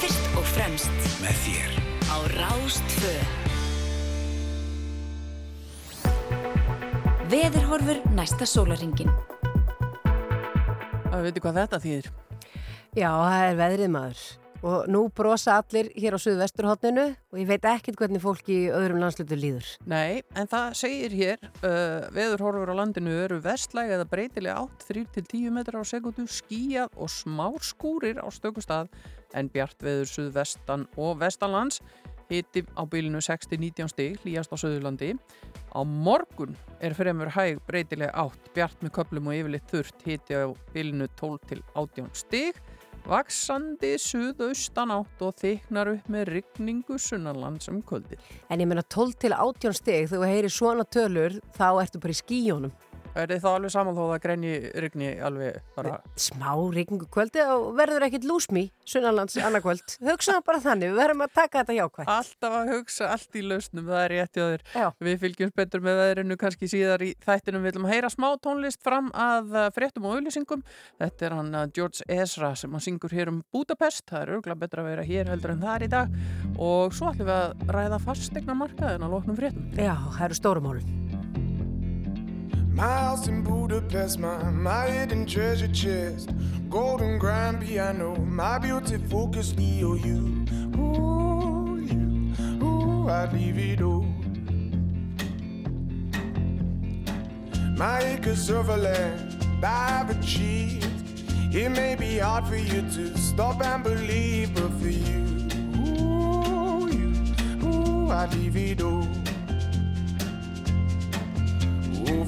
Fyrst 0.00 0.28
og 0.40 0.46
fremst 0.54 1.08
Með 1.20 1.42
þér. 1.44 1.74
á 2.08 2.16
Rástvö 2.32 3.12
Veðurhorfur 7.28 8.00
næsta 8.16 8.48
sólaringin 8.48 9.12
Það 11.10 11.26
veitir 11.28 11.44
hvað 11.44 11.60
þetta 11.60 11.82
þýðir? 11.84 12.10
Já, 12.96 13.10
það 13.12 13.44
er 13.50 13.60
veðrið 13.60 13.92
maður 13.98 14.24
og 14.66 14.88
nú 14.92 15.06
brosa 15.16 15.56
allir 15.60 15.88
hér 15.96 16.16
á 16.16 16.20
suðvesturhóttinu 16.20 17.06
og 17.14 17.38
ég 17.40 17.48
veit 17.48 17.64
ekkert 17.68 18.00
hvernig 18.00 18.22
fólki 18.22 18.56
í 18.66 18.72
öðrum 18.74 19.00
landslutu 19.00 19.38
líður. 19.38 19.68
Nei, 19.88 20.20
en 20.36 20.50
það 20.50 20.76
segir 20.80 21.16
hér 21.16 21.46
uh, 21.62 22.10
veðurhorfur 22.14 22.72
á 22.72 22.80
landinu 22.82 23.14
eru 23.24 23.40
vestlæg 23.44 23.94
eða 23.96 24.08
breytilega 24.10 24.60
átt 24.66 24.86
3-10 24.90 25.48
metrar 25.54 25.80
á 25.80 25.86
sekundu 25.88 26.26
skíjað 26.28 26.92
og 27.00 27.12
smá 27.12 27.48
skúrir 27.64 28.20
á 28.20 28.28
stökustad 28.28 28.92
en 29.34 29.50
bjart 29.52 29.80
veður 29.84 30.10
suðvestan 30.10 30.88
og 30.98 31.20
vestanlands 31.22 31.80
hiti 32.30 32.62
á 32.78 32.82
bylunu 32.86 33.18
6-19 33.24 33.90
stig 33.90 34.18
hlýjast 34.22 34.52
á 34.54 34.56
Suðurlandi. 34.60 35.16
Á 35.74 35.80
morgun 35.82 36.54
er 36.82 36.94
fremur 36.94 37.30
hæg 37.34 37.58
breytilega 37.66 38.14
átt 38.14 38.52
bjart 38.54 38.84
með 38.84 38.94
köplum 38.98 39.30
og 39.30 39.38
yfirleitt 39.38 39.70
þurft 39.70 40.04
hiti 40.06 40.38
á 40.38 40.46
bylunu 40.74 41.08
12-18 41.18 42.10
stig 42.14 42.60
vaksandi 43.08 43.94
suðaustan 44.00 44.92
átt 44.94 45.24
og 45.24 45.36
þyknar 45.40 45.92
upp 45.94 46.10
með 46.12 46.30
rigningu 46.34 46.98
sunnarlands 47.00 47.70
um 47.72 47.80
kvöldið. 47.86 48.20
En 48.50 48.60
ég 48.60 48.68
meina 48.70 48.84
12 48.84 49.16
til 49.24 49.32
18 49.36 49.76
stig, 49.78 50.08
þegar 50.10 50.24
þú 50.26 50.30
heyrir 50.34 50.54
svona 50.54 50.84
tölur, 50.84 51.40
þá 51.56 51.68
ertu 51.82 52.02
bara 52.02 52.16
í 52.16 52.20
skíjónum. 52.20 52.74
Er 53.18 53.32
þá 53.42 53.48
alveg 53.56 53.72
saman 53.74 53.96
þó 53.96 54.04
að 54.04 54.10
það 54.12 54.20
grenji 54.22 54.52
rigni 54.84 55.08
alveg 55.26 55.56
bara? 55.74 55.96
Smá 56.20 56.52
rigningu 56.70 57.08
kvöldi 57.10 57.42
og 57.42 57.72
verður 57.78 58.06
ekkit 58.06 58.26
lúsmi 58.28 58.68
sunnarlands 58.86 59.34
annarkvöld. 59.42 59.96
Hugsaðu 60.06 60.44
bara 60.46 60.60
þannig, 60.62 60.92
við 60.92 61.00
verðum 61.02 61.24
að 61.26 61.32
taka 61.34 61.64
þetta 61.64 61.76
jákvæmt. 61.78 62.12
Alltaf 62.14 62.56
að 62.60 62.70
hugsa 62.74 63.08
allt 63.10 63.34
í 63.34 63.42
lausnum, 63.42 63.88
það 63.90 64.04
er 64.04 64.14
rétt 64.14 64.38
í 64.38 64.44
þér. 64.44 64.64
Við 65.10 65.18
fylgjumst 65.24 65.56
betur 65.58 65.84
með 65.84 65.98
veðrinu 66.04 66.38
kannski 66.40 66.70
síðar 66.70 67.02
í 67.02 67.10
þættinum. 67.26 67.66
Við 67.66 67.74
viljum 67.74 67.90
heyra 67.90 68.12
smá 68.14 68.28
tónlist 68.42 68.82
fram 68.86 69.10
að 69.10 69.58
fréttum 69.74 70.06
og 70.06 70.16
auðlýsingum. 70.16 70.62
Þetta 71.02 71.26
er 71.26 71.36
hann 71.40 71.50
uh, 71.54 71.66
George 71.74 72.06
Ezra 72.06 72.54
sem 72.54 72.70
hann 72.70 72.86
syngur 72.86 73.14
hér 73.14 73.32
um 73.34 73.42
Budapest. 73.50 74.06
Það 74.10 74.22
er 74.22 74.34
örgulega 74.36 74.62
betra 74.62 74.84
að 74.84 74.90
vera 74.92 75.06
hér 75.10 75.34
heldur 75.34 75.56
en 75.56 75.62
það 75.66 75.74
er 75.76 75.86
í 75.86 75.92
dag. 75.98 76.08
Og 76.58 76.94
svo 76.94 77.10
ætlum 77.10 77.30
við 77.30 77.36
að 77.40 77.74
ræða 77.74 78.02
fastegna 78.06 78.58
markaðin 78.62 79.08
My 82.72 82.86
house 82.86 83.26
in 83.26 83.42
Budapest, 83.42 84.18
my, 84.18 84.50
my 84.50 84.86
hidden 84.86 85.26
treasure 85.26 85.68
chest, 85.68 86.30
golden 86.68 87.18
grand 87.18 87.60
piano, 87.60 88.16
my 88.16 88.58
beauty 88.58 88.96
focus 88.96 89.52
EOU. 89.54 90.48
Oh, 90.78 90.80
ooh, 90.80 91.78
you, 91.80 92.64
ooh, 92.64 93.08
I'd 93.08 93.32
leave 93.32 93.58
it 93.58 93.82
all. 93.82 94.06
My 97.76 98.00
acres 98.00 98.48
of 98.50 98.68
land 98.68 99.46
I've 99.62 100.10
achieved. 100.10 100.86
It 101.52 101.68
may 101.70 101.96
be 101.96 102.18
hard 102.18 102.46
for 102.46 102.56
you 102.56 102.82
to 102.82 103.18
stop 103.18 103.60
and 103.62 103.82
believe, 103.82 104.54
but 104.54 104.70
for 104.78 104.88
you, 104.88 105.48
ooh, 105.76 106.88
you, 106.88 107.66
ooh, 107.66 108.10
I'd 108.10 108.32
leave 108.34 108.56
it 108.56 108.80
all. 108.80 109.08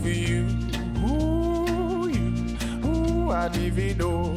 For 0.02 0.08
you, 0.08 0.48
ooh, 1.06 2.08
you, 2.08 2.56
ooh, 2.84 3.30
it 3.30 4.00
all. 4.02 4.34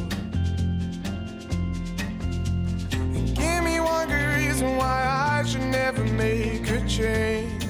And 2.91 3.36
give 3.36 3.63
me 3.63 3.80
one 3.80 4.07
good 4.07 4.36
reason 4.38 4.78
why 4.78 5.07
I 5.07 5.43
should 5.43 5.63
never 5.63 6.03
make 6.03 6.70
a 6.70 6.88
change. 6.88 7.66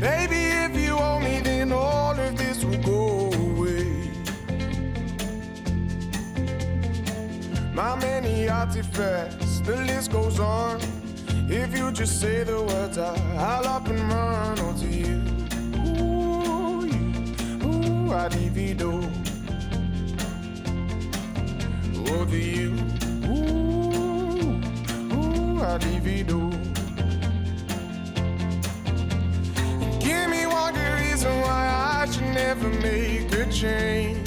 Baby, 0.00 0.42
if 0.64 0.74
you 0.74 0.96
owe 0.96 1.20
me, 1.20 1.40
then 1.40 1.72
all 1.72 2.18
of 2.18 2.38
this 2.38 2.64
will 2.64 2.82
go 2.82 3.30
away. 3.32 4.10
My 7.74 7.96
many 7.96 8.48
artifacts, 8.48 9.60
the 9.60 9.76
list 9.76 10.10
goes 10.10 10.40
on. 10.40 10.80
If 11.52 11.76
you 11.76 11.90
just 11.90 12.20
say 12.20 12.44
the 12.44 12.62
words, 12.62 12.96
I, 12.96 13.12
I'll 13.36 13.66
up 13.66 13.88
and 13.88 13.98
run 13.98 14.60
onto 14.60 14.86
you. 14.86 15.20
Ooh, 15.82 16.86
you, 16.86 17.02
ooh, 17.66 18.12
I 18.12 18.28
divido. 18.28 19.02
Over 22.08 22.36
you, 22.36 22.70
ooh, 23.26 24.60
ooh, 25.12 25.60
I 25.60 25.76
divido. 25.78 26.52
Give 29.98 30.30
me 30.30 30.46
one 30.46 30.74
good 30.74 31.00
reason 31.00 31.32
why 31.40 32.00
I 32.00 32.06
should 32.08 32.32
never 32.32 32.68
make 32.68 33.32
a 33.32 33.50
change. 33.50 34.24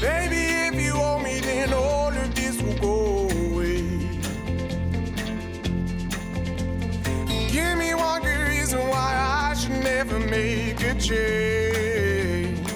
Baby, 0.00 0.42
if 0.68 0.74
you 0.80 0.92
owe 0.92 1.18
me, 1.18 1.40
then 1.40 1.72
all 1.72 2.12
of 2.12 2.34
this 2.36 2.62
will 2.62 2.78
go 2.78 3.27
reason 8.68 8.88
why 8.90 9.48
I 9.50 9.54
should 9.54 9.82
never 9.82 10.18
make 10.18 10.82
a 10.82 10.94
change. 11.00 12.68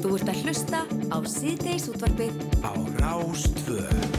Þú 0.00 0.14
ert 0.16 0.30
að 0.32 0.40
hlusta 0.44 0.80
á 1.12 1.18
síðdeis 1.28 1.90
útvarpið 1.92 2.40
á 2.64 2.72
Rástvö. 3.02 4.17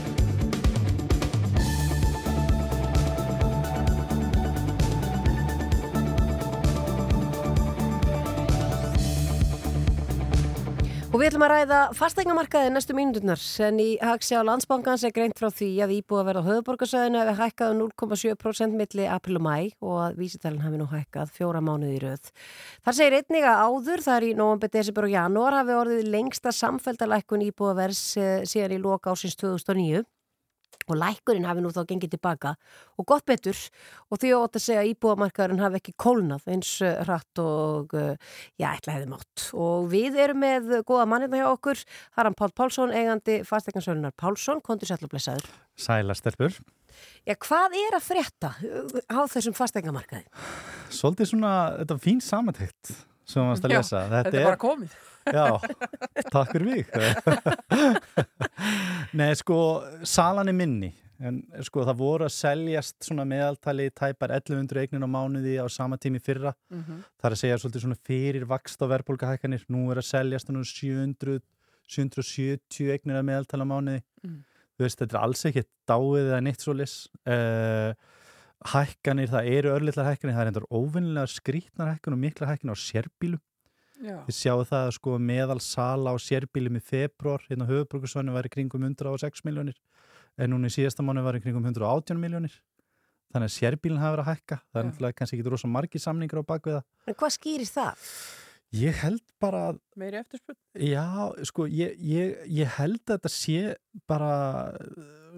Og 11.19 11.23
við 11.25 11.33
ætlum 11.33 11.43
að 11.43 11.49
ræða 11.51 11.77
fastegnamarkaði 11.99 12.67
næstu 12.71 12.93
mínúturnar 12.95 13.41
en 13.65 13.79
í 13.83 13.87
Hagsjá 13.99 14.39
landsbankans 14.47 15.01
er 15.03 15.11
greint 15.11 15.35
frá 15.35 15.49
því 15.51 15.67
að 15.83 15.91
íbúið 15.97 16.21
að 16.21 16.27
verða 16.29 16.43
á 16.47 16.47
höfuborgarsæðinu 16.47 17.19
hefur 17.19 17.39
hækkað 17.41 17.73
um 17.73 17.81
0,7% 17.81 18.77
milli 18.79 19.07
april 19.11 19.35
og 19.35 19.43
mæ 19.43 19.57
og 19.83 19.97
að 20.05 20.15
vísitalinn 20.21 20.63
hafi 20.63 20.79
nú 20.79 20.87
hækkað 20.87 21.33
fjóra 21.35 21.59
mánuði 21.59 21.97
í 21.97 21.99
röð. 22.05 22.29
Þar 22.87 22.97
segir 23.01 23.17
einnig 23.17 23.49
að 23.51 23.63
áður, 23.65 24.05
það 24.05 24.15
er 24.15 24.27
í 24.29 24.31
november, 24.39 24.71
desember 24.77 25.09
og 25.09 25.13
janúar 25.17 25.57
hafi 25.59 25.75
orðið 25.81 26.09
lengsta 26.15 26.55
samfældalækkun 26.55 27.43
íbúið 27.49 27.73
að 27.73 27.81
verðs 27.83 28.05
síðan 28.53 28.77
í 28.77 28.79
loka 28.85 29.11
ásins 29.11 29.35
2009 29.43 30.05
og 30.89 30.97
lækkurinn 30.97 31.45
hafi 31.45 31.61
nú 31.63 31.71
þá 31.73 31.83
gengið 31.89 32.15
tilbaka 32.15 32.55
og 32.97 33.07
gott 33.09 33.25
betur 33.29 33.57
og 34.09 34.21
því 34.21 34.31
ótt 34.37 34.57
að 34.57 34.65
segja 34.65 34.83
að 34.83 34.91
íbúamarkaðurinn 34.93 35.63
hafi 35.63 35.79
ekki 35.81 35.95
kólnað 36.01 36.47
eins 36.49 36.71
uh, 36.81 36.95
hratt 37.05 37.41
og 37.43 37.93
uh, 37.97 38.15
já, 38.59 38.71
ætla 38.71 38.97
hefði 38.97 39.11
mátt 39.13 39.45
og 39.53 39.89
við 39.93 40.17
erum 40.23 40.41
með 40.43 40.71
góða 40.89 41.07
mannina 41.09 41.41
hjá 41.41 41.47
okkur 41.51 41.83
Haran 42.17 42.37
Pál 42.37 42.51
Pálsson, 42.57 42.93
eigandi 42.95 43.41
fastegnarsölunar 43.47 44.15
Pálsson, 44.17 44.63
kontur 44.65 44.89
sætla 44.89 45.11
blessaður 45.11 45.49
Sæla 45.79 46.15
stelpur. 46.17 46.57
Já, 47.23 47.35
hvað 47.39 47.77
er 47.79 47.95
að 47.95 48.07
frétta 48.07 48.49
uh, 48.65 48.97
á 49.07 49.19
þessum 49.31 49.55
fastegnamarkaði? 49.55 50.25
Svolítið 50.91 51.31
svona, 51.31 51.53
þetta 51.83 51.95
er 51.95 52.03
fín 52.03 52.19
samantækt 52.23 52.95
sem 53.29 53.45
maður 53.45 53.69
að 53.69 53.75
Já, 53.75 53.77
lesa. 53.77 54.03
þetta 54.09 54.33
er 54.33 54.47
bara 54.49 54.59
komið. 54.59 54.97
Já, 55.29 55.59
takk 56.33 56.53
fyrir 56.53 56.65
mig. 56.65 56.89
Nei, 59.19 59.31
sko, 59.37 59.59
salan 60.07 60.51
er 60.51 60.57
minni. 60.57 60.91
En 61.19 61.41
sko, 61.67 61.83
það 61.83 61.97
voru 61.99 62.25
að 62.29 62.35
seljast 62.37 62.95
svona 63.03 63.25
meðaltali 63.27 63.89
tæpar 63.91 64.31
1100 64.37 64.85
eignin 64.85 65.03
á 65.03 65.09
mánuði 65.11 65.57
á 65.59 65.67
sama 65.67 65.99
tími 65.99 66.21
fyrra. 66.23 66.53
Mhm. 66.71 67.01
Það 67.19 67.29
er 67.29 67.35
að 67.35 67.41
segja 67.41 67.57
svolítið 67.59 67.85
svona 67.85 68.03
fyrir 68.07 68.45
vakst 68.47 68.79
á 68.79 68.85
verðbólkahækkanir. 68.93 69.65
Nú 69.67 69.89
er 69.91 69.99
að 69.99 70.07
seljast 70.11 70.51
nú 70.53 70.63
700, 70.63 71.41
770 71.89 72.93
eignir 72.93 73.19
að 73.19 73.27
meðaltala 73.27 73.67
mánuði. 73.67 74.03
Mm. 74.23 74.39
Þú 74.77 74.85
veist, 74.85 75.01
þetta 75.01 75.17
er 75.17 75.23
alls 75.25 75.45
ekki 75.49 75.65
dáið 75.89 76.29
eða 76.29 76.41
neitt 76.45 76.63
svo 76.63 76.75
lis. 76.77 76.93
Uh, 77.27 77.91
hækkanir, 78.69 79.31
það 79.31 79.49
eru 79.57 79.71
örlitlar 79.73 80.07
hækkanir, 80.07 80.35
það 80.37 80.43
er 80.45 80.51
endur 80.53 80.67
óvinnilega 80.71 81.31
skrítnar 81.31 81.93
hækkanir 81.93 82.15
og 82.15 82.23
mikla 82.23 82.47
hækkanir 82.51 82.75
á 82.75 82.79
sérbílum. 82.79 83.41
Þið 83.99 84.35
sjáu 84.35 84.63
það 84.63 84.85
að 84.85 84.93
sko 84.95 85.15
meðal 85.19 85.59
sala 85.63 86.13
á 86.15 86.17
sérbílum 86.23 86.79
í 86.79 86.81
februar, 86.83 87.43
hérna 87.49 87.67
á 87.67 87.71
höfuborgarsvæðinu 87.71 88.35
var 88.35 88.47
í 88.47 88.51
kringum 88.53 88.85
106 88.87 89.43
miljónir, 89.47 89.79
en 90.39 90.53
núna 90.53 90.69
í 90.71 90.75
síðasta 90.75 91.03
mánu 91.03 91.23
var 91.25 91.35
í 91.35 91.41
kringum 91.43 91.67
118 91.67 92.21
miljónir. 92.21 92.55
Þannig 93.29 93.51
að 93.51 93.57
sérbílinn 93.57 94.01
hafa 94.01 94.15
verið 94.15 94.23
að 94.23 94.29
hækka. 94.31 94.59
Það 94.71 94.79
er 94.79 94.85
náttúrulega 94.87 95.17
kannski 95.19 95.37
ekki 95.37 95.51
rosa 95.53 95.69
margi 95.69 95.99
samningur 96.01 96.41
á 96.41 96.49
bakvið 96.49 96.77
það. 96.79 96.85
En 97.11 97.17
hvað 97.19 97.33
skýrir 97.35 97.69
það? 97.69 98.07
Ég 98.79 98.97
held 99.01 99.23
bara 99.41 99.61
að 99.71 99.77
meiri 99.97 100.19
eftirspurn? 100.19 100.57
Já, 100.85 101.05
sko, 101.49 101.65
ég, 101.73 101.95
ég, 102.05 102.41
ég 102.53 102.73
held 102.77 103.01
að 103.01 103.15
þetta 103.15 103.31
sé 103.33 103.61
bara, 104.09 104.33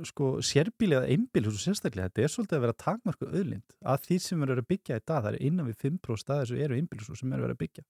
sko, 0.07 0.33
sérbíli 0.43 0.97
eða 0.97 1.11
einbíli, 1.15 1.47
svo 1.47 1.63
sérstaklega, 1.63 2.11
þetta 2.11 2.25
er 2.25 2.33
svolítið 2.33 2.57
að 2.57 2.65
vera 2.65 2.77
takmarku 2.83 3.29
auðlind 3.31 3.77
að 3.87 4.03
því 4.07 4.17
sem 4.25 4.43
erum 4.43 4.59
að 4.59 4.67
byggja 4.73 4.99
í 4.99 5.05
dag, 5.05 5.23
það 5.23 5.29
er 5.31 5.39
innan 5.47 5.69
við 5.71 5.79
5% 5.87 6.23
staðir 6.25 6.51
sem 6.51 6.63
eru 6.67 6.79
einbíli 6.79 7.07
sem 7.07 7.37
eru 7.37 7.47
að 7.47 7.61
byggja 7.63 7.87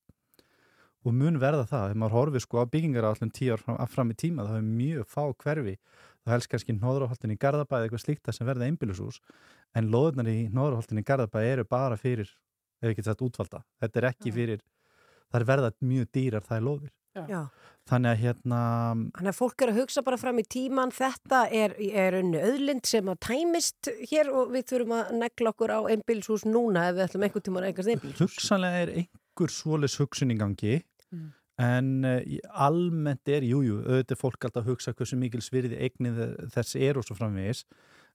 og 1.01 1.15
mun 1.17 1.39
verða 1.41 1.65
það, 1.65 1.85
þegar 1.89 1.99
maður 2.03 2.17
horfið 2.17 2.43
sko 2.45 2.61
á 2.61 2.71
byggingar 2.73 3.07
allum 3.09 3.33
tíu 3.33 3.55
ár 3.55 3.63
fram, 3.63 3.79
fram 3.89 4.13
í 4.13 4.17
tíma, 4.21 4.45
það 4.47 4.59
er 4.59 4.67
mjög 4.67 5.09
fá 5.09 5.23
hverfi, 5.43 5.75
það 6.21 6.35
helst 6.35 6.51
kannski 6.51 6.77
nóðráholtin 6.77 7.33
í 7.33 7.39
Garðabæði 7.41 7.87
eitthvað 7.87 8.03
slíkt 8.05 8.23
það 8.27 8.37
sem 8.37 8.49
verða 8.51 8.69
einbílisús 8.69 9.21
en 9.77 9.89
loðunar 9.93 10.29
í 10.29 10.37
nóðráholtin 10.53 11.01
í 11.01 11.05
Garðabæði 11.07 11.53
eru 11.55 11.67
bara 11.69 11.97
fyrir, 11.97 12.29
ef 12.81 12.91
ekki 12.91 13.05
þetta 13.07 13.27
útvalda. 13.27 13.63
Þetta 13.81 14.01
er 14.01 14.09
ekki 14.11 14.33
fyrir, 14.35 14.65
það 15.31 15.41
er 15.41 15.47
verða 15.51 15.71
mjög 15.79 16.11
dýrar 16.13 16.45
það 16.45 16.59
er 16.59 16.67
loðir 16.67 16.93
Já. 17.11 17.41
þannig 17.89 18.13
að 18.13 18.21
hérna 18.21 18.59
Þannig 19.17 19.31
að 19.31 19.35
fólk 19.35 19.63
er 19.63 19.71
að 19.71 19.79
hugsa 19.81 20.03
bara 20.05 20.19
fram 20.19 20.37
í 20.39 20.45
tíman, 20.47 20.93
þetta 20.95 21.41
er, 21.51 21.73
er 21.75 22.15
unni 22.21 22.39
auðlind 22.39 22.87
sem 22.87 23.09
að 23.11 23.19
tæmist 23.27 23.89
hér 24.11 24.31
og 24.31 24.53
við 24.53 24.69
þurfum 24.71 24.95
að 24.95 25.11
negla 25.19 25.51
okkur 25.51 25.73
á 25.75 25.79
einbílshús 25.91 26.45
núna 26.47 26.85
ef 26.87 26.95
við 26.95 27.05
ætlum 27.07 27.25
einhvern 27.27 27.45
tíma 27.47 27.61
að 27.63 27.67
eignast 27.71 27.93
einbílshús. 27.95 28.21
hugsanlega 28.23 28.85
er 28.85 28.93
einhver 29.01 29.55
svoleiðs 29.57 29.99
hugsun 29.99 30.31
í 30.31 30.39
gangi 30.39 30.77
Mm. 31.11 31.29
en 31.61 31.89
uh, 32.07 32.19
almennt 32.67 33.27
er, 33.27 33.43
jújú, 33.43 33.67
jú, 33.67 33.79
auðvitað 33.85 34.21
fólk 34.21 34.47
alltaf 34.47 34.63
að 34.63 34.71
hugsa 34.71 34.93
hversu 34.95 35.19
mikil 35.19 35.41
svirði 35.43 35.79
eignið 35.83 36.21
þess 36.53 36.77
er 36.79 36.99
og 36.99 37.07
svo 37.07 37.17
framvegis 37.17 37.65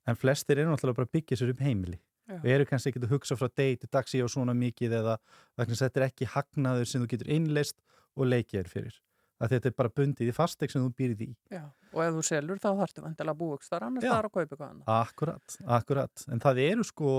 en 0.08 0.18
flestir 0.18 0.62
eru 0.62 0.72
náttúrulega 0.72 1.00
bara 1.02 1.10
að 1.10 1.16
byggja 1.18 1.40
sér 1.40 1.52
upp 1.52 1.64
heimili 1.66 1.98
Já. 2.26 2.38
og 2.40 2.46
eru 2.50 2.66
kannski 2.66 2.90
ekki 2.90 3.04
að 3.04 3.12
hugsa 3.12 3.36
frá 3.38 3.50
degi 3.52 3.82
til 3.82 3.90
dags 3.92 4.14
í 4.16 4.22
og 4.24 4.32
svona 4.32 4.54
mikið 4.56 4.96
eða 5.02 5.18
þess 5.60 5.76
að 5.76 5.84
þetta 5.84 6.00
er 6.00 6.06
ekki 6.08 6.30
hagnaður 6.32 6.90
sem 6.90 7.04
þú 7.04 7.10
getur 7.12 7.34
innleist 7.36 7.76
og 8.16 8.30
leikið 8.32 8.62
er 8.62 8.72
fyrir 8.72 8.96
að 9.42 9.52
þetta 9.52 9.68
er 9.68 9.76
bara 9.76 9.92
bundið 10.00 10.30
í 10.30 10.34
fastegn 10.34 10.72
sem 10.72 10.84
þú 10.84 10.92
býrið 10.96 11.24
í 11.26 11.30
Já, 11.52 11.62
og 11.92 12.00
ef 12.06 12.16
þú 12.16 12.24
selur 12.30 12.62
þá 12.62 12.68
þarftu 12.80 13.04
vantilega 13.04 13.34
að 13.34 13.40
búa 13.42 13.58
ykkur 13.58 13.70
þar 13.72 13.86
annars 13.88 14.06
þar 14.06 14.28
að 14.28 14.32
kaupa 14.32 14.44
eitthvað 14.46 14.66
annað. 14.70 14.90
Akkurat, 14.96 15.56
akkurat. 15.78 16.24
En 16.32 16.42
það 16.44 16.62
eru 16.64 16.86
sko, 16.88 17.12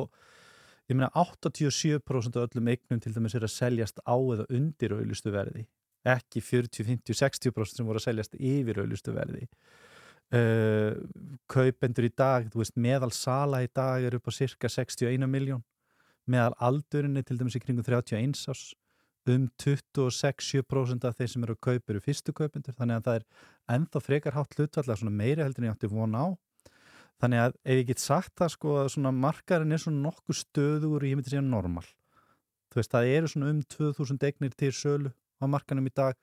ég 0.87 0.95
meina 0.95 1.09
87% 1.15 2.37
af 2.37 2.47
öllum 2.47 2.69
eignum 2.71 3.01
til 3.03 3.13
dæmis 3.15 3.35
er 3.35 3.45
að 3.47 3.53
seljast 3.55 3.99
á 4.07 4.15
eða 4.15 4.47
undir 4.53 4.95
auðlustu 4.95 5.33
verði. 5.33 5.65
Ekki 6.07 6.41
40, 6.41 6.87
50, 6.87 7.17
60% 7.19 7.79
sem 7.79 7.87
voru 7.87 7.99
að 7.99 8.07
seljast 8.07 8.37
yfir 8.39 8.81
auðlustu 8.81 9.15
verði. 9.15 9.47
Uh, 10.27 10.95
kaupendur 11.51 12.07
í 12.07 12.11
dag, 12.11 12.49
veist, 12.55 12.75
meðal 12.75 13.13
sala 13.15 13.61
í 13.63 13.69
dag 13.71 14.03
er 14.03 14.17
upp 14.17 14.27
á 14.27 14.31
cirka 14.35 14.71
61 14.71 15.27
miljón. 15.31 15.63
Meðal 16.27 16.55
aldurinni 16.69 17.23
til 17.23 17.39
dæmis 17.39 17.55
í 17.55 17.63
kringum 17.63 17.87
31 17.87 18.35
ás 18.51 18.67
um 19.27 19.47
26-7% 19.59 21.03
af 21.07 21.17
þeir 21.17 21.31
sem 21.31 21.43
eru 21.43 21.55
að 21.57 21.63
kaupa 21.67 21.93
eru 21.93 22.01
fyrstu 22.03 22.31
kaupendur, 22.35 22.75
þannig 22.77 22.99
að 23.01 23.07
það 23.07 23.17
er 23.17 23.25
ennþá 23.75 24.01
frekar 24.03 24.37
hátt 24.37 24.55
hlutvallega 24.55 24.99
svona 25.01 25.15
meiri 25.19 25.43
heldur 25.43 25.63
en 25.63 25.67
ég 25.67 25.75
átti 25.75 25.89
von 25.91 26.15
á 26.15 26.25
þannig 27.21 27.39
að 27.43 27.53
ef 27.65 27.77
ég 27.81 27.87
get 27.87 27.99
sagt 28.03 28.33
það 28.37 28.51
sko 28.53 28.75
að 28.83 28.89
svona 28.93 29.11
markarinn 29.11 29.71
er 29.73 29.81
svona 29.81 30.03
nokkuð 30.09 30.39
stöður 30.43 31.01
og 31.01 31.07
ég 31.09 31.17
myndi 31.17 31.33
segja 31.33 31.41
normal. 31.45 31.85
Þú 32.71 32.81
veist 32.81 32.91
það 32.93 33.11
eru 33.17 33.27
svona 33.31 33.51
um 33.53 33.61
2000 33.73 34.25
eignir 34.27 34.55
til 34.57 34.71
sölu 34.75 35.13
á 35.41 35.45
markanum 35.49 35.87
í 35.87 35.93
dag 35.95 36.15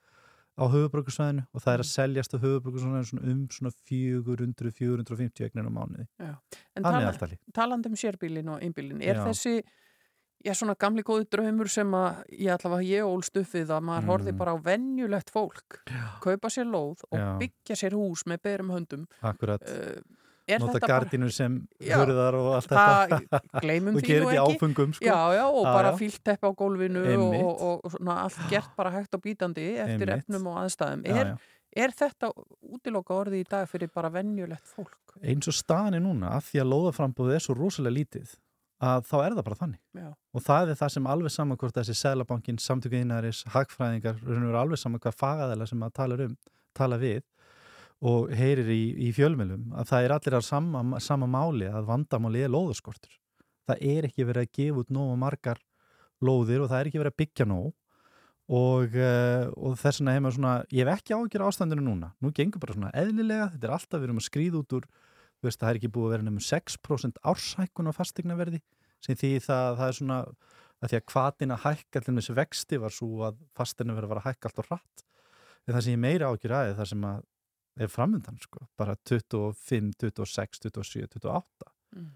á 0.55 0.65
höfubrökkusvæðinu 0.71 1.47
og 1.51 1.63
það 1.65 1.73
er 1.75 1.83
að 1.83 1.89
seljast 1.91 2.35
á 2.35 2.39
höfubrökkusvæðinu 2.39 3.07
svona 3.09 3.31
um 3.33 3.41
svona 3.51 3.73
400-450 3.91 5.47
eignir 5.49 5.67
á 5.67 5.73
mánuði. 5.73 6.07
Já. 6.21 6.35
En 6.77 6.83
tala, 6.87 7.15
talandi 7.55 7.91
um 7.91 7.97
sérbílin 7.99 8.51
og 8.55 8.63
einbílin, 8.63 9.03
er 9.03 9.19
Já. 9.19 9.25
þessi 9.27 9.55
já, 10.45 10.53
svona 10.55 10.77
gamli 10.79 11.03
góði 11.07 11.27
draumur 11.33 11.71
sem 11.73 11.91
að 11.97 12.23
ég 12.39 12.53
allavega 12.55 12.87
ég 12.87 13.09
ólst 13.09 13.37
upp 13.41 13.51
við 13.55 13.71
að 13.73 13.87
maður 13.89 14.03
Mm. 14.05 14.11
horfði 14.13 14.37
bara 14.39 14.53
á 14.55 14.59
venjulegt 14.63 15.31
fólk 15.33 15.79
kaupa 16.21 16.49
sér 16.53 16.69
lóð 16.71 17.03
og 17.11 17.41
byggja 17.41 17.75
sér 17.81 17.97
hús 17.97 18.25
með 18.27 18.43
berum 18.43 18.71
höndum 18.71 19.07
akkurat. 19.23 19.63
uh, 19.63 20.01
er 20.49 20.61
nota 20.61 20.81
gardínur 20.83 21.33
sem 21.33 21.57
Já, 21.81 21.97
hurðar 22.01 22.37
og 22.39 22.49
allt 22.59 22.69
það- 22.69 23.15
þetta 23.15 23.63
gleymum 23.65 23.95
og 23.97 24.03
því 24.03 24.09
gerir 24.09 24.25
nú 24.25 24.29
þetta 24.29 24.37
í 24.37 24.43
ekki. 24.45 24.59
áfengum 24.59 24.95
sko. 24.99 25.07
já, 25.09 25.19
já, 25.39 25.45
og 25.49 25.65
bara 25.65 25.91
já. 25.93 25.99
fílt 26.03 26.21
teppi 26.25 26.47
á 26.47 26.53
gólfinu 26.53 27.05
og, 27.17 27.35
og, 27.35 27.81
og, 27.85 27.91
svona 27.97 28.17
allt 28.27 28.41
gert 28.51 28.77
bara 28.77 28.95
hægt 28.95 29.15
og 29.17 29.25
bítandi 29.25 29.67
eftir 29.81 30.09
Einmitt. 30.09 30.25
efnum 30.29 30.47
og 30.53 30.61
aðstæðum 30.65 31.05
er, 31.09 31.35
er 31.85 31.97
þetta 31.97 32.33
útiloka 32.75 33.17
orði 33.17 33.43
í 33.45 33.49
dag 33.49 33.69
fyrir 33.71 33.93
bara 33.95 34.13
venjulegt 34.13 34.67
fólk? 34.69 34.99
eins 35.23 35.49
og 35.49 35.55
staðan 35.57 35.95
er 35.99 36.05
núna 36.05 36.35
af 36.37 36.51
því 36.51 36.61
að 36.65 36.73
lóðaframbúðið 36.75 37.39
er 37.39 37.45
svo 37.47 37.57
rosalega 37.59 37.99
lítið 38.01 38.35
að 38.85 39.07
þá 39.09 39.15
er 39.23 39.35
það 39.37 39.45
bara 39.47 39.61
þannig 39.61 39.81
Já. 39.97 40.09
og 40.35 40.43
það 40.45 40.73
er 40.73 40.79
það 40.81 40.93
sem 40.97 41.07
alveg 41.07 41.33
saman 41.33 41.61
hvort 41.61 41.77
þessi 41.79 41.95
Sælabankin, 41.95 42.59
samtökuðinaris, 42.61 43.45
hagfræðingar 43.55 44.19
alveg 44.61 44.81
saman 44.81 45.01
hvað 45.01 45.17
fagaðela 45.21 45.69
sem 45.71 45.85
að 45.87 45.95
tala 45.95 46.19
um, 46.27 46.35
tala 46.75 46.99
við 47.01 47.23
og 48.05 48.33
heyrir 48.37 48.69
í, 48.69 48.83
í 49.09 49.13
fjölmjölum 49.17 49.71
að 49.79 49.89
það 49.91 50.07
er 50.07 50.15
allir 50.17 50.37
á 50.37 50.43
sama, 50.45 50.83
sama 51.01 51.29
máli 51.31 51.71
að 51.71 51.87
vandamáli 51.89 52.45
er 52.45 52.53
lóðaskortur. 52.53 53.15
Það 53.65 53.87
er 53.95 54.09
ekki 54.11 54.27
verið 54.29 54.45
að 54.45 54.59
gefa 54.59 54.83
út 54.83 54.93
nógu 54.93 55.15
margar 55.21 55.63
lóðir 56.25 56.65
og 56.65 56.71
það 56.73 56.81
er 56.81 56.91
ekki 56.91 57.01
verið 57.01 57.15
að 57.15 57.23
byggja 57.23 57.47
nóg 57.49 57.71
og, 58.45 58.99
uh, 58.99 59.47
og 59.57 59.79
þess 59.81 60.03
vegna 60.03 60.17
hefur 60.19 60.37
svona, 60.37 60.55
ég 60.69 60.85
hef 60.85 61.01
ekki 61.01 61.17
ágjör 61.17 61.47
ástandinu 61.47 61.87
núna, 61.87 62.11
nú 62.21 62.33
gengur 62.37 62.61
bara 62.61 62.77
svona 62.77 62.93
eðlilega, 62.93 63.49
þetta 63.55 63.69
er 63.71 63.77
alltaf 63.79 64.03
við 64.03 64.09
erum 64.11 64.21
að 64.21 64.29
skrýða 64.29 64.61
út 64.61 64.77
úr 64.77 64.89
veist, 65.45 65.61
það 65.61 65.71
er 65.71 65.81
ekki 65.81 65.93
búið 65.95 66.07
að 66.07 66.15
vera 66.15 66.27
nefnum 66.27 66.45
6% 66.45 67.23
árshækkun 67.33 67.89
á 67.89 67.93
fastegnaverði 67.97 68.61
sem 69.05 69.19
því 69.21 69.33
það, 69.45 69.81
það 69.81 69.87
er 69.87 69.99
svona 69.99 70.19
að 70.85 70.93
því 70.93 70.99
að 71.01 71.07
hvatin 71.13 71.55
að 71.55 71.65
hækka 71.65 72.01
allir 72.01 72.15
með 72.15 72.23
þessi 72.23 72.37
vexti 72.39 72.81
var 72.81 72.95
svo 72.95 73.11
að 73.29 73.41
fastegnaverði 73.57 74.11
var 74.11 74.21
að 74.21 74.27
hækka 74.29 74.51
alltaf 74.51 74.71
hratt. 74.71 75.05
En 75.65 75.77
það 75.77 75.85
sem 75.87 75.95
ég 75.95 76.03
meira 76.03 76.29
ágjör 76.29 76.57
aðeins 76.59 76.79
það 76.81 76.91
sem 76.91 77.07
að 77.09 77.23
er 77.77 77.91
framöndan 77.91 78.39
sko, 78.43 78.67
bara 78.79 78.97
25, 79.07 79.93
26, 80.01 80.61
27, 80.71 81.09
28 81.21 81.71
Mm. 81.95 82.09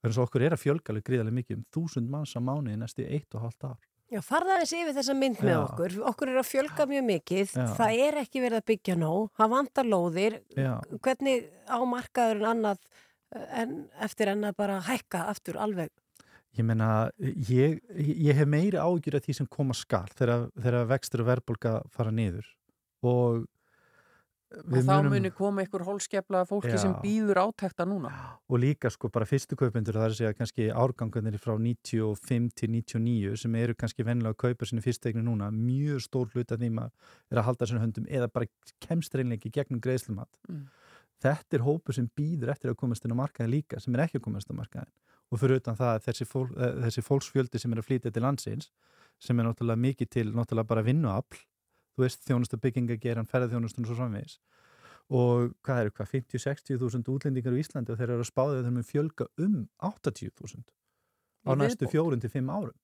þannig 0.00 0.14
að 0.16 0.22
okkur 0.22 0.42
er 0.46 0.54
að 0.56 0.60
fjölga 0.62 0.92
alveg 0.92 1.04
gríðarlega 1.04 1.36
mikið 1.36 1.56
um 1.58 1.64
þúsund 1.76 2.08
manns 2.08 2.30
á 2.32 2.40
næstu 2.40 3.04
eitt 3.04 3.34
og 3.36 3.42
hálft 3.42 3.64
ár 3.68 3.76
Já, 4.06 4.20
farða 4.22 4.54
aðeins 4.54 4.72
yfir 4.76 4.94
þessa 4.94 5.14
mynd 5.18 5.40
með 5.42 5.50
Já. 5.50 5.60
okkur. 5.64 5.94
Okkur 6.12 6.30
er 6.30 6.36
að 6.38 6.46
fjölga 6.46 6.84
mjög 6.86 7.06
mikið. 7.08 7.54
Já. 7.58 7.64
Það 7.74 8.02
er 8.04 8.18
ekki 8.20 8.42
verið 8.44 8.60
að 8.60 8.66
byggja 8.70 8.94
nóg. 9.00 9.24
Það 9.34 9.50
vantar 9.50 9.88
lóðir. 9.90 10.36
Já. 10.54 10.74
Hvernig 11.02 11.48
á 11.66 11.78
markaðurinn 11.90 12.50
annað 12.52 12.84
eh, 13.34 13.48
en 13.64 13.72
eftir 14.06 14.30
en 14.30 14.46
að 14.46 14.54
bara 14.62 14.76
hækka 14.86 15.24
aftur 15.32 15.58
alveg? 15.58 15.90
Ég 16.56 16.64
meina, 16.64 17.10
ég, 17.18 17.82
ég 17.98 18.38
hef 18.38 18.46
meiri 18.48 18.78
ágjur 18.78 19.18
af 19.18 19.26
því 19.26 19.34
sem 19.40 19.50
koma 19.50 19.74
skal 19.76 20.06
þegar, 20.14 20.46
þegar 20.54 20.86
vextur 20.94 21.24
og 21.24 21.30
verðbólka 21.32 21.74
fara 21.92 22.14
niður 22.14 22.46
og 23.04 23.42
og 24.54 24.76
þá 24.86 25.08
muni 25.10 25.30
koma 25.34 25.64
einhver 25.64 25.82
hólskefla 25.82 26.44
fólki 26.46 26.70
Já. 26.70 26.78
sem 26.84 26.92
býður 27.02 27.40
átekta 27.42 27.86
núna 27.88 28.12
og 28.46 28.60
líka 28.62 28.90
sko 28.94 29.10
bara 29.10 29.26
fyrstu 29.26 29.58
kaupendur 29.58 29.96
það 29.98 30.04
er 30.06 30.14
að 30.14 30.18
segja 30.20 30.36
kannski 30.38 30.68
árgangarnir 30.70 31.38
frá 31.42 31.56
95 31.58 32.52
til 32.54 32.70
99 32.70 33.36
sem 33.42 33.56
eru 33.58 33.74
kannski 33.74 34.06
vennilega 34.06 34.36
að 34.36 34.42
kaupa 34.44 34.68
sinni 34.70 34.84
fyrstegni 34.84 35.24
núna 35.26 35.50
mjög 35.50 36.04
stór 36.06 36.30
hlut 36.34 36.54
af 36.54 36.60
því 36.62 36.70
maður 36.78 36.92
er 37.34 37.40
að 37.42 37.48
halda 37.50 37.66
sinni 37.66 37.82
höndum 37.82 38.06
eða 38.06 38.30
bara 38.30 38.46
kemst 38.86 39.14
reynleiki 39.18 39.50
gegnum 39.50 39.82
greiðslumat 39.82 40.30
Mm. 40.46 40.68
þetta 41.22 41.56
er 41.58 41.64
hópu 41.66 41.92
sem 41.96 42.06
býður 42.16 42.52
eftir 42.52 42.70
að 42.70 42.76
komast 42.78 43.04
inn 43.04 43.14
á 43.16 43.18
markaðin 43.18 43.50
líka 43.50 43.80
sem 43.82 43.94
er 43.96 44.04
ekki 44.06 44.20
að 44.20 44.26
komast 44.28 44.50
á 44.52 44.54
markaðin 44.54 44.92
og 45.32 45.40
fyrir 45.42 45.58
utan 45.58 45.74
það 45.74 45.96
að 45.96 46.04
þessi, 46.06 46.24
fól, 46.30 46.46
þessi 46.86 47.02
fólksfjöldi 47.02 47.58
sem 47.58 47.72
er 47.72 47.80
að 47.82 47.88
flytja 47.88 48.12
til 48.14 48.22
landsins 48.22 48.70
sem 49.18 49.40
er 49.40 49.48
náttúrulega 49.48 49.80
mikið 49.80 50.10
til 50.12 50.26
náttúrulega 50.30 50.68
bara 50.70 50.84
vinnuafl 50.86 51.40
þú 51.96 52.04
veist 52.04 52.22
þjónustu 52.28 52.60
byggingageran, 52.60 53.28
ferðarþjónustun 53.30 53.86
og 53.86 53.90
svo 53.90 53.98
framvegis. 53.98 54.38
Og 55.16 55.52
hvað 55.64 55.82
eru 55.84 55.94
hvað, 55.96 56.12
50-60 56.12 56.80
þúsund 56.82 57.08
útlendingar 57.10 57.54
í 57.54 57.62
Íslandi 57.62 57.94
og 57.94 58.00
þeir 58.00 58.10
eru 58.10 58.24
að 58.24 58.30
spáða 58.30 58.62
þeir 58.64 58.74
með 58.74 58.88
fjölga 58.90 59.28
um 59.38 59.60
80 59.86 60.34
þúsund 60.34 60.72
á 61.46 61.50
Í 61.54 61.58
næstu 61.60 61.86
fjórun 61.90 62.22
til 62.22 62.32
fimm 62.32 62.50
árum 62.50 62.74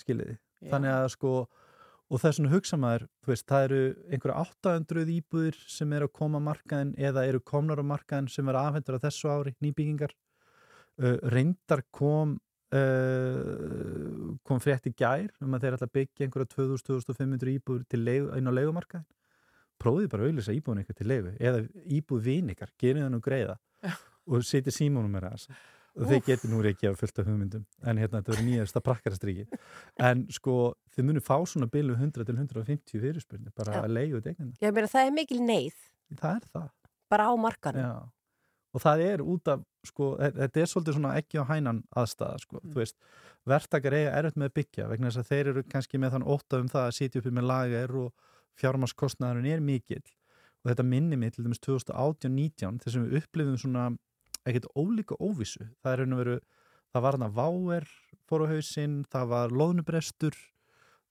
skiljiði, 0.00 0.36
Já. 0.60 0.70
þannig 0.74 0.94
að 0.96 1.08
sko 1.14 1.32
og 2.10 2.18
það 2.18 2.28
er 2.30 2.36
svona 2.36 2.52
hugsa 2.54 2.78
maður, 2.80 3.04
þú 3.22 3.30
veist, 3.30 3.46
það 3.46 3.64
eru 3.68 3.80
einhverja 4.10 4.42
800 4.42 5.12
íbúðir 5.14 5.58
sem 5.70 5.92
eru 5.94 6.08
að 6.08 6.16
koma 6.18 6.40
markaðin 6.42 6.92
eða 6.98 7.26
eru 7.30 7.42
komnar 7.46 7.78
á 7.78 7.84
markaðin 7.86 8.30
sem 8.32 8.50
eru 8.50 8.58
afhendur 8.58 8.98
á 8.98 9.04
þessu 9.04 9.30
ári, 9.30 9.54
nýbyggingar. 9.62 10.16
Uh, 11.00 11.16
reyndar 11.30 11.84
kom 11.94 12.34
uh, 12.76 14.36
kom 14.46 14.60
frétt 14.62 14.86
í 14.90 14.94
gær 14.96 15.30
um 15.40 15.56
að 15.56 15.66
þeir 15.66 15.78
ætla 15.78 15.88
að 15.88 15.96
byggja 15.98 16.26
einhverja 16.26 16.52
2000-2500 16.54 17.56
íbúður 17.56 17.88
til 17.90 18.04
leigu, 18.04 18.30
inn 18.36 18.50
á 18.50 18.52
leigumarkaðin 18.58 19.08
prófið 19.80 20.08
bara 20.12 20.26
að 20.26 20.30
auðvisa 20.30 20.54
íbúðin 20.56 20.82
eitthvað 20.82 21.00
til 21.00 21.10
leigu 21.10 21.34
eða 21.40 21.64
íbúð 21.98 22.24
vin 22.26 22.54
ykkar, 22.54 22.72
gerið 22.80 23.04
það 23.06 23.12
nú 23.14 23.20
greiða 23.24 23.56
og 24.30 24.46
setja 24.46 24.74
símónum 24.74 25.14
með 25.14 25.28
það 25.30 25.60
og 25.98 26.06
þeir 26.10 26.22
getur 26.26 26.52
nú 26.52 26.60
ekki 26.70 26.88
að 26.90 26.98
fullt 27.00 27.20
af 27.20 27.28
hugmyndum. 27.28 27.64
En 27.82 27.98
hérna 28.00 28.20
þetta 28.20 28.32
verður 28.32 28.46
nýjasta 28.46 28.82
prakkarastríki 28.84 29.46
en 30.06 30.22
sko 30.32 30.56
þið 30.94 31.08
munum 31.08 31.24
fá 31.26 31.36
svona 31.48 31.68
bilu 31.72 31.96
100 31.96 32.26
til 32.28 32.36
150 32.36 33.02
fyrirspurni 33.02 33.54
bara 33.56 33.80
Já. 33.80 33.82
að 33.82 33.96
leigu 33.96 34.22
þetta 34.22 34.46
meina 34.46 34.92
það 34.92 35.08
er 35.08 35.16
mikil 35.16 35.40
neyð. 35.42 35.82
Það 36.20 36.36
er 36.36 36.48
það. 36.54 36.68
Bara 37.10 37.26
á 37.26 37.32
markanum. 37.42 37.82
Já. 37.82 38.19
Og 38.74 38.82
það 38.84 39.02
er 39.08 39.22
út 39.24 39.48
af, 39.50 39.62
sko, 39.88 40.10
þe- 40.20 40.32
þetta 40.38 40.60
er 40.62 40.70
svolítið 40.70 40.96
svona 40.98 41.14
ekki 41.18 41.40
á 41.42 41.44
hænan 41.50 41.82
aðstæða, 41.96 42.38
sko, 42.44 42.60
þú 42.64 42.76
veist. 42.78 42.96
Verktakar 43.50 43.96
eiga 43.96 44.12
erfitt 44.20 44.36
með 44.38 44.50
að 44.50 44.56
byggja 44.60 44.88
vegna 44.92 45.10
þess 45.10 45.22
að 45.24 45.30
þeir 45.32 45.50
eru 45.54 45.62
kannski 45.72 45.98
með 45.98 46.14
þann 46.16 46.28
ótta 46.36 46.60
um 46.60 46.68
það 46.70 46.86
að 46.86 46.96
sitja 46.98 47.20
uppi 47.22 47.32
með 47.38 47.48
lager 47.50 47.96
og 48.04 48.12
fjármarskostnaðurinn 48.60 49.50
er 49.54 49.60
mikill. 49.64 50.04
Og 50.60 50.70
þetta 50.70 50.84
minni 50.86 51.16
mig 51.16 51.32
til 51.34 51.44
dæmis 51.46 51.62
2018-19 51.64 52.80
þess 52.84 52.96
að 53.00 53.06
við 53.08 53.22
upplifum 53.22 53.58
svona 53.62 53.86
ekkert 54.46 54.68
ólíka 54.76 55.16
óvissu, 55.20 55.66
það 55.82 55.92
er 55.94 56.02
og 56.06 56.20
veru 56.20 56.36
það 56.90 57.04
var 57.06 57.16
hann 57.16 57.26
að 57.28 57.36
váer 57.38 57.86
fór 58.28 58.44
á 58.44 58.52
hausinn, 58.52 58.96
það 59.10 59.26
var 59.32 59.52
loðnubrestur 59.54 60.36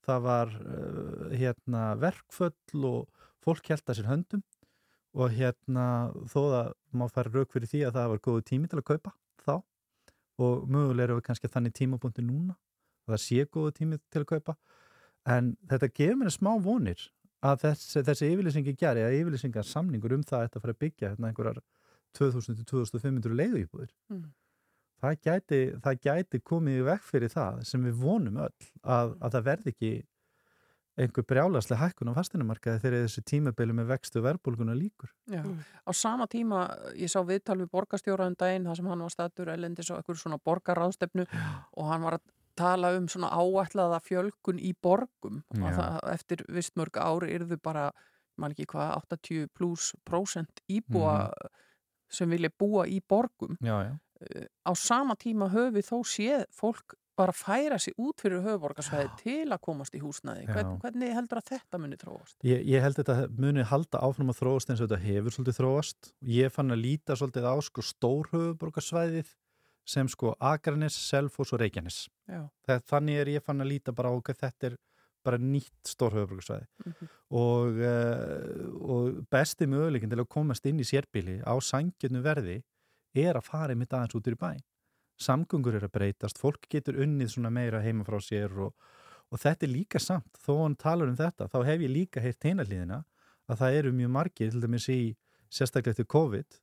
það 0.06 0.22
var 0.26 0.54
uh, 0.60 1.30
hérna 1.36 1.84
verkföll 2.02 2.86
og 2.90 3.26
fólk 3.44 3.70
held 3.72 3.84
að 3.92 4.00
sér 4.00 4.10
höndum 4.10 4.44
og 5.14 5.32
hérna 5.34 5.86
þó 6.30 6.42
að 6.60 6.72
má 6.94 7.06
fara 7.10 7.32
rauk 7.34 7.52
fyrir 7.54 7.70
því 7.72 7.84
að 7.88 7.96
það 7.98 8.10
var 8.14 8.24
góðu 8.28 8.44
tími 8.50 8.70
til 8.70 8.80
að 8.82 8.88
kaupa 8.92 9.14
þá 9.46 9.54
og 10.40 10.68
mögulega 10.72 11.08
eru 11.10 11.18
við 11.20 11.26
kannski 11.30 11.50
þannig 11.52 11.74
tímapunkti 11.80 12.24
núna 12.26 12.54
að 13.08 13.16
það 13.16 13.24
sé 13.26 13.46
góðu 13.50 13.72
tími 13.80 13.98
til 14.14 14.22
að 14.22 14.28
kaupa 14.34 14.56
en 15.30 15.56
þetta 15.70 15.90
gefur 16.00 16.20
mér 16.22 16.34
smá 16.36 16.52
vonir 16.64 17.08
að 17.40 17.62
þessi, 17.64 18.04
þessi 18.04 18.30
yfirlýsingi 18.34 18.76
geri 18.80 19.04
að 19.06 19.18
yfirlýsingar 19.22 19.68
samningur 19.68 20.14
um 20.18 20.24
það 20.28 20.40
að 20.40 20.46
þetta 20.48 20.62
fara 20.66 20.76
að 20.76 20.82
byggja 20.84 21.12
hérna 21.14 21.30
einhverjar 21.32 21.62
2000-2500 22.20 23.36
leiðuýbúðir 23.42 23.92
Mm. 24.10 24.24
það 25.02 25.20
gæti, 25.24 25.60
það 25.84 26.00
gæti 26.04 26.40
komið 26.44 26.80
í 26.80 26.86
vekk 26.90 27.04
fyrir 27.08 27.32
það 27.32 27.60
sem 27.70 27.84
við 27.88 28.00
vonum 28.02 28.40
öll 28.44 28.66
að, 28.84 29.14
að 29.22 29.36
það 29.36 29.46
verði 29.46 29.74
ekki 29.74 29.92
einhver 31.00 31.26
brjálaslega 31.28 31.88
hækkun 31.88 32.12
á 32.12 32.18
fastinumarkaði 32.18 32.82
þegar 32.84 33.06
þessu 33.06 33.24
tímabili 33.32 33.76
með 33.78 33.94
vextu 33.94 34.24
verðbólguna 34.26 34.76
líkur. 34.78 35.14
Já. 35.32 35.44
Á 35.88 35.92
sama 35.96 36.28
tíma, 36.32 36.66
ég 37.00 37.12
sá 37.12 37.22
viðtal 37.28 37.60
við 37.62 37.72
borgarstjóraðum 37.76 38.36
daginn, 38.40 38.68
það 38.68 38.82
sem 38.82 38.92
hann 38.92 39.06
var 39.06 39.14
statur 39.14 39.54
elendis 39.54 39.92
og 39.92 40.02
eitthvað 40.02 40.22
svona 40.24 40.42
borgarráðstefnu 40.50 41.26
og 41.30 41.90
hann 41.92 42.06
var 42.08 42.20
að 42.20 42.28
tala 42.60 42.92
um 42.98 43.08
svona 43.08 43.32
áætlaða 43.32 44.02
fjölgun 44.04 44.60
í 44.60 44.74
borgum 44.76 45.42
og 45.62 45.70
það, 45.78 45.98
eftir 46.12 46.44
vistmörg 46.52 47.00
ári 47.00 47.32
yrðu 47.38 47.60
bara, 47.64 47.88
maður 48.36 48.58
ekki 48.58 48.70
hvað 48.74 48.94
80 49.16 49.50
pluss 49.56 49.94
prósent 50.08 50.64
íbúa 50.68 51.32
sem 52.12 52.30
vilja 52.30 52.52
búa 52.60 52.88
í 52.90 53.00
borgum 53.00 53.56
Já, 53.64 53.78
já. 53.88 53.94
Eh, 54.20 54.48
á 54.68 54.76
sama 54.76 55.16
tíma 55.16 55.48
höfum 55.54 55.78
við 55.78 55.86
þó 55.88 56.00
séð 56.04 56.48
fólk 56.52 56.98
bara 57.20 57.34
færa 57.36 57.78
sig 57.84 57.94
út 58.00 58.22
fyrir 58.24 58.40
höfuborgarsvæði 58.46 59.10
til 59.20 59.48
að 59.52 59.60
komast 59.68 59.96
í 59.98 60.00
húsnæði. 60.00 60.46
Hvern, 60.48 60.78
hvernig 60.84 61.12
heldur 61.18 61.42
að 61.42 61.50
þetta 61.52 61.80
muni 61.84 61.98
tróast? 62.00 62.38
Ég, 62.48 62.64
ég 62.72 62.82
held 62.86 62.96
þetta 63.02 63.18
muni 63.36 63.66
halda 63.68 64.00
áfram 64.08 64.32
að 64.32 64.40
þróast 64.40 64.72
eins 64.72 64.80
og 64.82 64.88
þetta 64.88 65.02
hefur 65.04 65.36
svolítið 65.36 65.58
þróast. 65.60 66.12
Ég 66.40 66.54
fann 66.56 66.72
að 66.72 66.82
líta 66.86 67.18
svolítið 67.20 67.50
á 67.52 67.56
sko 67.68 67.84
stórhöfuborgarsvæðið 67.90 69.34
sem 69.90 70.08
sko 70.12 70.36
Akranes, 70.40 70.96
Selfoss 71.10 71.54
og 71.56 71.60
Reykjanes. 71.64 72.04
Það, 72.30 72.84
þannig 72.92 73.20
er 73.24 73.32
ég 73.36 73.44
fann 73.46 73.64
að 73.64 73.72
líta 73.74 73.94
bara 73.96 74.12
á 74.14 74.16
hvað 74.22 74.40
þetta 74.46 74.70
er 74.72 74.78
bara 75.26 75.38
nýtt 75.42 75.90
stórhöfuborgarsvæði 75.92 76.68
Mhm. 76.86 77.08
og, 77.36 77.80
uh, 77.84 78.90
og 78.96 79.18
besti 79.30 79.68
möguleikin 79.68 80.10
til 80.10 80.20
að 80.22 80.30
komast 80.32 80.66
inn 80.66 80.80
í 80.80 80.86
sérbíli 80.88 81.42
á 81.44 81.54
sangjörnu 81.60 82.22
verði 82.24 82.62
er 83.14 83.34
að 83.36 83.44
fara 83.44 83.74
einmitt 83.74 83.92
aðeins 83.92 84.16
út 84.16 84.28
í 84.32 84.36
bæ. 84.38 84.56
Samgöngur 85.20 85.76
er 85.76 85.84
að 85.88 85.92
breytast, 85.98 86.40
fólk 86.40 86.68
getur 86.72 87.00
unnið 87.04 87.34
svona 87.34 87.52
meira 87.52 87.82
heima 87.84 88.06
frá 88.08 88.20
sér 88.24 88.54
og, 88.68 88.74
og 89.30 89.42
þetta 89.42 89.66
er 89.68 89.74
líka 89.74 90.00
samt, 90.00 90.32
þó 90.40 90.62
hann 90.64 90.78
talar 90.80 91.12
um 91.12 91.18
þetta, 91.20 91.50
þá 91.52 91.60
hef 91.68 91.84
ég 91.84 91.92
líka 91.92 92.24
heyrt 92.24 92.48
hinalíðina 92.48 93.02
að 93.50 93.60
það 93.64 93.78
eru 93.82 93.92
mjög 93.98 94.14
margir, 94.16 94.52
til 94.54 94.62
dæmis 94.64 94.88
í 94.94 95.00
sérstaklega 95.52 95.96
eftir 95.98 96.08
COVID, 96.14 96.60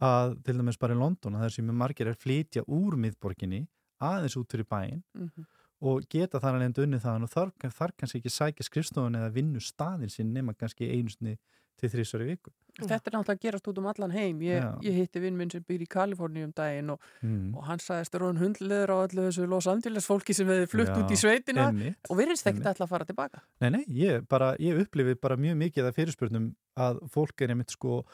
að 0.00 0.34
til 0.46 0.56
dæmis 0.58 0.80
bara 0.80 0.96
í 0.96 0.98
London, 0.98 1.36
að 1.36 1.46
þessi 1.46 1.64
mjög 1.68 1.78
margir 1.84 2.10
er 2.10 2.18
flytja 2.18 2.64
úr 2.66 2.96
miðborginni 2.98 3.62
aðeins 4.00 4.36
út 4.40 4.50
fyrir 4.50 4.66
bæinn 4.66 5.02
Mhm. 5.14 5.46
og 5.80 6.04
geta 6.12 6.40
þar 6.40 6.58
alveg 6.58 6.78
unnið 6.84 7.00
þaðan 7.04 7.22
og 7.24 7.30
þar, 7.32 7.50
þar 7.72 7.92
kannski 7.96 8.18
ekki 8.20 8.32
sækja 8.32 8.64
skrifstofun 8.66 9.16
eða 9.16 9.32
vinnu 9.32 9.60
staðin 9.60 10.10
sinn 10.12 10.32
nema 10.34 10.52
kannski 10.52 10.88
einu 10.92 11.08
sinni 11.08 11.38
til 11.80 11.90
þrísvar 11.92 12.22
í 12.24 12.28
viku. 12.34 12.52
Þetta 12.80 13.10
er 13.10 13.14
náttúrulega 13.16 13.34
að 13.34 13.40
gerast 13.44 13.68
út 13.68 13.78
um 13.82 13.88
allan 13.90 14.12
heim. 14.14 14.38
Ég, 14.46 14.64
ég 14.86 14.94
hitti 15.00 15.20
vinn 15.20 15.36
minn 15.36 15.50
sem 15.52 15.64
býr 15.66 15.82
í 15.84 15.88
Kaliforníu 15.90 16.46
um 16.48 16.52
daginn 16.56 16.92
og, 16.94 17.00
Mm. 17.20 17.54
og 17.56 17.64
hann 17.66 17.82
sagðist 17.82 18.14
róðan 18.16 18.38
hundleður 18.40 18.92
á 18.94 18.96
allu 19.04 19.26
þessu 19.28 19.48
Los 19.50 19.66
Angeles 19.68 20.06
fólki 20.08 20.34
sem 20.36 20.46
hefði 20.48 20.68
flutt 20.70 20.88
Já, 20.92 20.96
út 21.02 21.10
í 21.12 21.18
sveitina 21.20 21.66
einmitt, 21.68 21.98
og 22.08 22.16
virðist 22.20 22.46
ekkert 22.48 22.70
alltaf 22.72 22.86
að 22.86 22.92
fara 22.94 23.04
tilbaka. 23.10 23.42
Nei, 23.60 23.70
nei, 23.70 23.84
ég, 23.88 24.24
bara, 24.28 24.54
ég 24.62 24.80
upplifi 24.84 25.16
bara 25.20 25.36
mjög 25.36 25.58
mikið 25.66 25.90
af 25.90 25.98
fyrirspurnum 25.98 26.54
að 26.80 27.02
fólk 27.12 27.42
er 27.44 27.52
einmitt 27.52 27.74
sko 27.74 28.04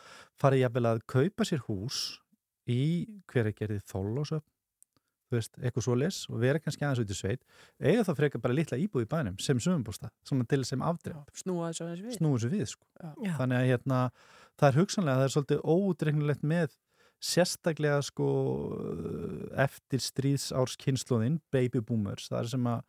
farið 0.40 0.64
jafnvel 0.64 0.86
að 0.94 1.04
kaupa 1.06 1.44
sér 1.46 1.62
hús 1.68 2.18
í 2.66 3.06
hver 3.30 3.52
að 3.52 3.58
gerði 3.60 3.80
þóllósöp 3.86 4.42
þú 5.26 5.38
veist, 5.38 5.58
eitthvað 5.60 5.86
svo 5.86 5.96
les 5.98 6.18
og 6.30 6.40
vera 6.42 6.62
kannski 6.62 6.86
aðeins 6.86 7.02
út 7.02 7.12
í 7.12 7.18
sveit 7.18 7.44
eiga 7.82 8.04
þá 8.06 8.12
frekar 8.20 8.42
bara 8.44 8.56
litla 8.56 8.78
íbúð 8.80 9.06
í 9.06 9.10
bænum 9.10 9.38
sem 9.42 9.60
sömumbústa, 9.62 10.10
svona 10.26 10.46
til 10.48 10.62
sem 10.68 10.82
afdrepp 10.86 11.32
Snúa 11.36 11.72
þessu 11.72 11.88
við. 12.06 12.16
snúið 12.18 12.44
sér 12.44 12.54
við 12.54 12.66
sko. 12.72 12.86
Þannig 13.38 13.58
að 13.58 13.70
hérna, 13.72 14.00
það 14.56 14.68
er 14.68 14.80
hugsanlega 14.80 15.20
það 15.20 15.26
er 15.26 15.34
svolítið 15.34 15.64
ódregnulegt 15.74 16.46
með 16.46 16.76
sérstaklega 17.26 18.00
sko 18.04 18.28
eftir 19.66 20.02
stríðsárs 20.04 20.76
kynnslóðin 20.82 21.40
baby 21.54 21.80
boomers, 21.80 22.28
það 22.30 22.42
er 22.42 22.52
sem 22.52 22.70
að 22.70 22.82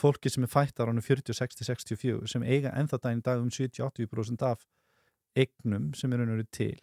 fólki 0.00 0.32
sem 0.32 0.44
er 0.46 0.50
fætt 0.50 0.80
á 0.80 0.88
ránu 0.88 1.02
40, 1.04 1.36
60, 1.36 1.66
64 1.68 2.30
sem 2.32 2.44
eiga 2.44 2.72
ennþá 2.76 3.00
daginn 3.00 3.22
í 3.22 3.26
dag 3.26 3.42
um 3.42 3.50
70-80% 3.52 4.44
af 4.48 4.66
eignum 5.38 5.90
sem 5.96 6.12
eru 6.12 6.26
nörðu 6.26 6.46
til 6.54 6.76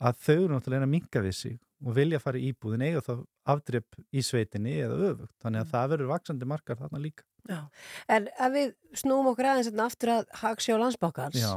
að 0.00 0.20
þau 0.24 0.36
eru 0.36 0.54
náttúrulega 0.54 0.86
að 0.86 0.94
minka 0.94 1.22
við 1.24 1.36
sig 1.36 1.58
og 1.86 1.94
vilja 1.96 2.18
fara 2.20 2.38
í 2.38 2.52
íbúðin 2.52 2.82
eiga 2.86 3.00
þá 3.00 3.12
afdrepp 3.54 3.98
í 4.12 4.22
sveitinni 4.22 4.74
eða 4.84 4.98
öfugt 5.12 5.34
þannig 5.42 5.60
að 5.64 5.70
það 5.74 5.90
verður 5.94 6.10
vaksandi 6.14 6.46
markar 6.46 6.76
þarna 6.80 7.00
líka 7.02 7.24
Já. 7.48 7.60
En 8.08 8.28
ef 8.28 8.52
við 8.52 8.74
snúum 9.00 9.30
okkur 9.32 9.48
aðeins 9.48 9.70
hérna 9.70 9.86
aftur 9.88 10.10
að 10.18 10.26
Hagsjá 10.42 10.76
landsbákans 10.78 11.38
Já. 11.40 11.54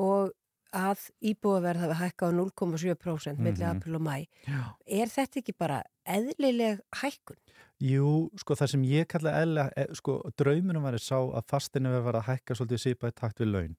og 0.00 0.32
að 0.72 1.00
íbúaverð 1.26 1.82
hafi 1.82 1.98
hækkað 1.98 2.30
á 2.30 2.38
0,7% 2.38 3.38
milli 3.42 3.64
Mhm. 3.64 3.76
april 3.76 3.94
og 3.96 4.02
mæ, 4.06 4.26
Já. 4.46 4.74
er 4.86 5.06
þetta 5.10 5.40
ekki 5.42 5.54
bara 5.58 5.82
eðlileg 6.06 6.80
hækkun? 6.94 7.36
Jú, 7.82 8.30
sko 8.38 8.54
það 8.54 8.68
sem 8.70 8.82
ég 8.84 9.08
kalla 9.08 9.30
eðla, 9.42 9.70
e, 9.76 9.86
sko 9.94 10.22
draumunum 10.36 10.82
var 10.82 10.92
að 10.94 11.02
sá 11.02 11.16
að 11.18 11.44
fastinu 11.48 12.02
var 12.04 12.14
að 12.20 12.24
hækka 12.28 12.54
svolítið 12.54 12.82
sýpa 12.94 13.08
í 13.10 13.14
takt 13.14 13.38
við 13.40 13.50
laun 13.52 13.76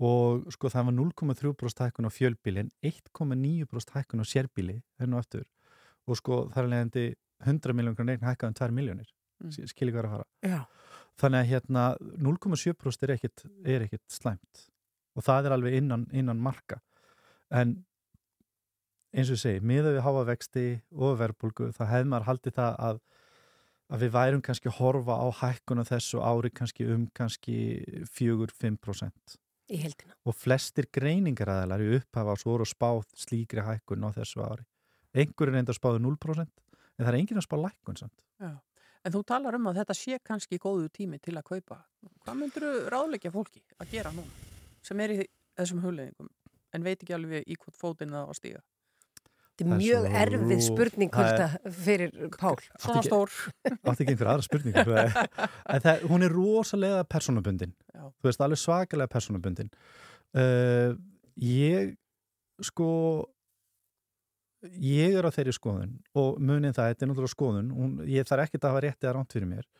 og 0.00 0.48
sko 0.52 0.70
það 0.72 0.88
var 0.88 0.96
0,3% 0.98 1.84
hækkun 1.86 2.08
á 2.08 2.12
fjölbílin 2.12 2.70
1,9% 2.82 3.94
hækkun 3.94 4.24
á 4.24 4.26
sérbíli 4.26 4.80
hennu 4.98 5.20
aftur 5.20 5.44
og 6.06 6.18
sko 6.18 6.46
það 6.54 6.64
er 6.64 6.72
leiðandi 6.72 7.04
100 7.44 7.76
miljónir 7.76 8.08
neginn 8.08 8.26
hækkað 8.26 8.50
um 8.50 8.58
2 8.58 8.74
miljónir 8.74 9.12
Mm. 9.42 9.50
mm. 9.50 9.70
skilji 9.70 9.94
hvað 9.94 10.06
að 10.08 10.14
fara 10.14 10.26
Já. 10.46 10.60
þannig 11.20 11.40
að 11.40 11.50
hérna 11.50 11.84
0,7% 12.26 13.06
er 13.06 13.14
ekkit, 13.16 13.44
er 13.64 13.86
ekkit 13.86 14.04
slæmt 14.12 14.68
og 15.14 15.26
það 15.26 15.48
er 15.48 15.56
alveg 15.56 15.78
innan, 15.80 16.06
innan 16.12 16.42
marka 16.42 16.80
en 17.50 17.82
eins 19.14 19.30
og 19.30 19.36
ég 19.36 19.42
segi, 19.44 19.62
miðað 19.62 19.98
við 19.98 20.06
háa 20.06 20.22
vexti 20.26 20.64
og 20.90 21.18
verðbólgu, 21.20 21.68
það 21.76 21.90
hefði 21.92 22.10
maður 22.10 22.28
haldið 22.30 22.56
það 22.56 22.78
að, 22.88 22.96
að 23.94 24.02
við 24.02 24.14
værum 24.16 24.42
kannski 24.42 24.70
að 24.70 24.78
horfa 24.80 25.18
á 25.22 25.26
hækkuna 25.42 25.86
þessu 25.86 26.22
ári 26.24 26.50
kannski 26.50 26.88
um 26.90 27.06
kannski 27.14 27.58
4-5% 28.16 29.38
Í 29.72 29.80
heldina. 29.80 30.12
og 30.28 30.36
flestir 30.36 30.86
greiningaræðalar 30.92 31.80
í 31.80 31.94
upphafa 31.98 32.36
svo 32.36 32.52
voru 32.52 32.66
að 32.66 32.72
spá 32.74 32.90
slíkri 33.16 33.64
hækkun 33.64 34.04
á 34.04 34.12
þessu 34.12 34.42
ári. 34.44 34.66
Einhverjum 35.14 35.56
reynda 35.56 35.72
að 35.72 35.78
spáðu 35.78 36.02
0% 36.04 36.40
en 36.44 37.04
það 37.04 37.10
er 37.12 37.18
enginn 37.20 37.40
að 37.40 37.46
spá 37.46 37.56
lækkun 37.62 38.00
samt. 38.02 38.24
Já. 38.42 38.52
En 39.04 39.12
þú 39.12 39.22
talar 39.28 39.56
um 39.56 39.68
að 39.68 39.80
þetta 39.80 39.96
sé 39.96 40.18
kannski 40.24 40.58
góðu 40.60 40.88
tími 40.92 41.18
til 41.20 41.36
að 41.36 41.48
kaupa. 41.48 41.80
Hvað 42.24 42.38
myndur 42.40 42.64
þú 42.68 42.84
ráðleggja 42.92 43.32
fólki 43.32 43.64
að 43.78 43.90
gera 43.92 44.12
núna 44.12 44.52
sem 44.84 45.00
er 45.00 45.16
í 45.16 45.18
þessum 45.56 45.82
hugleðingum 45.84 46.30
en 46.74 46.84
veit 46.84 47.00
ekki 47.00 47.16
alveg 47.16 47.44
í 47.48 47.56
hvort 47.60 47.76
fótinn 47.78 48.12
það 48.12 48.24
á 48.24 48.28
að 48.28 48.38
stíga? 48.40 48.62
Þetta 49.54 49.70
er 49.70 49.78
mjög 49.78 50.06
svo 50.06 50.20
erfið 50.20 50.62
spurning 50.66 51.12
fyrir 51.78 52.14
Pál. 52.34 52.56
Svona 52.82 53.02
stór. 53.06 53.34
átti 53.70 54.02
ekki 54.02 54.14
einhver 54.16 54.30
aðra 54.32 54.46
spurningu 54.48 54.96
en 55.74 55.84
það, 55.84 56.06
hún 56.10 56.26
er 56.26 56.34
rosalega 56.34 57.04
persónabundin 57.06 57.74
Já. 57.94 58.08
þú 58.08 58.26
veist, 58.26 58.42
alveg 58.42 58.60
svakalega 58.64 59.12
persónabundin 59.12 59.70
uh, 60.34 60.96
ég 61.38 61.94
sko 62.66 62.88
ég 64.82 65.14
er 65.14 65.28
á 65.28 65.30
þeirri 65.30 65.54
skoðun 65.54 65.94
og 66.18 66.42
munið 66.42 66.74
það, 66.74 66.90
þetta 66.90 67.06
er 67.06 67.12
náttúrulega 67.12 67.34
skoðun 67.36 67.70
hún, 67.78 67.94
ég 68.10 68.26
þarf 68.26 68.48
ekki 68.48 68.58
að 68.58 68.68
hafa 68.72 68.84
rétti 68.88 69.08
að 69.08 69.16
ránt 69.18 69.38
fyrir 69.38 69.50
mér 69.50 69.70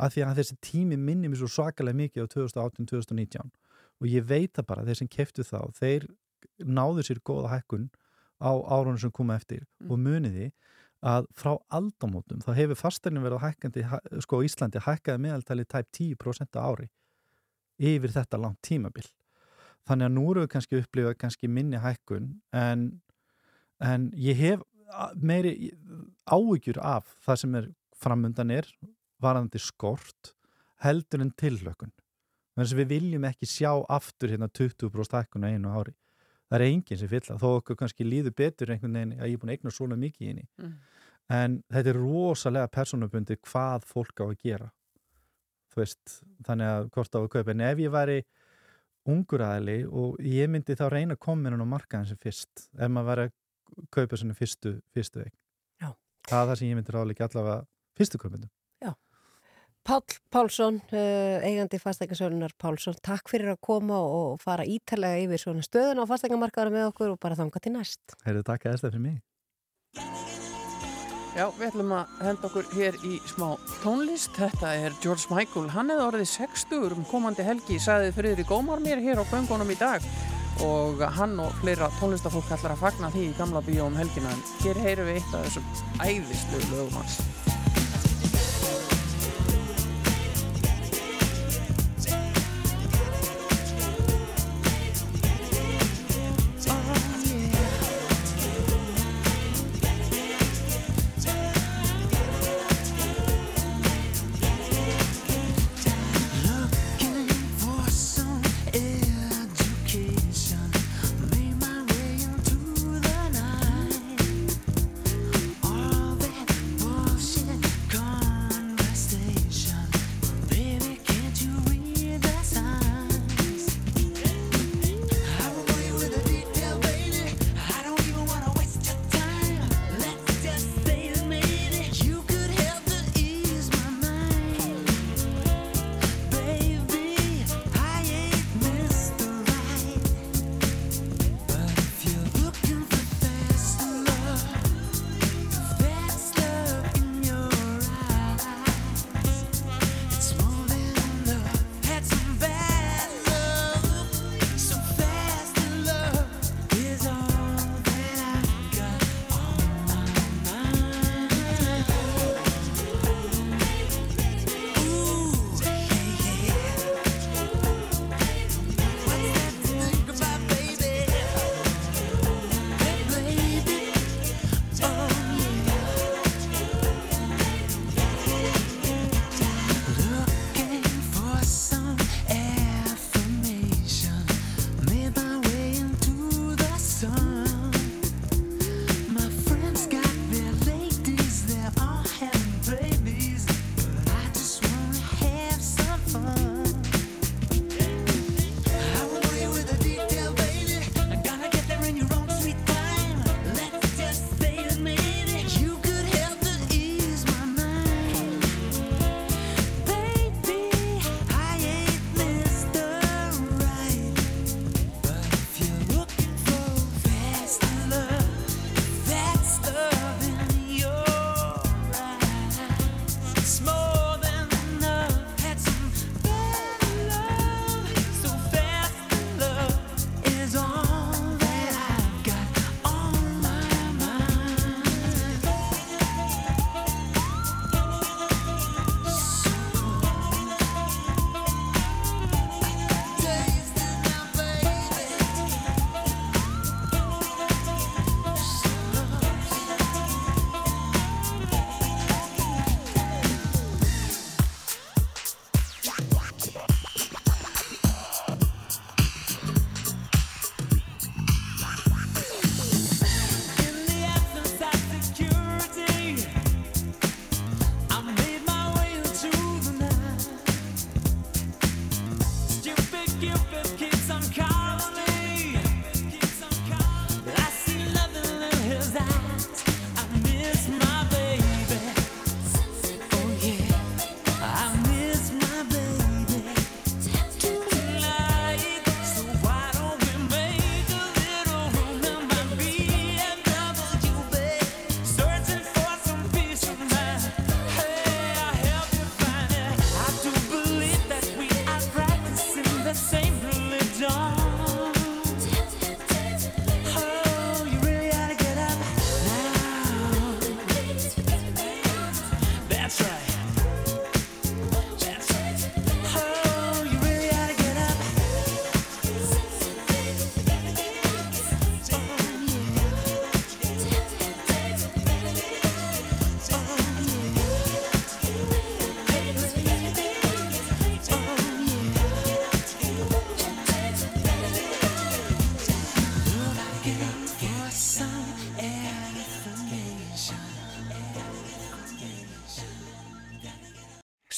af 0.00 0.14
því 0.14 0.26
að 0.26 0.40
þessi 0.40 0.58
tími 0.64 0.98
minni 0.98 1.30
mér 1.30 1.42
svo 1.42 1.50
svakalega 1.54 2.02
mikið 2.02 2.26
á 2.26 2.32
2018-2019 2.34 3.50
og 4.00 4.10
ég 4.10 4.26
veit 4.26 4.54
það 4.56 4.68
bara, 4.72 4.86
þeir 4.88 5.02
sem 5.04 5.10
keftu 5.12 5.44
þá 5.46 5.60
þeir 5.76 6.08
náðu 6.64 7.04
sér 7.06 7.22
góða 7.22 7.54
hækkun 7.54 7.90
á 8.40 8.50
árunum 8.72 8.98
sem 9.00 9.10
koma 9.12 9.36
eftir 9.36 9.64
Mm. 9.80 9.90
og 9.90 9.98
muniði 9.98 10.50
að 11.02 11.26
frá 11.32 11.52
aldamótum 11.72 12.42
þá 12.44 12.50
hefur 12.56 12.76
fastegnin 12.76 13.22
verið 13.24 13.40
hækkandi 13.44 13.82
hæ- 13.88 14.20
sko 14.20 14.42
Íslandi 14.44 14.80
hækkaði 14.84 15.18
meðaltali 15.24 15.64
tæp 15.64 15.86
10% 15.92 16.56
á 16.56 16.60
ári 16.68 16.88
yfir 17.80 18.12
þetta 18.12 18.36
langt 18.40 18.60
tímabil. 18.62 19.06
Þannig 19.88 20.04
að 20.06 20.12
nú 20.12 20.24
eru 20.30 20.42
við 20.44 20.50
kannski 20.52 20.80
upplifað 20.82 21.16
kannski 21.18 21.48
minni 21.48 21.78
hækkun 21.80 22.26
en, 22.52 23.00
en 23.80 24.10
ég 24.12 24.36
hef 24.36 24.60
meiri 25.16 25.72
áhyggjur 26.28 26.78
af 26.84 27.14
það 27.24 27.36
sem 27.40 27.54
er 27.54 27.68
framundan 27.96 28.50
er 28.50 28.68
varandi 29.22 29.58
skort 29.58 30.34
heldur 30.84 31.20
en 31.24 31.30
tillökun 31.32 31.92
þannig 32.56 32.72
að 32.74 32.78
við 32.82 32.88
viljum 32.92 33.24
ekki 33.28 33.46
sjá 33.48 33.72
aftur 33.88 34.28
hérna 34.34 34.48
20% 34.52 35.16
hækkun 35.16 35.44
á 35.46 35.48
einu 35.48 35.72
ári 35.80 35.94
það 36.50 36.58
er 36.58 36.66
enginn 36.66 37.00
sem 37.00 37.10
fylla, 37.10 37.38
þó 37.38 37.48
okkur 37.60 37.78
kannski 37.78 38.06
líður 38.06 38.34
betur 38.36 38.74
einhvern 38.74 38.98
veginn 38.98 39.16
að 39.20 39.30
ég 39.30 39.38
er 39.38 39.42
búin 39.42 39.52
að 39.52 39.56
eigna 39.58 39.74
svona 39.74 39.98
mikið 40.00 40.26
í 40.26 40.30
henni. 40.32 40.48
Mm. 40.58 40.76
en 41.30 41.56
þetta 41.70 41.92
er 41.92 41.98
rosalega 42.02 42.70
persónubundi 42.74 43.36
hvað 43.46 43.86
fólk 43.86 44.22
á 44.22 44.26
að 44.26 44.36
gera. 44.42 44.70
Veist, 45.78 46.16
þannig 46.42 46.66
að 46.66 46.88
hvort 46.96 47.14
á 47.14 47.18
að 47.20 47.28
kaupa. 47.30 47.52
En 47.54 47.60
ef 47.62 47.78
ég 47.78 47.92
væri 47.94 48.16
ungur 49.08 49.44
aðli 49.44 49.76
og 49.86 50.18
ég 50.26 50.50
myndi 50.50 50.76
þá 50.76 50.88
reyna 50.92 51.16
að 51.16 51.22
koma 51.24 51.48
inn 51.48 51.62
á 51.62 51.72
markaðin 51.72 52.10
sem 52.10 52.20
fyrst 52.20 52.66
ef 52.76 52.90
maður 52.90 53.10
væri 53.10 53.26
að 53.28 53.86
kaupa 53.94 54.18
svona 54.20 54.36
fyrstu, 54.36 54.74
fyrstu 54.94 55.24
Já. 55.80 55.92
það 56.28 56.40
er 56.42 56.48
það 56.50 56.56
sem 56.58 56.68
ég 56.68 56.78
myndi 56.78 56.94
ráðleika 56.94 57.28
allavega 57.28 57.62
fyrstu 57.96 58.20
kaupindum 58.20 58.50
Páll 59.86 60.18
Pálsson, 60.30 60.76
uh, 60.92 61.40
eigandi 61.46 61.80
fastegnarsölunar 61.80 62.52
Pálsson, 62.60 62.98
takk 63.02 63.32
fyrir 63.32 63.54
að 63.54 63.62
koma 63.64 63.98
og 64.04 64.42
fara 64.42 64.66
ítalega 64.68 65.24
yfir 65.24 65.40
svona 65.40 65.64
stöðun 65.64 66.04
á 66.04 66.10
fastegnamarkaðar 66.10 66.74
með 66.74 66.90
okkur 66.92 67.14
og 67.14 67.20
bara 67.22 67.38
þanga 67.38 67.64
til 67.64 67.74
næst. 67.78 68.18
Heyrðu, 68.26 68.44
takk 68.46 68.68
að 68.68 68.76
þetta 68.76 68.90
fyrir 68.90 69.06
mig 69.08 69.20
Já, 71.30 71.44
við 71.54 71.68
ætlum 71.68 71.92
að 71.94 72.14
henda 72.26 72.48
okkur 72.48 72.66
hér 72.74 72.96
í 73.06 73.16
smá 73.30 73.46
tónlist. 73.84 74.34
Þetta 74.34 74.72
er 74.82 74.96
George 75.02 75.30
Michael. 75.30 75.68
Hann 75.70 75.92
hefði 75.92 76.06
orðið 76.08 76.26
60 76.32 76.96
um 76.96 77.06
komandi 77.06 77.46
helgi, 77.46 77.78
sagði 77.82 78.10
Friðri 78.16 78.46
Gómar 78.48 78.82
mér 78.82 79.02
hér 79.04 79.22
á 79.22 79.24
göngunum 79.30 79.70
í 79.70 79.78
dag. 79.78 80.04
Og 80.66 81.00
hann 81.16 81.38
og 81.40 81.54
fleira 81.62 81.88
tónlistafólk 82.00 82.50
ætlar 82.50 82.74
að 82.74 82.82
fagna 82.82 83.12
því 83.14 83.28
í 83.30 83.38
gamla 83.38 83.62
bíó 83.64 83.86
um 83.86 83.96
helgina. 83.96 84.34
En 84.34 84.42
hér 84.64 84.82
heyrum 84.82 85.08
við 85.08 85.22
eitt 85.22 85.38
af 85.38 85.46
þessum 85.46 86.02
æðislu 86.02 86.66
lögum 86.74 87.00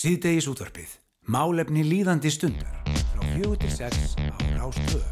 Síðdegis 0.02 0.48
útvarpið. 0.50 0.94
Málefni 1.30 1.84
líðandi 1.86 2.32
stundar. 2.34 2.74
Frá 3.12 3.22
fjögur 3.22 3.60
til 3.62 3.70
sex 3.70 4.16
á 4.18 4.34
Rástvö. 4.58 5.11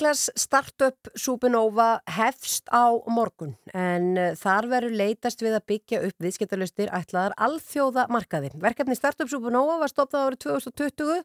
Masterclass 0.00 0.30
Startup 0.34 0.99
Supernova 1.20 2.00
hefst 2.08 2.70
á 2.72 2.88
morgun 3.12 3.52
en 3.76 4.14
uh, 4.16 4.30
þar 4.38 4.68
verður 4.70 4.94
leitast 4.96 5.42
við 5.44 5.56
að 5.58 5.66
byggja 5.68 6.00
upp 6.06 6.24
viðskiptalustir 6.24 6.92
ætlaðar 6.96 7.34
alþjóða 7.36 8.06
markaði. 8.12 8.52
Verkefni 8.62 8.96
Startup 8.96 9.28
Supernova 9.28 9.76
var 9.82 9.92
stopnað 9.92 10.30
árið 10.30 10.40
2020 10.46 11.20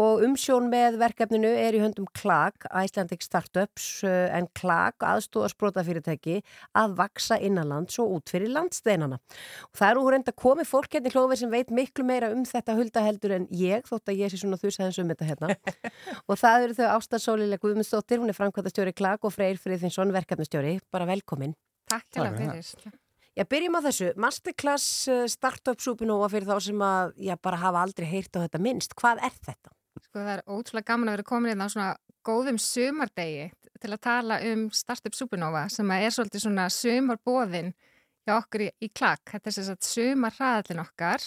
og 0.00 0.24
umsjón 0.26 0.68
með 0.70 0.98
verkefninu 1.00 1.50
er 1.50 1.78
í 1.78 1.80
höndum 1.82 2.08
KLAG, 2.20 2.66
Icelandic 2.68 3.24
Startups 3.24 3.88
uh, 4.04 4.28
en 4.36 4.50
KLAG 4.58 5.06
aðstóða 5.08 5.48
sprótafyrirtæki 5.54 6.42
að 6.76 6.98
vaksa 7.00 7.40
innanlands 7.40 7.96
og 8.02 8.18
út 8.18 8.34
fyrir 8.34 8.52
landsteinana. 8.52 9.20
Og 9.70 9.80
það 9.80 9.88
er 9.88 10.00
nú 10.00 10.04
reynda 10.12 10.36
komið 10.36 10.70
fólk 10.74 10.98
hérna 10.98 11.08
í 11.08 11.16
klófið 11.16 11.42
sem 11.44 11.54
veit 11.54 11.72
miklu 11.72 12.04
meira 12.06 12.30
um 12.34 12.44
þetta 12.44 12.76
huldaheldur 12.76 13.36
en 13.38 13.48
ég 13.56 13.88
þótt 13.88 14.12
að 14.12 14.20
ég 14.20 14.34
sé 14.34 14.42
svona 14.44 14.60
þusaðins 14.60 15.00
um 15.00 15.10
þetta 15.14 15.32
hérna. 15.32 15.56
og 16.28 16.38
það 16.40 16.68
eru 16.68 16.78
þau 16.82 16.86
Ástasólileg 16.98 17.64
Guðmundsdóttir, 17.64 18.20
hún 18.20 18.32
er 18.32 18.36
framkvæmtastjóri 18.36 18.94
KLAG 18.96 19.29
og 19.30 19.36
Freyr 19.36 19.60
Friðinsson 19.60 20.12
verkefnastjóri. 20.14 20.78
Bara 20.92 21.06
velkomin. 21.08 21.54
Takk 21.90 22.06
til 22.10 22.26
að 22.26 22.42
fyrir. 22.42 22.98
Já, 23.38 23.44
byrjum 23.48 23.78
á 23.78 23.80
þessu. 23.86 24.10
Masterclass 24.20 24.86
uh, 25.10 25.24
Startup 25.30 25.80
Supernova 25.80 26.28
fyrir 26.32 26.48
þá 26.50 26.56
sem 26.66 26.82
að 26.84 27.12
já, 27.22 27.36
bara 27.40 27.60
hafa 27.62 27.84
aldrei 27.86 28.08
heyrt 28.10 28.34
á 28.34 28.42
þetta 28.42 28.60
minnst. 28.62 28.96
Hvað 28.98 29.22
er 29.28 29.36
þetta? 29.38 29.72
Sko 30.00 30.18
það 30.18 30.32
er 30.34 30.42
ótrúlega 30.50 30.88
gaman 30.90 31.10
að 31.10 31.16
vera 31.16 31.28
komin 31.30 31.54
inn 31.54 31.62
á 31.62 31.68
svona 31.70 31.92
góðum 32.26 32.58
sumardegi 32.60 33.46
til 33.80 33.92
að 33.94 34.02
tala 34.04 34.40
um 34.50 34.66
Startup 34.76 35.14
Supernova 35.16 35.64
sem 35.72 35.94
er 35.94 36.12
svolítið 36.12 36.44
svona 36.44 36.66
sumarbóðin 36.74 37.72
hjá 38.26 38.34
okkur 38.36 38.66
í, 38.66 38.68
í 38.82 38.90
klakk. 38.92 39.32
Þetta 39.32 39.50
er 39.50 39.56
sem 39.56 39.68
sagt 39.70 39.88
sumarhraðallin 39.88 40.82
okkar 40.82 41.24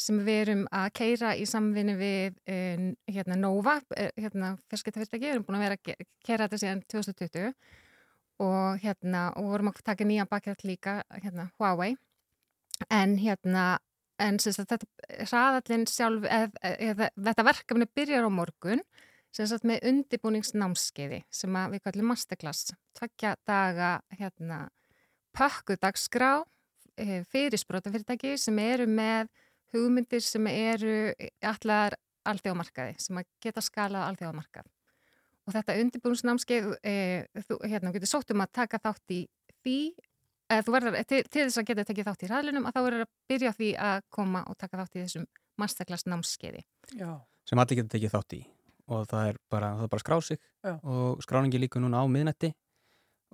sem 0.00 0.20
við 0.24 0.40
erum 0.44 0.64
að 0.74 0.88
keira 0.96 1.34
í 1.36 1.44
samvinni 1.48 1.96
við 2.00 2.38
uh, 2.48 2.86
hérna 3.10 3.36
Nova, 3.40 3.78
uh, 3.96 4.10
hérna 4.16 4.54
fyrskiptafyrirtæki, 4.72 5.26
við 5.26 5.34
erum 5.34 5.46
búin 5.48 5.60
að 5.60 5.66
vera 5.66 5.78
að 5.78 6.08
keira 6.26 6.46
þetta 6.46 6.62
síðan 6.64 6.82
2020 6.88 7.52
og 8.40 8.80
hérna, 8.80 9.26
og 9.36 9.52
vorum 9.52 9.68
að 9.68 9.84
taka 9.84 10.06
nýja 10.08 10.24
bakkjart 10.28 10.64
líka, 10.64 11.00
hérna, 11.12 11.50
Huawei. 11.60 11.92
En 12.88 13.18
hérna 13.20 13.74
en 14.20 14.40
sem 14.42 14.54
sagt 14.54 14.72
þetta 14.72 15.26
hraðallin 15.28 15.86
sjálf 15.88 16.26
eð, 16.28 16.56
eð, 16.64 17.06
þetta 17.16 17.46
verkefni 17.46 17.88
byrjar 17.96 18.28
á 18.28 18.30
morgun 18.32 18.82
sem 19.34 19.46
sagt 19.46 19.66
með 19.68 19.86
undibúningsnámskeiði 19.90 21.22
sem 21.32 21.56
að 21.56 21.76
við 21.76 21.84
kallum 21.86 22.10
masterclass, 22.10 22.72
tveggja 22.98 23.36
daga 23.48 23.92
hérna 24.18 24.64
pökkuð 25.36 25.80
dagskrá 25.84 26.32
eh, 26.98 27.22
fyrir 27.30 27.60
sprótafyrirtæki 27.60 28.34
sem 28.40 28.58
eru 28.62 28.88
með 28.90 29.30
hugmyndir 29.74 30.22
sem 30.24 30.46
eru 30.50 30.94
allar 31.46 31.96
alþjóðamarkaði 32.28 32.94
sem 33.00 33.20
að 33.20 33.28
geta 33.42 33.62
skalað 33.64 34.06
alþjóðamarkað. 34.10 34.68
Og 35.48 35.54
þetta 35.56 35.76
undirbúinsnámskeið 35.82 36.70
e, 36.86 36.94
þú 37.48 37.58
hérna, 37.64 37.92
getur 37.94 38.10
sótt 38.10 38.32
um 38.34 38.44
að 38.44 38.52
taka 38.60 38.80
þátt 38.82 39.14
í 39.16 39.20
því 39.64 39.78
eða 40.50 40.64
þú 40.66 40.74
verður, 40.74 40.98
til, 41.08 41.20
til 41.26 41.44
þess 41.46 41.60
að 41.60 41.68
geta 41.70 41.86
tekið 41.88 42.08
þátt 42.10 42.24
í 42.24 42.30
ræðlunum 42.30 42.66
að 42.68 42.76
þá 42.76 42.80
verður 42.84 43.04
að 43.06 43.12
byrja 43.32 43.52
því 43.56 43.70
að 43.88 44.06
koma 44.16 44.42
og 44.50 44.58
taka 44.60 44.80
þátt 44.80 44.96
í 44.96 45.04
þessum 45.04 45.26
masterclass 45.60 46.08
námskeiði 46.08 46.64
Já. 46.98 47.10
sem 47.48 47.62
allir 47.62 47.80
getur 47.80 47.94
tekið 47.96 48.14
þátt 48.16 48.36
í. 48.36 48.42
Og 48.90 49.06
það 49.06 49.30
er 49.30 49.36
bara, 49.52 49.74
það 49.78 49.86
er 49.86 49.92
bara 49.92 50.00
að 50.00 50.04
skrá 50.04 50.16
sig. 50.26 50.40
Já. 50.66 50.72
og 50.82 51.22
skráningi 51.24 51.60
líka 51.62 51.80
núna 51.80 52.02
á 52.02 52.06
miðnætti. 52.10 52.50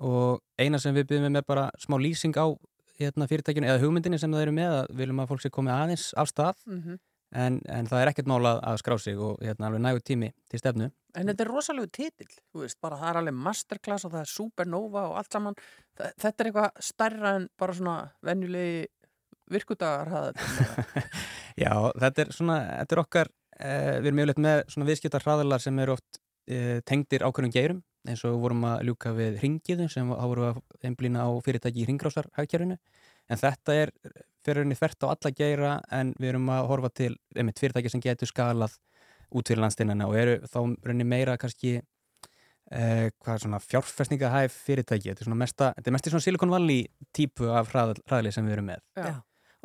Og 0.04 0.42
eina 0.60 0.78
sem 0.78 0.94
við 0.94 1.08
byrjum 1.10 1.30
með 1.32 1.40
er 1.40 1.46
bara 1.48 1.68
smá 1.80 1.96
lýsing 1.96 2.36
á 2.36 2.52
hérna, 3.00 3.26
fyrirtækjunu 3.30 3.68
eða 3.70 3.82
hugmyndinni 3.82 4.18
sem 4.22 4.32
það 4.32 4.42
eru 4.46 4.54
með 4.56 4.74
að 4.80 4.94
viljum 5.00 5.20
að 5.24 5.28
fólk 5.32 5.42
sé 5.44 5.50
komið 5.52 5.74
aðeins 5.76 6.06
af 6.16 6.28
stað 6.32 6.56
Mhm. 6.66 6.96
en, 7.34 7.60
en 7.68 7.86
það 7.90 8.02
er 8.02 8.10
ekkert 8.12 8.28
mála 8.30 8.52
að 8.62 8.76
skrá 8.82 8.96
sig 9.02 9.18
og 9.18 9.38
hérna, 9.42 9.66
alveg 9.66 9.82
nægu 9.82 10.00
tími 10.06 10.32
til 10.50 10.58
stefnu 10.62 10.90
En 11.16 11.26
þetta 11.30 11.44
er 11.46 11.48
rosalegu 11.48 11.88
titill, 11.90 12.28
þú 12.52 12.60
veist, 12.60 12.76
bara 12.80 12.96
það 13.00 13.08
er 13.10 13.16
alveg 13.22 13.34
masterclass 13.40 14.04
og 14.04 14.12
það 14.12 14.20
er 14.20 14.28
supernova 14.28 15.02
og 15.08 15.14
allt 15.16 15.32
saman. 15.32 15.54
Þa- 15.96 16.10
Þetta 16.20 16.42
er 16.44 16.48
eitthvað 16.50 16.82
stærra 16.84 17.30
en 17.38 17.46
bara 17.58 17.72
svona 17.72 17.94
venjulegi 18.22 18.86
virkudagar 19.48 20.32
Já, 21.56 21.72
þetta 21.96 22.22
er 22.26 22.32
svona, 22.36 22.56
þetta 22.82 22.96
er 22.96 23.00
okkar 23.02 23.30
eh, 23.58 23.96
við 24.02 24.10
erum 24.10 24.20
yfirleitt 24.20 24.42
með 24.44 24.62
svona 24.74 24.88
viðskiptar 24.90 25.24
hraðalar 25.24 25.62
sem 25.64 25.78
eru 25.82 25.94
oft 25.96 26.20
eh, 26.52 26.80
tengdir 26.84 27.24
ákveðnum 27.24 27.54
geirum 27.54 27.80
eins 28.10 28.24
og 28.24 28.34
við 28.34 28.42
vorum 28.44 28.64
að 28.68 28.86
ljúka 28.88 29.12
við 29.16 29.40
ringiðu 29.42 29.88
sem 29.92 30.08
við 30.10 30.42
að 30.48 30.60
einblýna 30.86 31.26
á 31.26 31.30
fyrirtæki 31.44 31.82
í 31.82 31.88
ringrásar 31.88 32.30
hagkjörinu 32.38 32.78
en 33.26 33.40
þetta 33.40 33.76
er 33.82 33.92
fyrir 34.46 34.62
henni 34.62 34.78
þvert 34.78 35.06
á 35.06 35.06
alla 35.10 35.32
geira 35.34 35.72
en 35.92 36.12
við 36.20 36.32
erum 36.32 36.50
að 36.54 36.70
horfa 36.70 36.92
til 37.02 37.12
einmitt 37.34 37.60
fyrirtæki 37.62 37.92
sem 37.92 38.02
getur 38.04 38.30
skalað 38.30 38.78
út 39.34 39.48
fyrir 39.48 39.62
landstinnana 39.64 40.08
og 40.08 40.16
eru 40.20 40.38
þá 40.46 40.58
rauninni 40.86 41.08
meira 41.08 41.36
kannski 41.40 41.76
eh, 41.76 43.08
hvað 43.10 43.32
er 43.34 43.42
svona 43.42 43.62
fjárfestningahæf 43.62 44.58
fyrirtæki, 44.66 45.10
þetta 45.10 45.24
er 45.24 45.30
svona 45.30 45.40
mesta 45.42 45.72
þetta 45.76 45.90
er 45.90 45.96
mest 45.96 46.06
í 46.08 46.14
svona 46.14 46.26
Silicon 46.26 46.54
Valley 46.54 46.84
típu 47.16 47.50
af 47.50 47.72
hraðli 47.72 48.34
sem 48.34 48.46
við 48.46 48.58
erum 48.58 48.70
með. 48.70 48.84
Já. 48.94 49.16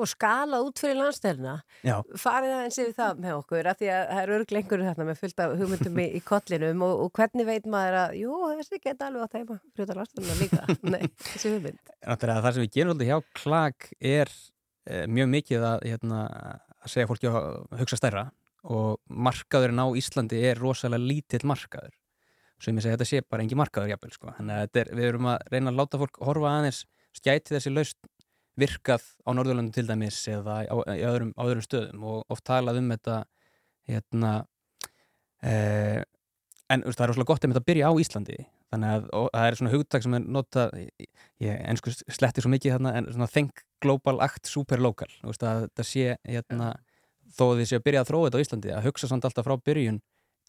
Og 0.01 0.09
skala 0.09 0.61
út 0.65 0.81
fyrir 0.81 0.97
landstælna. 0.97 1.55
Já. 1.85 1.95
Farið 2.17 2.55
aðeins 2.55 2.79
yfir 2.81 2.95
það 2.97 3.21
með 3.25 3.35
okkur 3.37 3.69
af 3.71 3.79
því 3.81 3.91
að 3.93 4.03
það 4.11 4.21
er 4.21 4.33
örglengur 4.37 4.85
þarna 4.87 5.07
með 5.09 5.21
fullt 5.21 5.43
af 5.45 5.55
hugmyndum 5.59 6.01
í, 6.01 6.07
í 6.17 6.21
kollinum 6.25 6.85
og, 6.87 7.03
og 7.05 7.13
hvernig 7.19 7.47
veit 7.47 7.69
maður 7.69 7.99
að, 8.01 8.17
jú, 8.21 8.39
þessi 8.57 8.81
geta 8.81 9.09
alveg 9.11 9.29
á 9.29 9.33
þeima 9.35 9.59
fyrir 9.77 10.01
landstælna 10.01 10.39
líka. 10.41 10.63
Nei, 10.95 11.05
þessi 11.27 11.55
hugmynd. 11.55 11.95
Náttúrulega 12.01 12.45
það 12.47 12.57
sem 12.57 12.65
við 12.65 12.75
gerum 12.77 12.93
svolítið 12.95 13.11
hjá 13.11 13.41
klag 13.41 13.89
er 14.15 14.35
e, 14.35 15.01
mjög 15.05 15.33
mikið 15.37 15.67
að, 15.69 15.87
hérna, 15.93 16.21
að 16.81 16.93
segja 16.95 17.09
fólki 17.11 17.31
að 17.31 17.81
hugsa 17.83 18.01
stærra 18.01 18.27
og 18.61 19.01
markaðurinn 19.09 19.81
á 19.81 19.87
Íslandi 19.97 20.41
er 20.51 20.59
rosalega 20.61 21.01
lítill 21.01 21.45
markaður 21.49 21.93
sem 22.61 22.77
ég 22.77 22.85
segi 22.85 22.93
þetta 22.93 23.09
sé 23.09 23.21
bara 23.25 23.45
engi 23.45 23.57
markaður 23.57 23.93
jafnvel 23.95 24.13
sko. 24.13 24.33
þannig 24.37 24.59
að 24.59 24.81
er, 24.81 24.91
við 24.97 25.07
erum 25.09 25.29
að 25.31 25.45
reyna 25.53 25.71
að 25.71 25.79
láta 25.79 26.01
fólk 26.01 26.19
horfa 26.21 26.51
aðeins 26.51 26.83
skæti 27.17 27.55
þessi 27.55 27.73
laust 27.73 28.10
virkað 28.59 29.03
á 29.23 29.29
Norðurlöndum 29.31 29.73
til 29.75 29.87
dæmis 29.87 30.19
eða 30.29 30.61
á, 30.67 30.75
í 30.93 31.03
öðrum, 31.07 31.31
á 31.39 31.41
öðrum 31.45 31.65
stöðum 31.65 32.07
og 32.07 32.33
oft 32.33 32.45
talað 32.47 32.81
um 32.81 32.89
þetta 32.91 33.17
hérna 33.89 34.31
eh, 35.43 36.01
en 36.71 36.83
það 36.87 37.05
er 37.05 37.11
rosalega 37.11 37.31
gott 37.31 37.47
að 37.47 37.65
byrja 37.67 37.91
á 37.91 37.93
Íslandi. 37.99 38.37
Þannig 38.71 38.93
að 38.93 39.07
það 39.11 39.45
er 39.45 39.57
svona 39.59 39.73
hugtak 39.73 40.03
sem 40.05 40.13
er 40.15 40.27
nota 40.37 40.67
ég 41.43 41.57
ennsku 41.67 41.91
sletti 41.91 42.43
svo 42.43 42.51
mikið 42.53 42.77
þarna 42.77 42.93
en 42.99 43.09
svona 43.09 43.27
think 43.31 43.65
global 43.83 44.21
act 44.23 44.47
super 44.47 44.79
local. 44.79 45.09
Þú 45.19 45.33
veist 45.33 45.43
að 45.43 45.65
þetta 45.65 45.87
sé 45.87 46.05
hérna, 46.23 46.69
þó 47.35 47.43
að 47.49 47.61
þið 47.61 47.67
sé 47.67 47.79
að 47.79 47.85
byrja 47.87 48.03
að 48.03 48.11
þróa 48.11 48.29
þetta 48.29 48.39
á 48.39 48.43
Íslandi 48.45 48.73
að 48.77 48.87
hugsa 48.87 49.11
samt 49.11 49.27
alltaf 49.27 49.47
frá 49.47 49.57
byrjun 49.59 49.99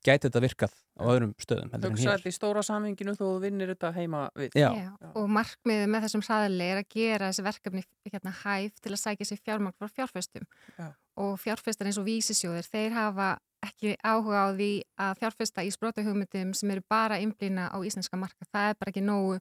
gæti 0.03 0.27
þetta 0.29 0.43
virkað 0.43 0.74
á 0.99 1.03
öðrum 1.09 1.33
stöðum 1.41 1.70
heldur 1.73 1.93
en 1.93 2.01
hér. 2.01 2.11
þetta 2.16 2.31
í 2.33 2.37
stóra 2.37 2.65
saminginu 2.66 3.15
þó 3.16 3.23
þú 3.23 3.31
vinnir 3.45 3.73
þetta 3.73 3.93
heima 3.97 4.24
við. 4.39 4.59
Já. 4.59 4.69
Og 5.15 5.31
markmiðið 5.33 5.89
með 5.95 6.05
þessum 6.07 6.24
hraðali 6.27 6.66
er 6.66 6.81
að 6.83 6.91
gera 6.97 7.31
þessi 7.31 7.47
verkefni 7.47 7.85
hérna, 8.11 8.35
hæf 8.43 8.83
til 8.83 8.93
að 8.93 9.01
sækja 9.05 9.29
sér 9.31 9.41
fjármagn 9.41 9.79
frá 9.79 9.89
fjárfestum. 10.01 10.45
Já. 10.77 10.91
Og 11.23 11.33
fjárfestar 11.41 11.89
eins 11.89 12.01
og 12.01 12.07
vísisjóðir, 12.09 12.69
þeir 12.69 12.97
hafa 12.97 13.31
ekki 13.62 13.95
áhuga 14.03 14.45
á 14.45 14.49
því 14.59 14.70
að 15.07 15.19
fjárfesta 15.23 15.65
í 15.65 15.70
sprótahugmyndum 15.73 16.53
sem 16.59 16.74
eru 16.74 16.85
bara 16.91 17.20
innblýna 17.23 17.70
á 17.70 17.79
íslenska 17.87 18.19
marka. 18.19 18.49
Það 18.51 18.73
er 18.73 18.79
bara 18.81 18.93
ekki 18.95 19.05
nógu 19.07 19.39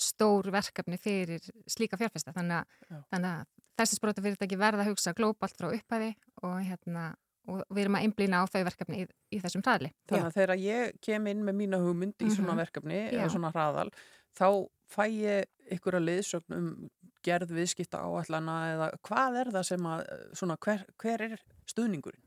stór 0.00 0.48
verkefni 0.50 0.98
fyrir 0.98 1.44
slíka 1.70 1.98
fjárfesta. 2.00 2.34
Þannig 2.34 2.62
að, 2.62 3.02
þannig 3.12 3.30
að 3.30 3.48
þessi 3.80 3.98
sprótafyrirtæki 4.00 4.58
verða 4.60 4.84
að 4.84 4.92
hugsa 4.92 5.14
glóbalt 5.16 5.56
frá 5.56 5.70
upphæði 5.70 6.14
og, 6.42 6.56
hérna, 6.66 7.10
og 7.48 7.62
við 7.70 7.82
erum 7.84 7.96
að 7.98 8.04
innblýna 8.08 8.42
á 8.42 8.44
þau 8.50 8.62
verkefni 8.68 9.02
í, 9.02 9.06
í 9.32 9.40
þessum 9.40 9.62
hraðli. 9.64 9.90
Þannig 10.10 10.26
að 10.28 10.36
þegar 10.38 10.58
ég 10.64 10.92
kem 11.02 11.26
inn 11.32 11.44
með 11.46 11.54
mína 11.62 11.80
hugmynd 11.80 12.14
í 12.20 12.30
svona 12.34 12.52
Mhm. 12.54 12.60
verkefni 12.64 12.98
Já. 13.10 13.20
eða 13.20 13.30
svona 13.34 13.52
hraðal, 13.54 13.90
þá 14.36 14.46
fæ 14.90 15.04
ég 15.10 15.44
ykkur 15.70 15.94
að 15.98 16.06
liðsögn 16.08 16.56
um 16.56 16.90
gerð 17.24 17.50
viðskipta 17.52 18.00
áallana 18.00 18.56
eða 18.74 18.90
hvað 19.06 19.40
er 19.40 19.50
það 19.54 19.64
sem 19.64 19.80
að, 19.86 20.04
svona, 20.34 20.56
hver, 20.58 20.84
hver 20.98 21.20
er 21.22 21.38
stuðningurinn? 21.68 22.22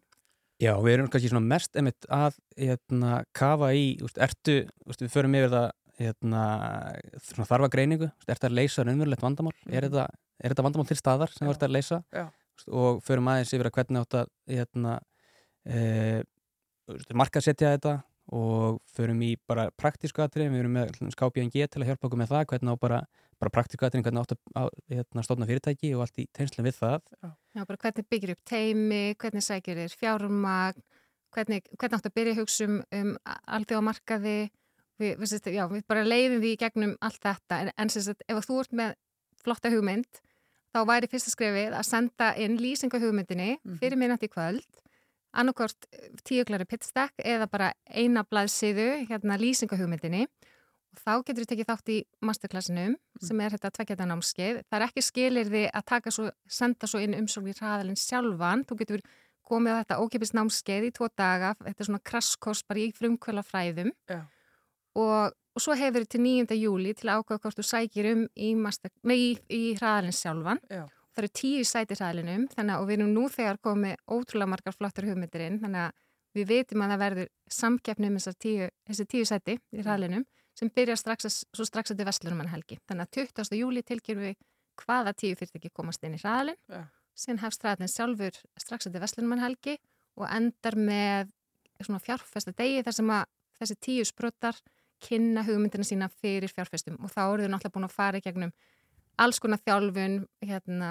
Já, 0.62 0.76
við 0.80 0.94
erum 0.94 1.08
kannski 1.10 1.30
svona 1.32 1.48
mest 1.48 1.76
emitt 1.76 2.06
að 2.14 2.38
hérna, 2.56 3.24
kafa 3.34 3.72
í, 3.74 3.98
úst, 4.06 4.18
ertu, 4.22 4.70
úst, 4.88 5.02
við 5.02 5.10
förum 5.12 5.34
yfir 5.36 5.50
það 5.50 5.72
hérna, 6.00 6.44
svona 7.22 7.48
þarfa 7.50 7.70
greiningu, 7.74 8.08
ertu 8.28 8.48
að 8.48 8.56
leysa 8.58 8.84
raunverulegt 8.86 9.22
vandamál, 9.22 9.54
er, 9.70 9.88
þetta, 9.90 10.06
er 10.42 10.54
þetta 10.54 10.64
vandamál 10.66 10.88
til 10.90 10.98
staðar 10.98 11.34
sem 11.34 11.48
þú 11.48 11.52
ert 11.54 11.66
að 11.68 11.74
leysa 11.76 12.00
Já. 12.14 12.24
Og 12.70 13.04
förum 13.06 13.30
aðeins 13.32 13.54
yfir 13.56 13.70
að 13.70 13.76
hvernig 13.78 14.04
átt 14.04 14.18
að 14.22 14.32
hérna, 14.54 14.96
e, 15.66 16.24
markasetja 17.14 17.76
þetta 17.76 18.00
og 18.32 18.80
förum 18.96 19.20
í 19.26 19.34
bara 19.50 19.68
praktísku 19.76 20.24
atriðin, 20.24 20.54
við 20.54 20.64
erum 20.64 20.78
með 20.78 21.14
skápjöngi 21.14 21.68
til 21.68 21.82
að 21.82 21.92
hjálpa 21.92 22.08
okkur 22.08 22.22
með 22.22 22.32
það, 22.32 22.46
hvernig 22.54 22.72
á 22.72 22.78
bara, 22.80 23.00
bara 23.42 23.54
praktísku 23.58 23.88
atriðin, 23.88 24.06
hvernig 24.08 24.24
átt 24.24 24.36
að 24.62 24.70
hérna, 24.94 25.26
stofna 25.28 25.48
fyrirtæki 25.50 25.92
og 25.98 26.06
allt 26.06 26.24
í 26.24 26.28
tengslu 26.36 26.64
við 26.64 26.78
það. 26.80 27.12
Já, 27.20 27.64
bara 27.68 27.80
hvernig 27.84 28.10
byggir 28.14 28.34
upp 28.36 28.44
teimi, 28.48 29.04
hvernig 29.20 29.46
sækir 29.46 29.82
þér 29.82 29.98
fjármagn, 30.00 30.84
hvernig, 31.36 31.68
hvernig 31.76 32.00
átt 32.00 32.10
að 32.10 32.18
byrja 32.20 32.38
hugsa 32.40 32.68
um, 32.70 32.80
um 32.96 33.16
alþjóðamarkaði, 33.58 34.38
við, 35.02 35.16
við, 35.20 35.50
við 35.74 35.88
bara 35.90 36.06
leiðum 36.08 36.44
því 36.46 36.54
gegnum 36.64 36.96
allt 37.04 37.24
þetta, 37.26 37.60
en, 37.60 37.74
en 37.76 37.92
sem 37.92 38.08
sagt, 38.08 38.24
ef 38.30 38.48
þú 38.48 38.62
ert 38.64 38.78
með 38.80 38.96
flotta 39.44 39.74
hugmynd, 39.74 40.24
þá 40.74 40.80
væri 40.90 41.10
fyrsta 41.12 41.34
skrefið 41.34 41.76
að 41.78 41.86
senda 41.88 42.32
inn 42.42 42.58
lýsingu 42.62 43.00
hugmyndinni 43.02 43.58
fyrir 43.80 44.00
minnandi 44.00 44.30
kvöld, 44.32 44.66
annarkort 45.34 45.88
tíuklari 46.26 46.66
pitstack 46.70 47.14
eða 47.24 47.50
bara 47.50 47.74
eina 47.90 48.26
blaðsíðu, 48.26 49.06
hérna 49.10 49.38
lýsingu 49.42 49.78
hugmyndinni 49.80 50.28
og 50.94 51.02
þá 51.02 51.14
getur 51.26 51.44
við 51.44 51.50
tekið 51.52 51.70
þátt 51.72 51.92
í 51.94 51.98
masterclassinum 52.22 52.96
sem 53.22 53.42
er 53.42 53.56
þetta 53.56 53.72
tveggjata 53.78 54.08
námskeið. 54.10 54.62
Það 54.70 54.78
er 54.78 54.86
ekki 54.88 55.04
skilirði 55.08 55.64
að 55.74 55.86
taka 55.90 56.14
svo, 56.14 56.30
senda 56.46 56.90
svo 56.90 57.02
inn 57.02 57.18
umsóknir 57.18 57.58
hraðalinn 57.58 57.98
sjálfan. 57.98 58.66
Þú 58.70 58.78
getur 58.84 59.06
komið 59.48 59.74
á 59.74 59.80
þetta 59.82 60.00
ókipis 60.04 60.34
námskeið 60.38 60.90
í 60.90 60.94
tvo 60.94 61.10
daga. 61.18 61.56
Þetta 61.64 61.84
er 61.84 61.90
svona 61.90 62.04
krasskors 62.12 62.64
bara 62.68 62.84
í 62.84 62.92
frumkvöla 62.94 63.46
fræðum. 63.46 63.90
Já. 64.12 64.22
Og, 65.00 65.34
og 65.34 65.64
svo 65.64 65.76
hefur 65.78 66.04
við 66.04 66.12
til 66.14 66.22
9. 66.26 66.58
júli 66.60 66.94
til 66.98 67.10
að 67.10 67.24
ákvæða 67.24 67.44
hvort 67.46 67.60
þú 67.60 67.66
sækir 67.70 68.10
um 68.12 68.26
í, 68.36 68.52
í, 69.16 69.24
í 69.50 69.64
hraðalinn 69.80 70.18
sjálfan. 70.18 70.62
Já. 70.70 70.86
Það 71.14 71.22
eru 71.22 71.32
tíu 71.38 71.66
sæti 71.70 71.98
hraðalinnum 71.98 72.48
þannig 72.56 72.74
að 72.74 72.82
og 72.82 72.88
við 72.90 72.96
erum 72.98 73.12
nú 73.14 73.28
þegar 73.30 73.60
komið 73.62 74.00
ótrúlega 74.10 74.50
margar 74.50 74.74
flottur 74.74 75.06
hugmyndir 75.06 75.44
inn 75.46 75.60
þannig 75.62 75.84
að 75.84 76.00
við 76.34 76.48
veitum 76.50 76.82
að 76.82 76.94
það 76.94 77.04
verður 77.04 77.28
samkeppni 77.54 78.10
um 78.10 78.18
tíu, 78.42 78.70
þessi 78.90 79.06
tíu 79.12 79.28
sæti 79.30 79.58
í 79.60 79.84
hraðalinnum 79.84 80.26
sem 80.58 80.70
byrjar 80.74 80.98
strax, 80.98 81.28
að, 81.30 81.36
svo 81.58 81.66
strax 81.68 81.94
að 81.94 82.02
til 82.02 82.08
Vestlunum 82.10 82.50
helgi. 82.50 82.80
Þannig 82.90 83.08
að 83.08 83.30
20. 83.30 83.58
júli 83.58 83.84
tilkjörum 83.86 84.26
við 84.28 84.36
hvaða 84.84 85.14
tíu 85.18 85.38
fyrirtæki 85.38 85.70
komast 85.74 86.04
inn 86.06 86.18
í 86.18 86.22
hraðalinn. 86.22 86.60
Já. 86.70 86.84
Síðan 87.14 87.42
hefst 87.44 87.66
hraðalinn 87.66 87.94
sjálfur 87.94 88.40
strax 88.62 88.90
að 88.90 88.96
til 88.96 89.04
Vestlunum 89.04 89.42
helgi 89.42 89.78
og 90.18 90.28
endar 90.30 90.78
með 90.78 91.34
svona 91.82 92.02
fjárfesta 92.02 92.54
degi 92.58 92.84
þar 92.86 92.98
sem 92.98 93.14
að 93.14 93.26
þessi 93.60 93.78
tíu 93.86 94.06
spruttar 94.08 94.58
kynna 95.04 95.44
hugmyndina 95.48 95.86
sína 95.88 96.10
fyrir 96.22 96.52
fjárfestum 96.52 97.00
og 97.02 97.12
þá 97.12 97.22
eru 97.26 97.46
þau 97.46 97.52
náttúrulega 97.54 97.76
búin 97.78 97.90
að 97.90 97.98
fara 97.98 98.22
í 98.22 98.26
gegnum 98.26 98.54
alls 99.22 99.40
konar 99.42 99.62
þjálfun, 99.62 100.24
hérna, 100.42 100.90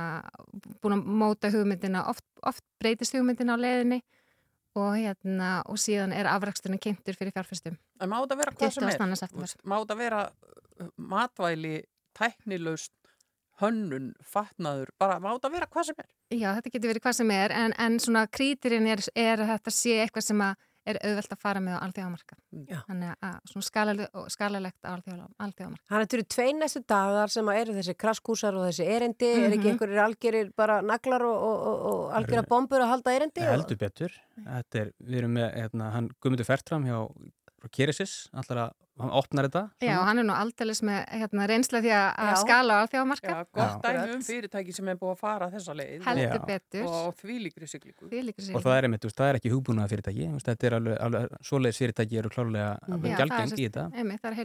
búin 0.82 0.96
að 0.96 1.06
móta 1.22 1.50
hugmyndina, 1.52 2.04
oft, 2.10 2.24
oft 2.46 2.64
breytist 2.80 3.16
hugmyndina 3.16 3.56
á 3.58 3.62
leiðinni 3.62 4.00
og, 4.78 4.94
hérna, 4.96 5.50
og 5.68 5.80
síðan 5.80 6.14
er 6.16 6.28
afraksturinn 6.30 6.80
kynntur 6.82 7.18
fyrir 7.18 7.34
fjárfestum. 7.34 7.76
En 8.00 8.10
má 8.10 8.18
þetta 8.22 8.38
vera 8.40 8.54
hvað 8.56 8.74
sem 8.76 8.88
22. 8.88 9.44
er? 9.44 9.54
Má 9.68 9.76
þetta 9.82 9.98
vera 9.98 10.22
uh, 10.30 10.90
matvæli, 10.96 11.76
tæknilaust, 12.16 12.94
hönnun, 13.62 14.12
fatnaður, 14.26 14.94
bara 15.00 15.18
má 15.22 15.32
þetta 15.34 15.52
vera 15.52 15.70
hvað 15.70 15.90
sem 15.90 16.02
er? 16.02 16.10
Já, 16.32 16.48
þetta 16.56 16.72
getur 16.72 16.92
verið 16.92 17.04
hvað 17.04 17.18
sem 17.20 17.32
er, 17.34 17.54
en, 17.54 17.74
en 17.84 17.98
svona 18.02 18.24
krítirinn 18.30 18.88
er, 18.90 19.02
er 19.18 19.42
að 19.42 19.52
þetta 19.56 19.74
sé 19.76 19.98
eitthvað 20.04 20.28
sem 20.30 20.46
að 20.46 20.68
er 20.86 20.98
auðvelt 21.02 21.32
að 21.36 21.38
fara 21.42 21.60
með 21.62 21.76
á 21.78 21.84
alþjóðamarka. 21.86 22.36
Já. 22.68 22.78
Þannig 22.88 23.12
að 23.22 23.36
svona 23.52 23.66
skalalegt, 24.34 24.80
á 24.82 24.90
alþjóðamarka. 24.92 25.36
Þannig 25.38 25.78
að 25.88 26.02
þetta 26.02 26.16
eru 26.18 26.26
tvei 26.34 26.48
næstu 26.58 26.82
dagar 26.88 27.28
sem 27.30 27.46
að 27.52 27.60
eru 27.62 27.76
þessi 27.78 27.94
kraskúsar 28.02 28.54
og 28.58 28.66
þessi 28.70 28.88
erindi, 28.96 29.30
er 29.32 29.50
ekki 29.50 29.62
Mhm. 29.62 29.70
einhverjir 29.72 30.02
algjörir 30.06 30.50
bara 30.56 30.80
naglar 30.82 31.22
og, 31.22 31.36
og, 31.36 31.66
og, 31.66 31.86
og 31.92 32.12
algjöra 32.18 32.46
bombur 32.48 32.80
að 32.80 32.88
halda 32.94 33.14
erindi? 33.18 33.40
og- 33.46 33.52
heldur 33.54 33.76
betur 33.78 34.12
þetta 34.42 34.80
er, 34.80 34.92
við 35.04 35.18
erum 35.22 35.34
með 35.38 35.54
hérna, 35.54 35.90
hann 35.92 36.08
Guðmundur 36.20 36.46
Fertram 36.46 36.84
hjá 36.84 36.98
Kerisis 37.70 38.14
allar 38.34 38.60
að, 38.64 38.72
hann 39.02 39.12
opnar 39.18 39.46
þetta 39.48 39.62
Já, 39.86 39.92
og 40.00 40.06
hann 40.08 40.20
er 40.22 40.26
nú 40.28 40.34
aldeilis 40.36 40.82
með 40.84 40.98
hérna, 41.20 41.46
reynsla 41.50 41.80
því 41.84 41.92
að 41.96 42.08
Já. 42.28 42.34
skala 42.42 42.74
á 42.74 42.78
alþjóðamarka. 42.82 43.36
Já, 43.36 43.46
gott 43.58 43.86
dæmi 43.86 44.16
um 44.16 44.24
fyrirtæki 44.26 44.76
sem 44.76 44.90
er 44.92 44.98
búið 45.00 45.14
að 45.14 45.22
fara 45.22 45.48
þessa 45.52 45.76
leið. 45.78 45.94
Heldur 46.08 46.36
Já. 46.36 46.44
betur. 46.50 46.90
og 46.90 47.16
þvílíkri 47.22 47.70
siglingu. 47.70 48.10
Þvílíkri 48.10 48.56
og 48.56 48.66
það 48.66 48.76
er 48.78 48.88
einmitt, 48.88 49.08
það 49.12 49.30
er 49.30 49.40
ekki 49.40 49.54
hugbúnaða 49.54 49.92
fyrirtæki 49.94 50.28
þetta 50.48 50.68
er 50.68 50.78
alveg, 50.80 50.98
alveg 51.06 51.40
svoleiðis 51.50 51.82
fyrirtæki 51.82 52.20
eru 52.22 52.34
klárlega 52.34 52.68
Já, 52.72 52.92
alveg 52.92 53.02
það 53.02 53.12
er 53.12 53.22
gjaldgeng 53.22 53.52
sem 53.52 53.58
í 53.62 53.68
þetta. 53.68 53.88
Einmitt, 53.96 54.22
það 54.22 54.30
er 54.32 54.38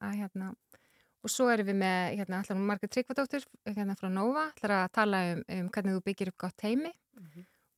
að 0.00 0.18
hérna 0.20 0.52
og 1.20 1.32
svo 1.32 1.48
erum 1.52 1.68
við 1.68 1.78
með 1.82 2.18
hérna 2.20 2.40
allar 2.40 2.60
Margrét 2.70 2.92
Tryggvadóttur 2.94 3.46
hérna 3.68 3.96
frá 3.98 4.08
Nova, 4.12 4.46
allar 4.56 4.76
að 4.86 4.92
tala 4.96 5.22
um, 5.34 5.42
um 5.56 5.72
hvernig 5.74 5.96
þú 5.96 6.04
byggir 6.06 6.32
upp 6.32 6.44
gott 6.46 6.64
heimi 6.64 6.92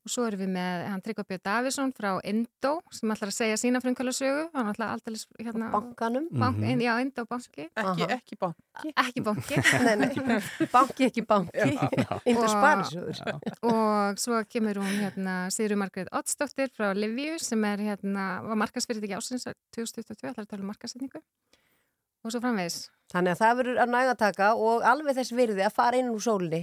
og 0.03 0.11
svo 0.11 0.25
erum 0.27 0.41
við 0.43 0.49
með 0.57 0.81
hann 0.91 1.03
Tryggva 1.05 1.25
Björn 1.29 1.43
Davísson 1.47 1.93
frá 1.95 2.11
Indo 2.27 2.73
sem 2.91 3.11
allar 3.15 3.31
að 3.31 3.37
segja 3.37 3.59
sína 3.61 3.81
frumkvælusögu 3.85 4.49
hann 4.55 4.71
allar 4.73 4.95
aldrei 4.97 5.15
hérna 5.39 5.69
Bankanum? 5.71 6.27
bank, 6.33 6.59
Mhm. 6.59 6.81
Já, 6.83 6.93
Indo 7.05 7.25
banki. 7.31 7.69
Ekki, 7.77 8.09
ekki 8.17 8.39
banki. 8.41 8.93
Ekki 8.97 9.23
banki. 9.23 9.57
Nei, 9.87 9.95
nei, 9.97 10.41
banki 10.73 11.07
ekki 11.07 11.23
banki. 11.27 11.79
Indur 12.33 12.49
sparisjóður. 12.51 13.23
Og 13.63 14.19
svo 14.19 14.43
kemur 14.51 14.83
hún 14.83 14.99
hérna 15.05 15.37
Sigur 15.55 15.77
Margrét 15.79 16.11
Oddsdóttir 16.13 16.69
frá 16.75 16.91
Liviu 16.95 17.39
sem 17.39 17.63
er 17.65 17.79
hérna, 17.79 18.43
var 18.43 18.59
markasfyrirtæki 18.67 19.15
ásins 19.19 19.47
2022, 19.77 20.27
allar 20.33 20.45
að 20.45 20.51
tala 20.51 20.63
um 20.67 20.71
markasetningu 20.75 21.23
og 22.23 22.31
svo 22.31 22.39
framvegis. 22.43 22.89
Þannig 23.13 23.33
að 23.35 23.41
það 23.43 23.57
verður 23.59 23.79
að 23.83 23.91
nægataka 23.93 24.51
og 24.55 24.85
alveg 24.87 25.17
þess 25.19 25.33
virði 25.35 25.65
að 25.67 25.75
fara 25.75 25.99
inn 25.99 26.11
úr 26.13 26.23
sólinni 26.23 26.61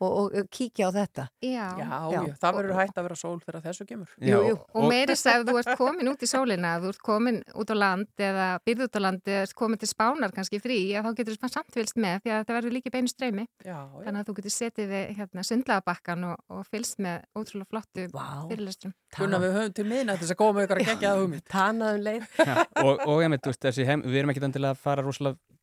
og, 0.00 0.10
og, 0.10 0.36
og 0.40 0.48
kíkja 0.52 0.88
á 0.88 0.90
þetta. 0.96 1.26
Já, 1.44 1.66
Já, 1.80 1.90
já, 2.14 2.20
það 2.40 2.58
verður 2.58 2.78
hægt 2.80 3.00
að 3.00 3.06
vera 3.08 3.18
sól 3.20 3.34
þegar 3.44 3.64
þessu 3.66 3.86
kemur 3.88 4.14
Já, 4.18 4.36
jú. 4.48 4.56
og 4.74 4.86
meiri 4.90 5.16
segð 5.18 5.50
þú 5.50 5.56
ert 5.60 5.72
komin 5.80 6.10
út 6.12 6.24
í 6.24 6.30
sólina 6.30 6.72
þú 6.82 6.92
ert 6.94 7.02
komin 7.04 7.40
út 7.60 7.72
á 7.72 7.76
land 7.76 8.24
eða 8.30 8.48
byrð 8.66 8.86
út 8.86 8.98
á 8.98 9.00
land 9.00 9.30
eða 9.30 9.44
ert 9.46 9.56
komin 9.58 9.80
til 9.80 9.90
spánar 9.90 10.34
kannski 10.36 10.60
frí 10.62 10.78
að 10.96 11.08
þá 11.08 11.20
getur 11.20 11.38
þú 11.40 11.52
samt 11.54 11.76
fylgst 11.76 12.00
með 12.00 12.24
því 12.24 12.34
að 12.34 12.42
þetta 12.42 12.58
verður 12.58 12.76
líki 12.78 12.94
beinu 12.94 13.12
streymi 13.12 13.46
já, 13.64 13.76
já. 13.76 14.02
þannig 14.06 14.20
að 14.22 14.30
þú 14.30 14.36
getur 14.40 14.56
setið 14.56 14.90
við 14.94 15.14
hérna, 15.20 15.46
sundlagabakkan 15.50 16.28
og, 16.30 16.42
og 16.50 16.66
fylgst 16.70 17.00
með 17.02 17.22
ótrúlega 17.36 17.70
flottu 17.74 18.08
Vá. 18.14 18.26
fyrirlestrum 18.50 18.96
Gunnar 19.16 19.42
við 19.42 19.56
höfum 19.58 19.76
til 19.76 19.88
miðna 19.90 20.18
þess 20.20 20.34
að 20.34 20.40
koma 20.40 20.64
ykkur 20.64 20.80
að 20.80 20.90
gegja 20.92 21.14
það 21.14 21.22
hugmynd 21.24 21.46
Tanaðum 21.50 22.04
leið. 22.06 22.26
Já, 22.38 22.54
og, 22.84 23.00
og 23.06 23.22
einmitt, 23.24 23.42
þú 23.44 23.52
veist, 23.52 23.64
þessi 23.66 23.86
heim, 23.88 24.04
við 24.06 24.20
erum 24.22 24.32
ekki 24.32 24.44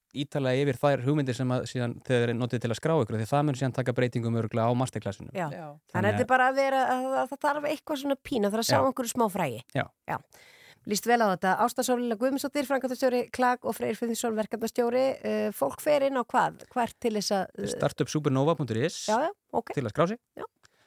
að 0.08 0.20
ítalega 0.24 0.64
yfir 0.64 0.80
þær 0.82 1.06
hugmyndir 1.06 1.38
sem 1.38 1.54
að 1.54 1.66
síðan 1.72 1.96
þegar 2.08 2.34
er 2.34 2.38
notið 2.38 2.64
til 2.64 2.72
að 2.72 2.80
skrá 2.80 2.94
ykkur 2.98 3.20
því 3.20 3.30
það 3.32 3.48
mun 3.48 3.60
síðan 3.60 3.78
taka 3.78 3.96
breytingum 3.98 4.40
örgulega 4.42 4.68
á 4.68 4.74
masterclassinu 4.80 5.34
Já. 5.36 5.48
Já. 5.52 5.66
Þannig 5.94 6.10
að 6.10 6.18
þetta 6.18 6.26
er 6.26 6.32
bara 6.34 6.50
að 6.52 6.62
vera, 6.62 6.84
að, 6.94 7.08
að 7.22 7.32
það 7.34 7.42
þarf 7.48 7.72
eitthvað 7.72 8.04
svona 8.04 8.20
pína, 8.24 8.48
það 8.48 8.56
þarf 8.56 8.66
að 8.66 8.70
sjá 8.72 8.78
Já. 8.78 8.86
einhverju 8.88 9.14
smá 9.14 9.26
frægi. 9.34 9.64
Já. 9.76 9.86
Já. 10.08 10.18
Lýst 10.88 11.04
vel 11.04 11.20
á 11.20 11.28
þetta. 11.34 11.54
Ástasólina 11.66 12.16
Guðmundsdóttir, 12.16 12.64
frangatastjóri, 12.64 13.26
Klag 13.36 13.66
og 13.68 13.76
Freyr 13.76 13.98
Finnsson, 14.00 14.38
verkefnastjóri. 14.38 15.02
Uh, 15.20 15.48
fólk 15.52 15.84
fer 15.84 16.06
inn 16.08 16.16
á 16.16 16.24
hvað? 16.24 16.62
Hvert 16.72 16.96
til 17.04 17.12
þess 17.18 17.34
að... 17.36 17.50
Uh, 17.60 17.72
startupsupernova.is 17.74 19.02
já, 19.12 19.18
já, 19.26 19.34
ok, 19.52 19.74
til 19.76 19.84
að 19.84 19.92
skrá 19.92 20.08
sig 20.14 20.22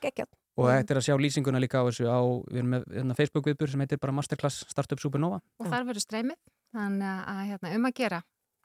geggjart. 0.00 0.32
og 0.56 0.68
þetta 0.70 0.94
er 0.94 1.00
að 1.00 1.06
sjá 1.06 1.16
lýsinguna 1.20 1.62
líka 1.62 1.80
á 1.80 1.84
þessu 1.88 2.08
á, 2.08 2.20
við 2.48 2.62
erum 2.62 2.74
með 2.74 2.88
hérna, 2.96 3.16
Facebook 3.18 3.48
viðbur 3.48 3.72
sem 3.72 3.82
heitir 3.84 4.00
bara 4.02 4.16
Masterclass 4.16 4.64
Startup 4.70 5.00
Supernova 5.00 5.40
og 5.60 5.70
þar 5.70 5.86
verður 5.88 6.04
streymið 6.04 6.38
þannig 6.76 7.22
að 7.32 7.42
hérna, 7.50 7.72
um 7.76 7.88
að 7.88 7.96
gera 8.00 8.20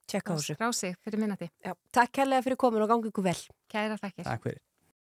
Tjekka 0.07 0.33
á 0.33 0.37
þessu. 0.37 0.55
skrá 0.55 0.71
sig 0.73 0.95
fyrir 1.03 1.19
minnati 1.19 1.49
Já. 1.65 1.73
Takk 1.91 2.11
kærlega 2.19 2.45
fyrir 2.45 2.57
komin 2.57 2.81
og 2.85 2.89
gangi 2.89 3.09
ykkur 3.09 3.23
vel. 3.25 3.41
Kæra 3.71 3.97
þakkir 3.97 4.23
Takk 4.23 4.43
fyrir 4.43 4.61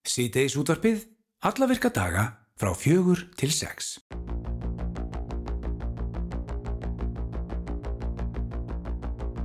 Síðdeis 0.06 0.54
útvarpið, 0.54 1.08
alla 1.42 1.66
virka 1.66 1.90
daga 1.90 2.26
frá 2.56 2.70
fjögur 2.78 3.26
til 3.36 3.50
sex. 3.52 3.98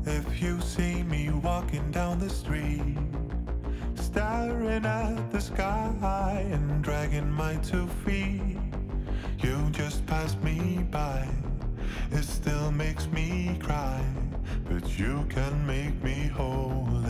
If 0.06 0.42
you 0.42 0.60
see 0.62 1.04
me 1.04 1.30
walking 1.30 1.90
down 1.92 2.20
the 2.20 2.30
street, 2.30 2.98
staring 3.96 4.86
at 4.86 5.32
the 5.32 5.40
sky 5.40 6.46
and 6.52 6.84
dragging 6.84 7.32
my 7.32 7.56
two 7.58 7.88
feet, 8.04 8.58
you 9.40 9.70
just 9.72 10.06
pass 10.06 10.36
me 10.44 10.86
by. 10.92 11.28
It 12.12 12.24
still 12.24 12.72
makes 12.72 13.08
me 13.08 13.58
cry, 13.62 14.04
but 14.73 14.98
you 14.98 15.26
can 15.30 15.65
make 15.65 16.02
me 16.02 16.27
whole 16.27 17.01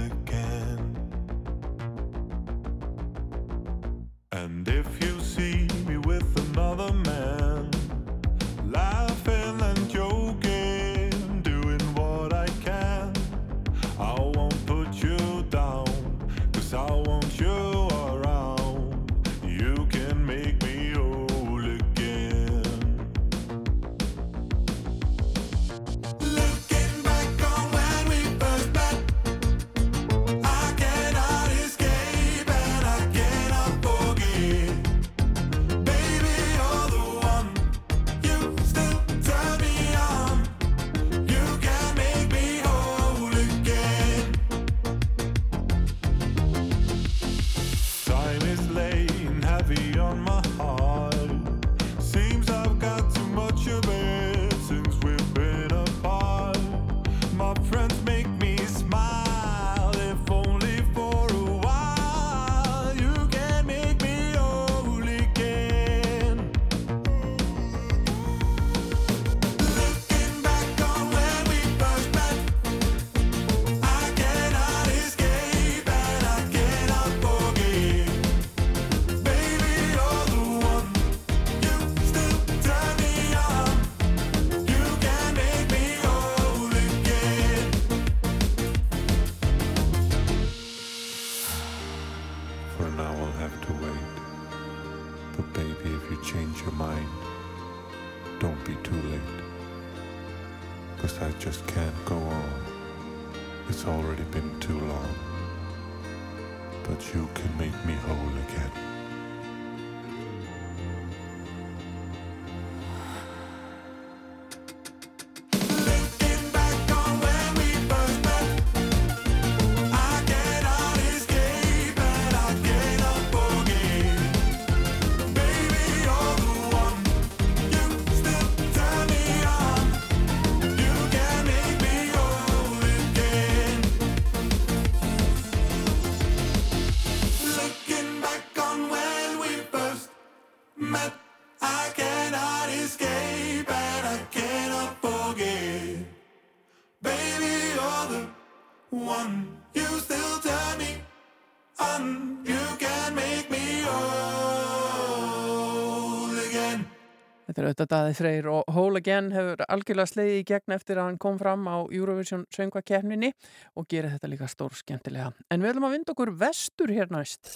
auðvitað 157.72 157.92
Daði 157.92 158.16
Freyr 158.18 158.48
og 158.52 158.72
Hole 158.76 159.00
Again 159.02 159.32
hefur 159.32 159.64
algjörlega 159.72 160.12
sleiði 160.12 160.40
í 160.42 160.48
gegn 160.48 160.76
eftir 160.76 161.00
að 161.00 161.08
hann 161.10 161.20
kom 161.22 161.40
fram 161.40 161.68
á 161.72 161.78
Eurovision 161.88 162.46
söngvakefninni 162.54 163.32
og 163.80 163.88
gerir 163.92 164.12
þetta 164.16 164.32
líka 164.32 164.50
stór 164.52 164.76
skemmtilega. 164.76 165.32
En 165.50 165.64
við 165.64 165.74
ætlum 165.74 165.88
að 165.88 165.96
vinda 165.98 166.16
okkur 166.16 166.34
vestur 166.42 166.92
hér 166.92 167.12
næst. 167.14 167.56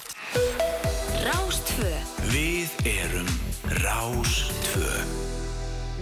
Rástfö 1.25 1.91
Við 2.31 2.71
erum 2.95 3.29
Rástvö. 3.83 5.04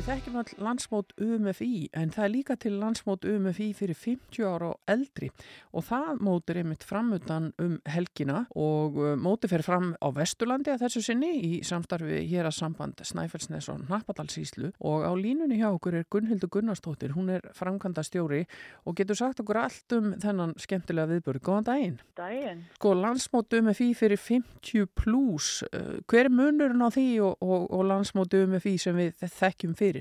Við 0.03 0.17
þekkjum 0.17 0.33
all 0.35 0.63
landsmót 0.65 1.11
UMFI 1.23 1.75
en 1.95 2.09
það 2.11 2.25
er 2.25 2.31
líka 2.33 2.55
til 2.59 2.73
landsmót 2.75 3.23
UMFI 3.23 3.69
fyrir 3.71 3.95
50 3.95 4.43
ára 4.43 4.73
og 4.73 4.89
eldri 4.91 5.29
og 5.71 5.85
það 5.87 6.17
mót 6.27 6.51
er 6.51 6.57
einmitt 6.59 6.81
framutan 6.83 7.45
um 7.63 7.77
helgina 7.87 8.41
og 8.59 8.97
uh, 8.99 9.13
móti 9.15 9.47
fer 9.47 9.63
fram 9.63 9.93
á 10.03 10.11
Vesturlandi 10.11 10.73
að 10.73 10.83
þessu 10.83 11.03
sinni 11.05 11.29
í 11.47 11.51
samstarfi 11.63 12.19
hér 12.27 12.49
að 12.49 12.57
samband 12.57 12.99
Snæfellsnes 13.07 13.69
og 13.71 13.85
Napadalsíslu 13.87 14.73
og 14.83 15.05
á 15.07 15.11
línunni 15.15 15.61
hjá 15.61 15.69
okkur 15.69 15.95
er 16.01 16.09
Gunnhildur 16.11 16.51
Gunnarsdóttir, 16.51 17.15
hún 17.15 17.31
er 17.37 17.47
framkvæmda 17.55 18.03
stjóri 18.03 18.41
og 18.83 18.99
getur 18.99 19.15
sagt 19.21 19.39
okkur 19.39 19.61
allt 19.61 19.95
um 19.95 20.11
þennan 20.19 20.57
skemmtilega 20.59 21.13
viðbörð. 21.13 21.45
Góðan 21.47 21.69
daginn. 21.71 21.97
Daginn. 22.19 22.65
Sko 22.75 22.91
landsmót 22.99 23.55
UMFI 23.55 23.93
fyrir 23.95 24.19
50 24.19 24.91
plus, 24.99 25.63
uh, 25.71 26.03
hver 26.11 26.27
er 26.27 26.35
munurinn 26.35 26.83
á 26.83 26.91
því 26.91 27.07
og, 27.23 27.39
og, 27.39 27.71
og 27.71 27.87
landsmót 27.87 28.35
UMFI 28.43 28.75
sem 28.89 28.99
við 28.99 29.23
þekkjum 29.39 29.79
fyrir? 29.79 29.92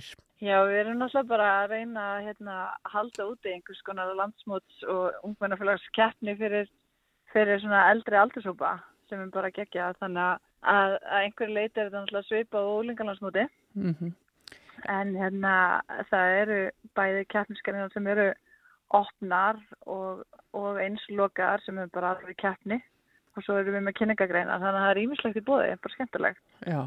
Já, 0.42 0.56
við 0.66 0.78
erum 0.80 0.98
náttúrulega 0.98 1.28
bara 1.30 1.48
að 1.62 1.68
reyna 1.70 2.04
að 2.16 2.24
hérna, 2.26 2.54
halda 2.94 3.26
úti 3.30 3.52
einhvers 3.52 3.82
konar 3.86 4.14
landsmóts 4.18 4.82
og 4.90 5.20
ungmennafélags 5.28 5.84
keppni 5.94 6.34
fyrir, 6.40 6.66
fyrir 7.32 7.62
eldri 7.62 8.18
aldurshópa 8.18 8.78
sem 9.08 9.20
er 9.20 9.30
bara 9.30 9.52
gegja 9.54 9.92
þannig 10.00 10.22
að, 10.22 10.40
að 10.72 10.96
einhverju 11.20 11.54
leiti 11.54 11.80
er 11.80 11.92
þetta 11.92 12.22
svipa 12.26 12.58
á 12.58 12.74
úlingalandsmóti 12.78 13.48
Mm 13.74 13.94
-hmm. 13.94 14.12
en 14.88 15.14
hérna 15.16 15.80
það 16.10 16.34
eru 16.40 16.70
bæði 16.94 17.24
keppniskarinar 17.24 17.92
sem 17.92 18.06
eru 18.06 18.34
opnar 18.90 19.56
og, 19.86 20.24
og 20.52 20.80
einslokaðar 20.80 21.62
sem 21.64 21.78
er 21.78 21.86
bara 21.86 22.10
alveg 22.10 22.36
keppni 22.36 22.82
og 23.36 23.44
svo 23.44 23.56
erum 23.58 23.76
við 23.76 23.84
með 23.86 23.96
kynningagreina 23.98 24.58
þannig 24.58 24.68
að 24.68 24.84
það 24.84 24.92
er 24.92 25.00
ímislegt 25.02 25.40
í 25.40 25.44
bóði, 25.46 25.74
bara 25.84 25.94
skemmtilegt. 25.96 26.40
Já, 26.68 26.80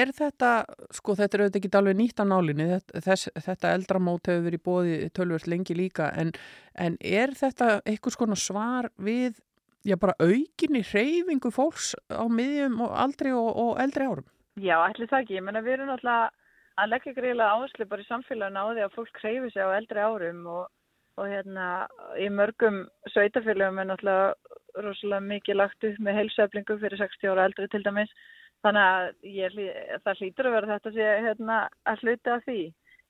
er 0.00 0.12
þetta, 0.16 0.50
sko 0.98 1.16
þetta 1.18 1.38
er 1.38 1.44
auðvitað 1.44 1.60
ekki 1.60 1.72
alveg 1.80 1.98
nýtt 2.00 2.22
á 2.22 2.24
nálinni, 2.28 2.68
þetta, 2.72 3.02
þess, 3.06 3.30
þetta 3.46 3.72
eldramót 3.78 4.32
hefur 4.32 4.44
verið 4.48 4.64
bóði 4.68 4.98
tölvöld 5.16 5.48
lengi 5.52 5.78
líka, 5.78 6.10
en, 6.18 6.34
en 6.74 6.98
er 7.00 7.34
þetta 7.38 7.72
einhvers 7.84 8.18
konar 8.20 8.40
svar 8.40 8.90
við, 8.96 9.40
já 9.84 9.98
bara 10.00 10.16
aukinni 10.22 10.84
hreyfingu 10.86 11.52
fólks 11.52 11.92
á 12.08 12.24
miðjum 12.24 12.80
og 12.86 12.94
aldri 13.04 13.34
og, 13.36 13.50
og 13.52 13.82
eldri 13.82 14.08
árum? 14.08 14.28
Já, 14.60 14.76
ætli 14.84 15.08
það 15.08 15.22
ekki. 15.24 15.36
Ég 15.38 15.44
menna 15.46 15.62
við 15.64 15.78
erum 15.78 15.88
náttúrulega 15.88 16.30
að 16.80 16.92
leggja 16.92 17.14
greiðlega 17.16 17.56
áherslu 17.56 17.86
bara 17.88 18.04
í 18.04 18.08
samfélaginu 18.08 18.64
á 18.64 18.66
því 18.68 18.84
að 18.84 18.94
fólk 18.96 19.20
hreyfi 19.22 19.50
sig 19.52 19.64
á 19.64 19.76
eldri 19.76 20.04
árum 20.04 20.46
og, 20.48 20.66
og 21.20 21.28
hérna 21.28 21.66
í 22.20 22.28
mörgum 22.32 22.84
sveitafélagum 23.12 23.80
er 23.82 23.90
náttúrulega 23.90 24.84
rosalega 24.86 25.26
mikið 25.28 25.58
lagt 25.58 25.84
upp 25.88 25.98
með 26.00 26.18
heilsöflingu 26.20 26.78
fyrir 26.80 27.02
60 27.02 27.32
ára 27.32 27.48
eldri 27.50 27.68
til 27.72 27.82
dæmis. 27.84 28.12
Þannig 28.62 28.86
að 28.86 29.08
ég, 29.26 29.58
það 30.04 30.22
hlýtur 30.22 30.48
að 30.48 30.56
vera 30.56 30.72
þetta 30.72 30.94
sé 30.94 31.10
hérna 31.26 31.58
að 31.90 32.04
hluta 32.06 32.36
af 32.36 32.44
því. 32.46 32.60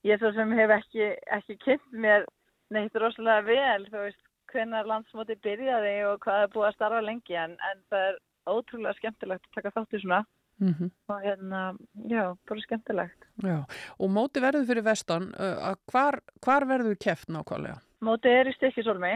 Ég 0.09 0.19
svo 0.19 0.33
sem 0.35 0.55
hef 0.59 0.75
ekki, 0.79 1.09
ekki 1.37 1.59
kynnt 1.63 1.97
mér 2.05 2.27
neitt 2.75 2.97
rosalega 2.99 3.47
vel, 3.47 3.89
þú 3.93 4.05
veist, 4.09 4.23
hvenær 4.53 4.89
landsmóti 4.89 5.37
byrjaði 5.45 5.97
og 6.09 6.23
hvað 6.25 6.47
er 6.47 6.55
búið 6.55 6.69
að 6.69 6.79
starfa 6.79 7.03
lengi 7.05 7.37
en, 7.39 7.55
en 7.71 7.83
það 7.93 8.09
er 8.09 8.23
ótrúlega 8.51 8.99
skemmtilegt 8.99 9.47
að 9.47 9.59
taka 9.61 9.75
þátt 9.77 9.99
í 9.99 10.03
svona 10.03 10.25
Mm 10.63 10.91
og 11.09 11.21
hérna, 11.23 11.77
já, 12.09 12.37
bara 12.49 12.61
skemmtilegt. 12.61 13.25
Já, 13.43 13.65
og 13.99 14.11
móti 14.11 14.41
verður 14.41 14.67
fyrir 14.69 14.85
vestan, 14.87 15.33
uh, 15.35 15.59
að 15.73 15.81
hvar, 15.91 16.21
hvar 16.45 16.67
verður 16.71 16.97
keft 17.01 17.29
nákvæmlega? 17.29 17.81
Mótið 18.03 18.35
er 18.35 18.49
í 18.51 18.53
Stykkisólmi, 18.57 19.11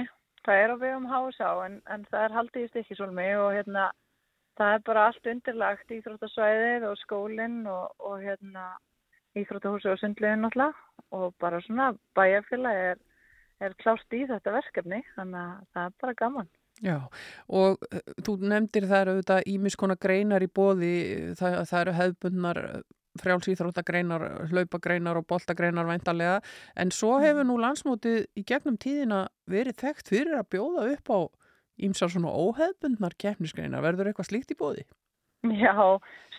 það 0.47 0.61
er 0.63 0.73
á 0.73 0.77
vegum 0.79 1.07
HSA 1.11 1.53
en, 1.65 1.79
en 1.91 2.05
það 2.07 2.25
er 2.25 2.35
haldið 2.37 2.67
í 2.67 2.69
Stykkisólmi 2.71 3.25
og 3.41 3.49
hérna, 3.57 3.87
það 4.59 4.75
er 4.77 4.85
bara 4.87 5.07
allt 5.09 5.31
undirlagt 5.33 5.95
íþróttasvæðið 5.97 6.87
og 6.87 7.01
skólinn 7.01 7.65
og, 7.67 7.89
og 7.99 8.21
hérna, 8.23 8.69
íþróttahúsi 9.37 9.91
og 9.91 9.99
sundlegin 10.01 10.47
náttúrulega 10.47 10.73
og 11.17 11.35
bara 11.43 11.59
svona 11.65 11.91
bæjarfélag 12.15 12.85
er, 12.93 13.03
er 13.61 13.75
klást 13.83 14.15
í 14.15 14.23
þetta 14.31 14.55
verkefni, 14.55 15.03
þannig 15.17 15.43
að 15.43 15.67
það 15.75 15.91
er 15.91 15.99
bara 16.05 16.17
gaman. 16.23 16.49
Já, 16.85 16.97
og 17.49 17.83
uh, 17.89 18.01
þú 18.23 18.37
nefndir 18.45 18.87
það 18.87 19.03
eru 19.03 19.17
auðvitað 19.17 19.51
ímiskona 19.51 19.97
greinar 19.99 20.45
í 20.45 20.51
bóði, 20.53 20.97
það, 21.39 21.59
það 21.71 21.83
eru 21.83 21.97
hefðbundnar 22.01 22.63
frjálsýþróttagreinar, 23.23 24.27
hlaupagreinar 24.53 25.21
og 25.21 25.27
boltagreinar 25.31 25.89
væntalega, 25.89 26.39
en 26.77 26.93
svo 26.95 27.17
hefur 27.23 27.47
nú 27.49 27.59
landsmótið 27.63 28.25
í 28.37 28.45
gegnum 28.47 28.79
tíðina 28.81 29.27
verið 29.51 29.81
þekkt 29.83 30.13
fyrir 30.15 30.39
að 30.41 30.51
bjóða 30.57 30.87
upp 30.95 31.13
á 31.13 31.21
ímsar 31.77 32.13
svona 32.13 32.33
óhefðbundnar 32.33 33.17
keppnisgreinar, 33.21 33.85
verður 33.85 34.11
eitthvað 34.11 34.31
slíkt 34.31 34.55
í 34.55 34.59
bóði? 34.59 34.87
Já, 35.53 35.77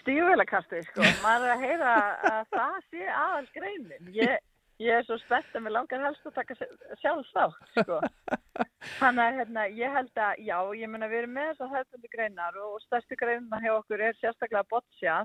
stígvelakasti, 0.02 0.82
sko. 0.90 1.06
Maður 1.24 1.48
er 1.48 1.56
að 1.56 1.66
heyra 1.66 1.96
að 2.32 2.40
það 2.56 2.78
sé 2.90 3.10
aðal 3.14 3.50
greinin. 3.56 4.10
Ég, 4.16 4.34
ég 4.84 5.00
er 5.00 5.06
svo 5.08 5.20
spennt 5.22 5.56
að 5.56 5.66
mér 5.66 5.76
langar 5.78 6.04
helst 6.08 6.28
að 6.28 6.40
taka 6.40 6.58
sjálf 7.04 7.32
þátt, 7.36 7.72
sko. 7.78 8.00
Þannig 8.98 9.24
að 9.24 9.40
hérna, 9.42 9.66
ég 9.78 9.98
held 10.00 10.24
að, 10.26 10.44
já, 10.50 10.58
ég 10.82 10.92
meina 10.92 11.12
við 11.12 11.24
erum 11.24 11.36
með 11.38 11.52
þessar 11.52 11.74
hefðbundi 11.76 12.14
greinar 12.16 12.62
og 12.66 12.80
stærstu 12.86 13.20
greinar 13.20 13.64
hjá 13.64 13.74
okkur 13.78 14.04
er 14.10 14.18
sérstaklega 14.22 14.70
boccia 14.72 15.18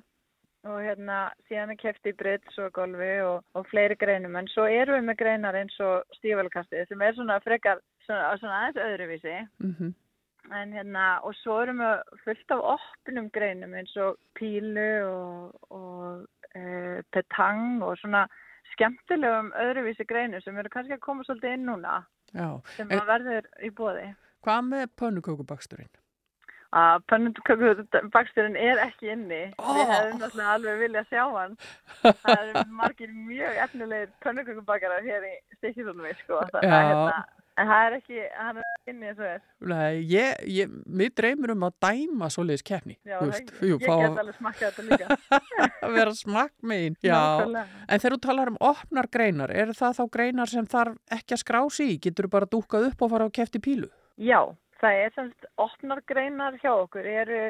og 0.69 0.79
hérna 0.85 1.17
síðan 1.49 1.73
er 1.75 1.81
kefti 1.81 2.13
í 2.13 2.19
britts 2.19 2.59
og 2.63 2.71
golfi 2.77 3.11
og, 3.27 3.43
og 3.59 3.67
fleiri 3.71 3.97
greinum 3.99 4.37
en 4.39 4.49
svo 4.53 4.69
erum 4.71 5.01
við 5.01 5.09
með 5.09 5.19
greinar 5.23 5.59
eins 5.59 5.79
og 5.83 6.05
stígvelakasti 6.19 6.85
sem 6.89 7.03
er 7.03 7.17
svona 7.17 7.41
frekar 7.43 7.83
svona, 8.07 8.37
svona 8.39 8.61
aðeins 8.61 8.87
öðruvísi 8.87 9.37
Mm 9.59 9.75
-hmm. 9.79 9.93
En 10.53 10.73
hérna, 10.73 11.21
og 11.23 11.35
svo 11.35 11.61
erum 11.63 11.79
við 11.79 12.03
fullt 12.25 12.51
af 12.51 12.61
opnum 12.77 13.31
greinum 13.31 13.75
eins 13.75 13.97
og 13.97 14.17
pílu 14.39 15.05
og, 15.07 15.55
og 15.71 16.27
e, 16.55 17.03
petang 17.13 17.83
og 17.83 17.99
svona 17.99 18.27
skemmtilegum 18.73 19.53
öðruvísi 19.53 20.05
greinum 20.05 20.41
sem 20.41 20.59
eru 20.59 20.69
kannski 20.69 20.93
að 20.93 21.05
koma 21.07 21.23
svolítið 21.25 21.55
inn 21.55 21.67
núna 21.69 22.03
Já, 22.33 22.61
sem 22.77 22.91
en 22.91 22.99
að 22.99 23.07
verður 23.07 23.49
í 23.63 23.71
bóði. 23.71 24.15
hvað 24.43 24.63
með 24.69 24.87
pönnukökubaksturinn? 25.01 26.02
Að 26.73 27.03
pönnukökubaksturinn 27.13 28.57
er 28.57 28.79
ekki 28.87 29.11
inni. 29.13 29.43
Við 29.61 29.91
hefum 29.91 30.23
náttúrulega 30.23 30.55
alveg 30.57 30.79
viljað 30.81 31.11
sjá 31.11 31.23
hann. 31.35 31.59
Það 32.01 32.33
eru 32.47 32.65
margir 32.79 33.13
mjög 33.13 33.59
efnilegir 33.67 34.11
pönnukökubakarar 34.25 35.05
hér 35.05 35.27
í 35.29 35.35
Stikkiðunum, 35.59 36.09
sko. 36.23 36.41
Hérna, 36.63 37.19
en 37.61 37.69
það 37.69 37.83
er 37.91 37.97
ekki, 37.99 38.23
hann 38.39 38.63
er 38.63 38.89
inni 38.89 39.11
eins 39.11 39.21
og 39.21 39.29
ég, 40.49 40.73
mér 40.89 41.13
dreymir 41.21 41.53
um 41.53 41.67
að 41.69 41.77
dæma 41.85 42.31
svoleiðis 42.33 42.65
keppni. 42.73 42.97
Já, 43.05 43.19
ekki. 43.21 43.59
jú, 43.69 43.77
Ég 43.77 43.85
fá 43.85 43.95
get 44.01 44.23
alveg 44.25 44.41
smakkað 44.41 44.73
þetta 44.73 44.87
líka. 44.89 45.21
að 45.85 45.97
vera 45.99 46.17
Nákvæmlega. 47.37 47.67
en 47.85 48.03
þegar 48.07 48.17
þú 48.17 48.23
talar 48.31 48.55
um 48.55 48.59
opnar 48.73 49.11
greinar, 49.13 49.53
eru 49.53 49.77
það 49.77 50.01
þá 50.01 50.05
greinar 50.17 50.55
sem 50.57 50.73
þarf 50.73 50.97
ekki 51.21 51.37
að 51.37 51.45
skrási 51.45 51.91
í? 51.93 52.01
Getur 52.09 52.31
þú 52.31 52.35
bara 52.39 52.49
dúkað 52.57 52.89
upp 52.89 53.05
og 53.05 53.13
fara 53.13 53.29
á 53.29 53.37
kefti 53.37 53.61
pílu? 53.61 53.93
Já, 54.17 54.41
það 54.83 55.03
er 55.03 55.13
semst 55.17 55.51
opnar 55.63 56.03
greinar 56.11 56.59
hjá 56.63 56.73
okkur 56.75 57.07
eru 57.07 57.43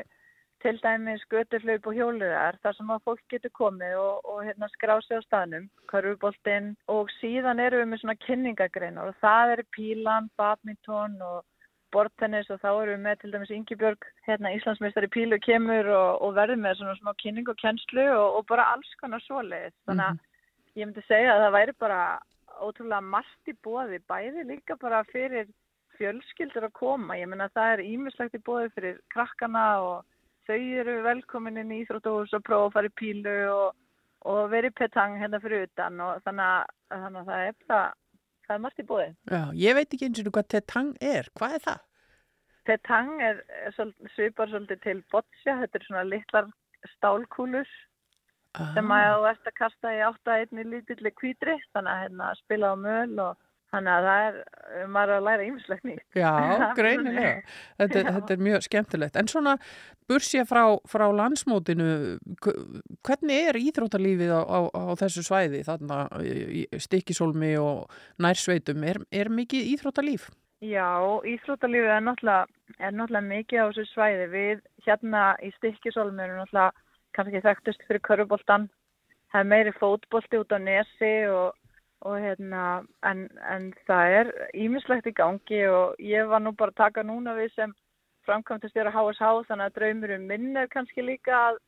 til 0.62 0.78
dæmis 0.82 1.22
göturhlaup 1.32 1.86
og 1.90 1.96
hjóluðar 1.96 2.59
þar 2.62 2.76
sem 2.76 2.90
að 2.94 3.06
fólk 3.09 3.22
getur 3.32 3.52
komið 3.59 3.94
og, 3.98 4.28
og 4.30 4.42
hérna 4.46 4.68
skrá 4.70 4.94
sig 5.02 5.18
á 5.18 5.26
staðnum, 5.26 5.64
körfuboltinn 5.90 6.74
og 6.92 7.10
síðan 7.18 7.62
erum 7.62 7.82
við 7.82 7.88
með 7.90 8.02
svona 8.02 8.18
kynningagreinar 8.26 9.10
og 9.10 9.18
það 9.24 9.54
eru 9.56 9.64
pílan, 9.76 10.28
badminton 10.38 11.16
og 11.26 11.40
bortennis 11.92 12.50
og 12.52 12.60
þá 12.62 12.68
erum 12.70 12.92
við 12.94 13.06
með 13.06 13.16
til 13.20 13.32
dæmis 13.32 13.54
Ingibjörg, 13.56 14.06
hérna 14.26 14.52
Íslandsmeistari 14.56 15.10
pílu 15.12 15.38
kemur 15.44 15.90
og, 15.92 16.10
og 16.24 16.36
verður 16.38 16.62
með 16.62 16.78
svona 16.78 16.98
smá 17.00 17.12
kynning 17.22 17.50
og 17.50 17.59
kennslu 17.60 18.06
og, 18.14 18.38
og 18.38 18.46
bara 18.52 18.68
alls 18.76 18.92
konar 19.00 19.24
svoleiðis. 19.26 19.74
Þannig 19.88 20.06
að 20.06 20.78
ég 20.78 20.88
myndi 20.88 21.04
segja 21.09 21.34
að 21.34 21.42
það 21.46 21.56
væri 21.59 21.76
bara 21.84 22.00
ótrúlega 22.62 23.02
margt 23.16 23.50
í 23.50 23.56
bóði, 23.64 23.98
bæði 24.09 24.46
líka 24.48 24.78
bara 24.80 25.02
fyrir 25.10 25.50
fjölskyldur 26.02 26.66
að 26.66 26.74
koma. 26.78 27.18
Ég 27.18 27.30
meina 27.30 27.50
það 27.54 27.76
er 27.76 27.84
ímislegt 27.86 28.34
í 28.36 28.42
bóði 28.42 28.72
fyrir 28.74 28.98
krakkana 29.14 29.66
og 29.86 30.02
þau 30.48 30.58
eru 30.82 30.98
velkomin 31.06 31.60
inn 31.62 31.72
í 31.74 31.82
Íþróttahús 31.84 32.34
og 32.34 32.44
prófa 32.46 32.68
að 32.68 32.76
fara 32.76 32.90
í 32.90 32.96
pílu 32.98 33.36
og, 33.52 33.76
og 34.26 34.42
verið 34.52 34.74
petang 34.80 35.14
hérna 35.20 35.40
fyrir 35.42 35.68
utan 35.68 36.00
og 36.02 36.22
þannig 36.26 36.48
að, 36.48 36.74
þannig 36.94 37.20
að 37.20 37.30
það 37.30 37.46
er 37.46 37.56
bara, 37.68 37.86
það 38.48 38.56
er 38.56 38.64
margt 38.66 38.82
í 38.82 38.88
bóði. 38.90 39.08
Já, 39.30 39.42
ég 39.62 39.78
veit 39.78 39.88
ekki 39.94 40.08
eins 40.08 40.24
og 40.24 40.34
hvað 40.34 40.50
tetang 40.56 40.92
er. 41.12 41.30
Hvað 41.38 41.56
er 41.58 41.64
það? 41.68 41.86
Petang 42.66 43.14
er, 43.22 43.40
er 43.66 43.94
svipar 44.14 44.50
svolítið 44.50 44.82
til 44.82 44.98
boccia, 45.10 45.56
þetta 45.62 45.78
er 45.78 45.88
svona 45.88 46.04
litlar 46.06 46.50
stálkúlur 46.96 47.70
sem 48.52 48.90
að 48.92 49.14
þú 49.14 49.28
ert 49.30 49.48
að 49.48 49.56
kasta 49.56 49.94
í 49.96 50.02
átta 50.04 50.34
einni 50.42 50.64
lítilli 50.68 51.10
kvítri, 51.16 51.56
þannig 51.72 51.92
að 51.94 52.02
hérna, 52.02 52.28
spila 52.42 52.74
á 52.74 52.76
möl 52.76 53.22
og 53.24 53.38
Þannig 53.72 53.92
að 53.92 54.06
það 54.06 54.26
er, 54.26 54.34
maður 54.92 55.10
er 55.12 55.16
að 55.16 55.26
læra 55.26 55.44
ýmislegt 55.46 55.86
nýtt. 55.88 56.02
Já, 56.18 56.32
greinilega. 56.78 57.30
Þetta, 57.80 58.02
þetta 58.18 58.34
er 58.34 58.42
mjög 58.48 58.66
skemmtilegt. 58.66 59.16
En 59.16 59.30
svona 59.32 59.54
bursja 60.10 60.44
frá, 60.48 60.60
frá 60.92 61.06
landsmótinu, 61.16 61.86
hv- 62.44 62.82
hvernig 63.08 63.48
er 63.48 63.58
íþróttalífið 63.62 64.34
á, 64.36 64.40
á, 64.44 64.58
á 64.68 64.82
þessu 65.00 65.24
svæði, 65.24 65.62
þarna 65.64 66.02
Stykkisólmi 66.84 67.54
og 67.62 67.88
nærsveitum? 68.20 68.84
Er, 68.84 69.00
er 69.08 69.32
mikið 69.32 69.72
íþróttalíf? 69.72 70.28
Já, 70.62 70.92
íþróttalífið 71.32 71.94
er 71.96 72.04
náttúrulega, 72.06 72.44
er 72.78 72.92
náttúrulega 72.94 73.30
mikið 73.32 73.64
á 73.64 73.66
þessu 73.72 73.88
svæði. 73.94 74.28
Við 74.36 74.62
hérna 74.84 75.24
í 75.40 75.48
Stykkisólmi 75.56 76.22
erum 76.26 76.42
náttúrulega 76.44 76.70
kannski 77.16 77.42
þekktust 77.48 77.88
fyrir 77.88 78.04
körfuboltan. 78.04 78.68
Það 79.32 79.40
er 79.40 79.48
meiri 79.48 79.72
fótbolti 79.80 80.38
út 80.44 80.52
á 80.52 80.58
nesi 80.60 81.12
og, 81.32 81.56
og 82.08 82.18
hérna, 82.18 82.82
en, 83.06 83.26
en 83.46 83.68
það 83.86 84.16
er 84.20 84.30
ímislegt 84.58 85.06
í 85.06 85.14
gangi 85.16 85.60
og 85.70 86.00
ég 86.02 86.30
var 86.30 86.42
nú 86.42 86.54
bara 86.58 86.74
að 86.74 86.80
taka 86.80 87.04
núna 87.06 87.36
við 87.38 87.52
sem 87.54 87.74
framkvæmtast 88.26 88.74
þér 88.76 88.90
að 88.90 88.96
HSH 88.98 89.30
þannig 89.48 89.68
að 89.68 89.76
draumurum 89.78 90.26
minn 90.30 90.56
er 90.58 90.70
kannski 90.72 91.04
líka 91.04 91.36
að, 91.50 91.60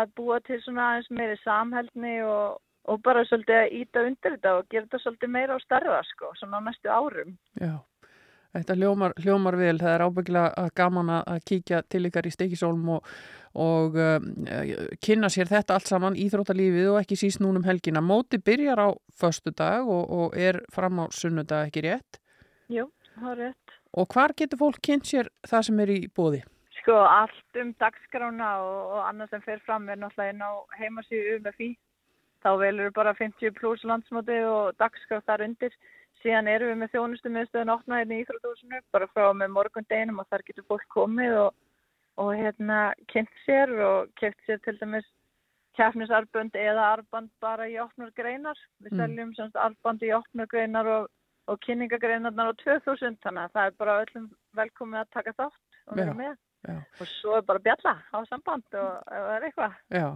að 0.00 0.12
búa 0.18 0.40
til 0.46 0.60
svona 0.64 0.90
aðeins 0.90 1.10
meiri 1.12 1.38
samhældni 1.42 2.14
og, 2.24 2.60
og 2.88 3.00
bara 3.06 3.24
svolítið 3.28 3.60
að 3.60 3.78
íta 3.80 4.04
undir 4.08 4.36
þetta 4.36 4.54
og 4.58 4.68
gera 4.68 4.86
þetta 4.88 5.02
svolítið 5.04 5.34
meira 5.36 5.56
á 5.56 5.64
starfa 5.64 6.02
sko, 6.10 6.32
svona 6.40 6.60
á 6.60 6.66
næstu 6.68 6.92
árum. 6.92 7.34
Já, 7.60 7.74
þetta 8.56 8.76
hljómar, 8.78 9.14
hljómar 9.22 9.56
vel. 9.60 9.76
Það 9.80 9.94
er 9.94 10.04
ábyggilega 10.06 10.66
gaman 10.78 11.12
að 11.18 11.22
að 11.34 11.44
kíkja 11.50 11.82
til 11.88 12.02
ykkar 12.08 12.28
í 12.28 12.32
Stekisólm 12.34 12.88
og, 12.96 13.12
og 13.58 13.98
um, 13.98 14.30
eh, 14.46 14.72
kynna 15.04 15.30
sér 15.32 15.50
þetta 15.50 15.76
allt 15.76 15.90
saman, 15.90 16.18
íþróttalífið 16.20 16.90
og 16.92 17.00
ekki 17.02 17.18
síst 17.20 17.42
núnum 17.42 17.66
helgina. 17.68 18.04
Móti 18.04 18.40
byrjar 18.42 18.82
á 18.82 18.88
föstu 19.18 19.54
dag 19.56 19.88
og, 19.88 20.08
og 20.10 20.36
er 20.38 20.62
fram 20.72 21.00
á 21.02 21.04
sunnudag 21.12 21.70
ekki 21.70 21.86
rétt. 21.88 22.20
Jú, 22.72 22.88
það 23.18 23.30
er 23.34 23.40
rétt. 23.46 23.78
Og 23.92 24.08
hvar 24.08 24.32
getur 24.36 24.60
fólk 24.60 24.80
kynnt 24.84 25.08
sér 25.08 25.28
það 25.44 25.68
sem 25.68 25.80
er 25.84 25.92
í 25.92 26.00
bóði? 26.16 26.42
Sko 26.80 26.96
allt 27.06 27.58
um 27.60 27.72
dagskrána 27.78 28.52
og, 28.64 28.78
og 28.96 29.02
annað 29.06 29.34
sem 29.34 29.42
fer 29.44 29.60
fram 29.66 29.88
er 29.92 30.00
náttúrulega 30.00 30.34
inn 30.34 30.42
á 30.42 30.52
heimasíðu 30.80 31.36
UMFI. 31.38 31.72
Þá 32.42 32.50
velur 32.58 32.90
bara 32.96 33.12
50 33.14 33.54
pluss 33.54 33.84
landsmóti 33.86 34.40
og 34.48 34.72
dagskrá 34.82 35.20
þar 35.28 35.44
undir. 35.46 35.76
Síðan 36.22 36.48
erum 36.52 36.70
við 36.70 36.78
með 36.82 36.92
þjónustu 36.94 37.30
miðstöðun 37.34 37.72
opnað 37.74 37.98
hérna 38.02 38.14
í 38.14 38.22
Íþrótúsinu 38.22 38.80
bara 38.94 39.08
frá 39.10 39.24
með 39.34 39.54
morgundeginum 39.56 40.20
og 40.22 40.28
þar 40.30 40.44
getur 40.46 40.66
fólk 40.68 40.84
komið 40.94 41.34
og, 41.40 41.54
og 42.22 42.30
hérna 42.38 42.78
kynnt 43.10 43.32
sér 43.46 43.72
og 43.82 44.12
keft 44.20 44.38
sér 44.46 44.60
til 44.62 44.76
dæmis 44.78 45.08
keppnisarbönd 45.78 46.54
eða 46.58 46.84
arband 46.98 47.30
bara 47.40 47.66
í 47.66 47.78
opnar 47.80 48.12
greinar. 48.14 48.58
Við 48.84 48.92
Mm. 48.92 48.98
seljum 49.00 49.34
semst 49.34 49.56
arband 49.56 50.02
í 50.02 50.12
opnar 50.12 50.46
greinar 50.46 50.86
og, 50.86 51.10
og 51.48 51.60
kynningagreinarnar 51.66 52.52
á 52.52 52.54
2000 52.62 53.18
þannig 53.24 53.42
að 53.48 53.52
það 53.56 53.66
er 53.66 53.76
bara 53.78 54.00
öllum 54.04 54.30
velkomið 54.54 55.00
að 55.00 55.12
taka 55.16 55.32
þátt 55.32 55.80
og 55.88 55.96
vera 55.96 56.14
með. 56.14 56.36
Já. 56.68 56.76
Og 57.02 57.08
svo 57.10 57.36
er 57.38 57.42
bara 57.48 57.58
bjalla 57.62 57.94
á 58.12 58.18
samband 58.28 58.76
og 58.78 59.12
er 59.12 59.46
eitthvað. 59.48 59.76
Já, 59.90 60.08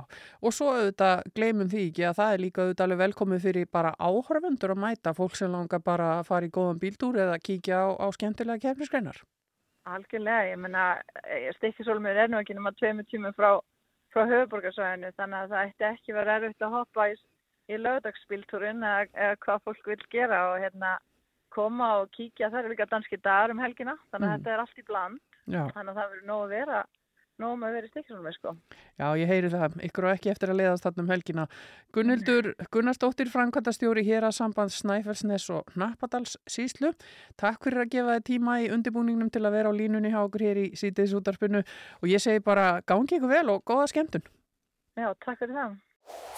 og 0.42 0.52
svo 0.54 0.72
auðvitað 0.74 1.22
gleymum 1.34 1.70
því 1.72 1.84
ekki 1.90 2.04
að 2.10 2.18
það 2.20 2.34
er 2.36 2.42
líka 2.44 2.62
auðvitað 2.64 2.84
alveg 2.86 3.02
velkomið 3.04 3.46
fyrir 3.46 3.70
bara 3.72 3.94
áhörfundur 3.98 4.74
að 4.76 4.82
mæta 4.86 5.14
fólk 5.18 5.36
sem 5.36 5.52
langar 5.52 5.82
bara 5.82 6.10
að 6.20 6.26
fara 6.30 6.46
í 6.46 6.52
góðan 6.54 6.80
bíltúr 6.82 7.18
eða 7.26 7.38
kíkja 7.38 7.80
á, 7.82 7.86
á 7.98 8.06
skemmtilega 8.14 8.62
kefnisgreinar. 8.68 9.18
Algjörlega, 9.86 10.50
ég 10.50 10.58
menna 10.58 10.84
stikkisólmur 11.58 12.16
er 12.18 12.28
nú 12.32 12.40
ekki 12.40 12.54
nema 12.58 12.72
tveimur 12.74 13.06
tímum 13.06 13.34
frá, 13.36 13.52
frá 14.10 14.24
höfuborgarsvæðinu 14.26 15.12
þannig 15.14 15.44
að 15.44 15.52
það 15.52 15.68
ætti 15.68 15.86
ekki 15.92 16.16
verið 16.16 16.32
erfitt 16.40 16.64
að 16.66 16.74
hoppa 16.74 17.04
í, 17.12 17.14
í 17.70 17.78
lögdagsbíltúrin 17.78 18.82
eða, 18.82 19.04
eða 19.14 19.36
hvað 19.44 19.62
fólk 19.68 19.86
vil 19.92 20.00
gera 20.10 20.40
og 20.50 20.58
hérna 20.64 20.96
koma 21.54 21.92
og 22.00 22.10
kíkja, 22.16 22.50
það 22.50 22.58
eru 22.64 22.72
líka 22.74 22.88
danski 22.90 23.16
dagar 23.22 23.54
um 23.54 23.62
helgina 23.62 23.94
þannig 24.10 24.26
að 24.26 24.34
Mm. 24.36 24.42
þetta 24.42 24.52
er 24.56 24.62
allt 24.64 24.78
í 24.82 24.86
bland 24.90 25.20
Já. 25.46 25.62
þannig 25.72 25.92
að 25.92 25.98
það 25.98 26.12
verður 26.12 26.30
nóg 26.30 26.44
að 26.44 26.54
vera 26.56 26.84
nóg 27.40 27.56
með 27.60 27.68
að 27.68 27.74
vera 27.76 27.88
í 27.88 27.90
stikkisólmur 27.90 28.36
sko. 28.36 28.52
Já, 28.96 29.06
ég 29.20 29.28
heyri 29.28 29.50
það, 29.52 29.76
ykkur 29.88 30.06
á 30.08 30.10
ekki 30.14 30.30
eftir 30.32 30.52
að 30.52 30.60
leiðast 30.60 30.86
þarna 30.86 31.02
um 31.02 31.10
helgina. 31.12 31.46
Gunnildur 31.92 32.48
Gunnarsdóttir, 32.72 33.30
Frankvandastjóri 33.32 34.04
hér 34.06 34.26
að 34.28 34.36
samband 34.38 34.72
Snæfellsnes 34.72 35.48
og 35.52 35.74
Nappadals 35.76 36.36
síslu. 36.48 36.94
Takk 37.40 37.66
fyrir 37.66 37.84
að 37.84 37.92
gefa 37.92 38.16
þið 38.16 38.26
tíma 38.30 38.56
í 38.64 38.70
undirbúningnum 38.72 39.32
til 39.32 39.44
að 39.44 39.58
vera 39.58 39.72
á 39.72 39.78
línunni 39.78 40.12
hjá 40.14 40.22
okkur 40.22 40.46
hér 40.48 40.62
í 40.64 40.66
sítiðs 40.80 41.16
útarpinu 41.18 41.60
og 41.60 42.08
ég 42.08 42.24
segi 42.24 42.44
bara 42.44 42.80
gangi 42.88 43.20
ykkur 43.20 43.34
vel 43.34 43.52
og 43.52 43.64
góða 43.68 43.90
skemmtun. 43.92 44.24
Já, 44.96 45.12
takk 45.20 45.42
fyrir 45.42 45.60
það. 45.60 45.76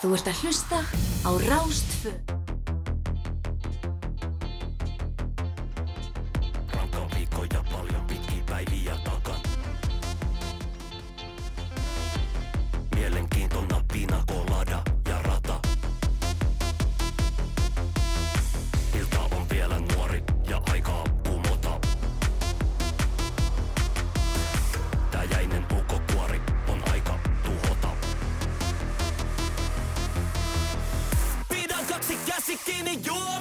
Þú 0.03 0.13
ert 0.17 0.33
að 0.33 0.43
hlusta 0.43 0.83
á 1.23 1.31
Rástfö. 1.47 2.17
Rankan 6.75 7.09
viikko 7.15 7.47
ja 7.53 7.63
paljon 7.71 8.03
pitkiä 8.11 8.43
päiviä 8.51 8.98
in 32.79 32.85
New 32.85 33.38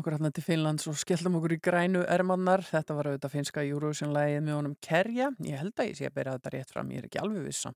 okkur 0.00 0.16
hérna 0.16 0.32
til 0.34 0.44
Finnlands 0.44 0.88
og 0.90 0.98
skellum 0.98 1.38
okkur 1.38 1.54
í 1.54 1.60
grænu 1.62 2.02
ermannar. 2.08 2.64
Þetta 2.66 2.96
var 2.96 3.10
auðvitað 3.10 3.34
finska 3.36 3.64
Eurovision-lægið 3.68 4.44
með 4.46 4.58
honum 4.58 4.76
Kerja. 4.84 5.30
Ég 5.46 5.60
held 5.62 5.74
að 5.76 5.90
ég 5.92 5.98
sé 6.00 6.08
að 6.10 6.16
bera 6.18 6.36
þetta 6.36 6.52
rétt 6.56 6.74
fram, 6.74 6.90
ég 6.92 7.02
er 7.02 7.08
ekki 7.10 7.22
alveg 7.22 7.46
vissa. 7.46 7.72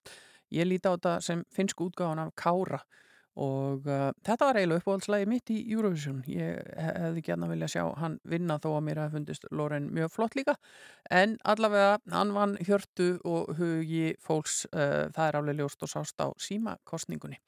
Ég 0.54 0.68
líti 0.68 0.90
á 0.90 0.94
þetta 0.96 1.16
sem 1.24 1.44
finsku 1.54 1.88
útgáðan 1.88 2.26
af 2.26 2.34
Kára 2.38 2.82
og 3.34 3.88
uh, 3.90 4.12
þetta 4.22 4.46
var 4.46 4.58
eiginlega 4.60 4.82
uppáhaldslægi 4.84 5.26
mitt 5.26 5.50
í 5.50 5.56
Eurovision. 5.74 6.20
Ég 6.30 6.60
he- 6.78 6.92
hefði 7.02 7.24
gætna 7.26 7.48
vilja 7.50 7.68
sjá 7.72 7.82
hann 7.98 8.20
vinna 8.30 8.60
þó 8.62 8.68
að 8.76 8.84
mér 8.86 9.00
hefði 9.02 9.18
fundist 9.18 9.48
Loren 9.50 9.88
mjög 9.96 10.12
flott 10.14 10.36
líka. 10.38 10.54
En 11.10 11.34
allavega, 11.42 11.96
hann 12.14 12.30
vann 12.36 12.54
hjörtu 12.62 13.16
og 13.26 13.56
hugi 13.58 14.12
fólks, 14.22 14.64
uh, 14.70 15.10
það 15.10 15.26
er 15.26 15.40
alveg 15.40 15.58
ljóst 15.58 15.82
og 15.82 15.90
sást 15.90 16.22
á 16.22 16.30
símakostningunni. 16.38 17.40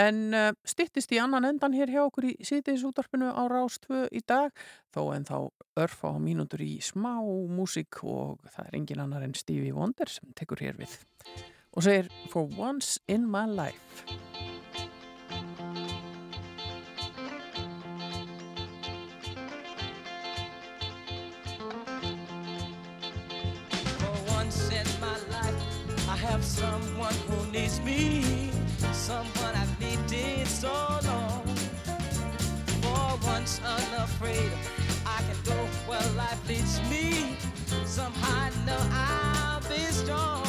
En 0.00 0.32
uh, 0.32 0.50
styttist 0.64 1.12
í 1.12 1.20
annan 1.20 1.44
endan 1.44 1.74
hér 1.76 1.90
hjá 1.92 2.00
okkur 2.06 2.30
í 2.30 2.36
síðdeis 2.40 2.84
útvarpinu 2.88 3.28
á 3.28 3.42
Rástvö 3.50 4.06
í 4.08 4.22
dag, 4.24 4.54
þó 4.94 5.12
en 5.12 5.26
þá 5.28 5.36
örfa 5.76 6.12
á 6.12 6.16
mínútur 6.16 6.64
í 6.64 6.78
smá 6.80 7.20
músík 7.20 8.00
og 8.04 8.40
það 8.48 8.68
er 8.68 8.78
engin 8.80 9.04
annar 9.04 9.26
en 9.26 9.36
Stevie 9.36 9.76
Wonder 9.76 10.08
sem 10.08 10.32
tekur 10.36 10.64
hér 10.64 10.80
við 10.80 10.96
og 11.72 11.84
segir 11.84 12.08
For 12.32 12.48
once 12.56 13.00
in 13.08 13.28
my 13.28 13.46
life. 13.46 14.04
For 24.00 24.16
once 24.36 24.68
in 24.72 24.88
my 25.00 25.16
life, 25.32 26.08
I 26.08 26.16
have 26.16 26.44
someone 26.44 27.14
who 27.28 27.52
needs 27.52 27.80
me, 27.80 28.50
someone 28.92 29.41
unafraid, 34.22 34.52
I 35.06 35.22
can 35.22 35.36
go 35.44 35.66
where 35.86 36.00
life 36.16 36.48
leads 36.48 36.80
me. 36.90 37.36
Somehow 37.84 38.46
I 38.46 38.66
know 38.66 38.78
I'll 38.90 39.60
be 39.68 39.80
strong. 39.92 40.41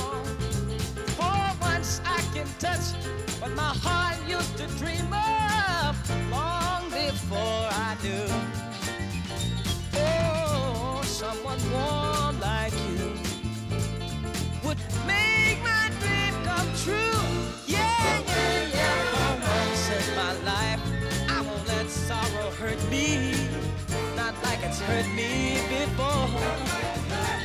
Hurt 24.88 25.07
me 25.15 25.60
before. 25.69 26.27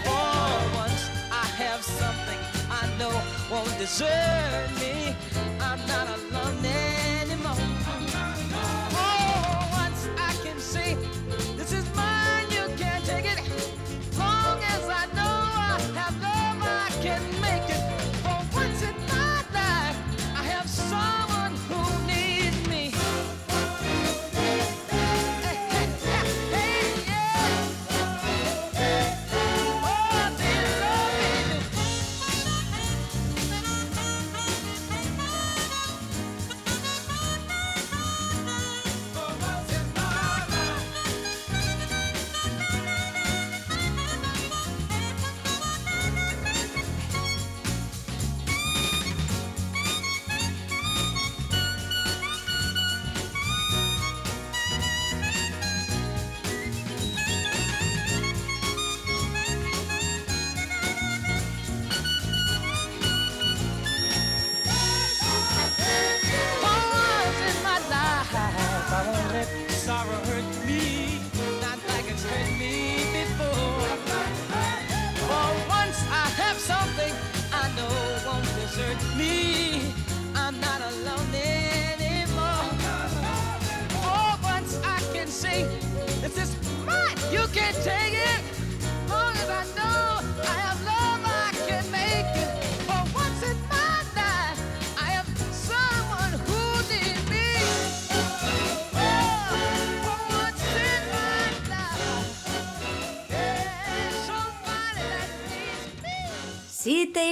For 0.04 0.76
once, 0.82 1.02
I 1.30 1.46
have 1.62 1.82
something 1.82 2.40
I 2.70 2.84
know 2.98 3.14
won't 3.50 3.78
desert 3.78 4.70
me. 4.80 5.14
I'm 5.60 5.80
not 5.86 6.06
alone 6.16 6.62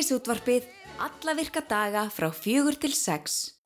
Síðdeis 0.07 0.21
útvarpið 0.23 0.67
alla 1.03 1.33
virka 1.35 1.61
daga 1.67 2.05
frá 2.15 2.29
fjögur 2.31 2.77
til 2.79 2.93
sex. 2.95 3.57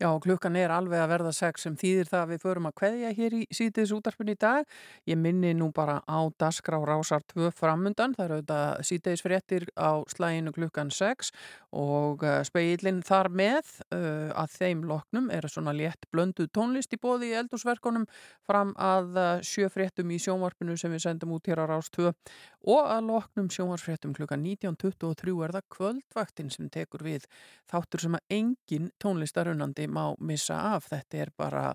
Já, 0.00 0.08
klukkan 0.24 0.56
er 0.56 0.72
alveg 0.72 1.02
að 1.02 1.10
verða 1.10 1.32
sex 1.36 1.66
sem 1.66 1.74
þýðir 1.76 2.08
það 2.08 2.22
að 2.22 2.30
við 2.30 2.40
förum 2.46 2.68
að 2.70 2.74
kveðja 2.80 3.10
hér 3.18 3.34
í 3.36 3.40
sítiðs 3.52 3.92
útarpinu 3.98 4.32
í 4.32 4.38
dag. 4.40 4.64
Ég 5.10 5.20
minni 5.20 5.52
nú 5.52 5.68
bara 5.76 5.98
á 6.08 6.18
Dasgrá 6.40 6.80
Rásar 6.80 7.20
2 7.34 7.52
framundan, 7.52 8.16
það 8.16 8.24
eru 8.24 8.38
auðvitað 8.38 8.88
sítiðs 8.88 9.24
fréttir 9.26 9.68
á 9.76 10.00
slæginu 10.08 10.54
klukkan 10.56 10.88
6 10.88 11.28
og 11.72 12.24
uh, 12.26 12.40
speilin 12.44 13.00
þar 13.06 13.30
með 13.32 13.70
uh, 13.94 14.28
að 14.36 14.56
þeim 14.58 14.82
loknum 14.88 15.30
er 15.32 15.48
svona 15.48 15.72
létt 15.76 16.04
blönduð 16.12 16.50
tónlist 16.52 16.92
í 16.92 17.00
bóði 17.00 17.30
í 17.32 17.38
eldúsverkonum 17.40 18.04
fram 18.46 18.74
að 18.76 19.16
uh, 19.16 19.30
sjö 19.46 19.70
fréttum 19.72 20.12
í 20.12 20.20
sjónvarpinu 20.22 20.76
sem 20.80 20.92
við 20.92 21.06
sendum 21.06 21.32
út 21.36 21.48
hér 21.48 21.64
á 21.64 21.70
Rás 21.70 21.88
2 21.96 22.10
og 22.10 22.82
að 22.82 23.08
loknum 23.08 23.48
sjónvarsfréttum 23.52 24.12
klukkan 24.16 24.44
19.23 24.44 25.38
er 25.46 25.56
það 25.56 25.68
kvöldvaktin 25.76 26.52
sem 26.52 26.68
tekur 26.72 27.06
við 27.08 27.26
þáttur 27.72 28.04
sem 28.04 28.20
að 28.20 28.36
engin 28.38 28.92
tónlistarunandi 29.02 29.88
má 29.88 30.12
missa 30.20 30.60
af. 30.76 30.90
Þetta 30.92 31.24
er 31.24 31.34
bara 31.36 31.66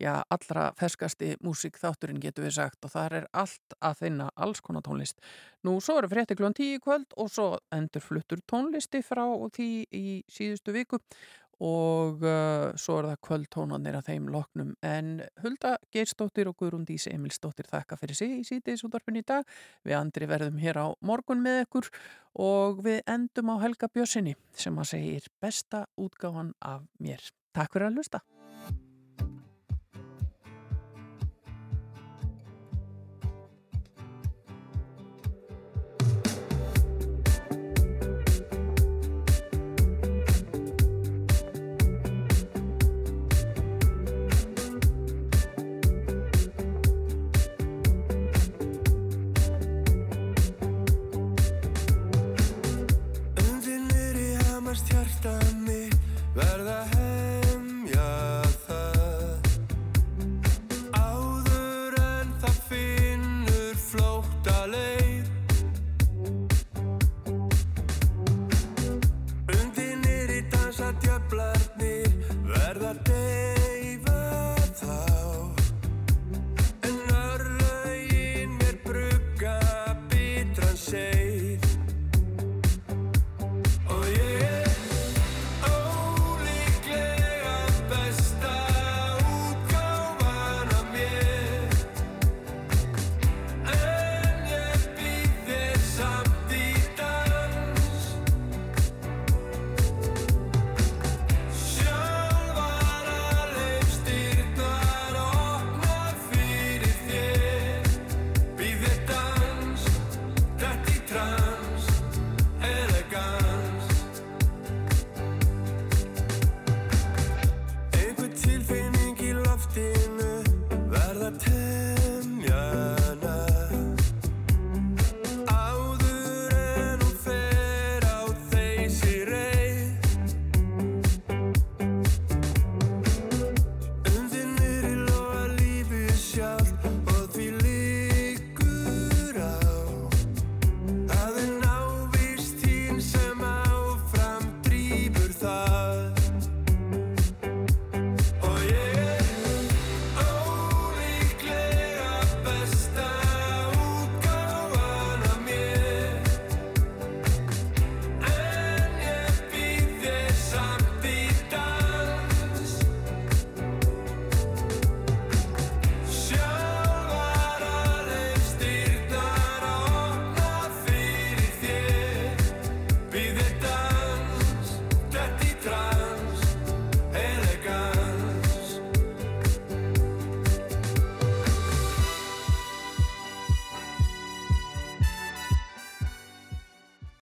já, 0.00 0.22
allra 0.32 0.70
ferskasti 0.78 1.34
músík 1.44 1.78
þátturinn 1.80 2.22
getur 2.22 2.46
við 2.46 2.56
sagt 2.58 2.86
og 2.86 2.94
þar 2.94 3.18
er 3.20 3.28
allt 3.32 3.76
að 3.80 4.00
finna 4.02 4.30
alls 4.34 4.62
konar 4.64 4.84
tónlist. 4.86 5.20
Nú 5.64 5.78
svo 5.84 5.98
eru 6.00 6.10
frétti 6.10 6.36
10 6.38 6.60
í 6.66 6.82
kvöld 6.82 7.14
og 7.16 7.30
svo 7.30 7.48
endur 7.74 8.04
fluttur 8.04 8.42
tónlisti 8.50 9.02
frá 9.02 9.24
því 9.54 9.70
í 9.92 10.06
síðustu 10.30 10.74
viku 10.74 11.00
og 11.62 12.24
uh, 12.26 12.72
svo 12.80 12.98
er 12.98 13.08
það 13.12 13.20
kvöldtónanir 13.28 13.98
að 13.98 14.08
þeim 14.10 14.26
loknum 14.32 14.72
en 14.84 15.12
Hulda 15.42 15.76
Geirsdóttir 15.94 16.50
og 16.50 16.58
Guðrún 16.58 16.86
Dísi 16.88 17.12
Emilsdóttir 17.14 17.68
þakka 17.70 17.98
fyrir 18.00 18.18
sig 18.18 18.34
í 18.40 18.42
síðdeis 18.48 18.82
útvarpin 18.86 19.20
í 19.20 19.24
dag 19.26 19.46
við 19.86 19.98
andri 20.00 20.28
verðum 20.30 20.58
hér 20.62 20.82
á 20.82 20.86
morgun 21.00 21.44
með 21.44 21.64
ykkur 21.68 21.90
og 22.42 22.82
við 22.86 23.02
endum 23.06 23.54
á 23.54 23.62
Helga 23.62 23.90
Bjössinni 23.92 24.34
sem 24.50 24.78
að 24.78 24.90
segir 24.96 25.30
besta 25.40 25.86
útgáfan 25.94 26.54
af 26.58 26.82
mér. 26.98 27.22
Takk 27.54 27.76
fyrir 27.76 27.92
að 27.92 28.00
hlusta. 28.00 28.24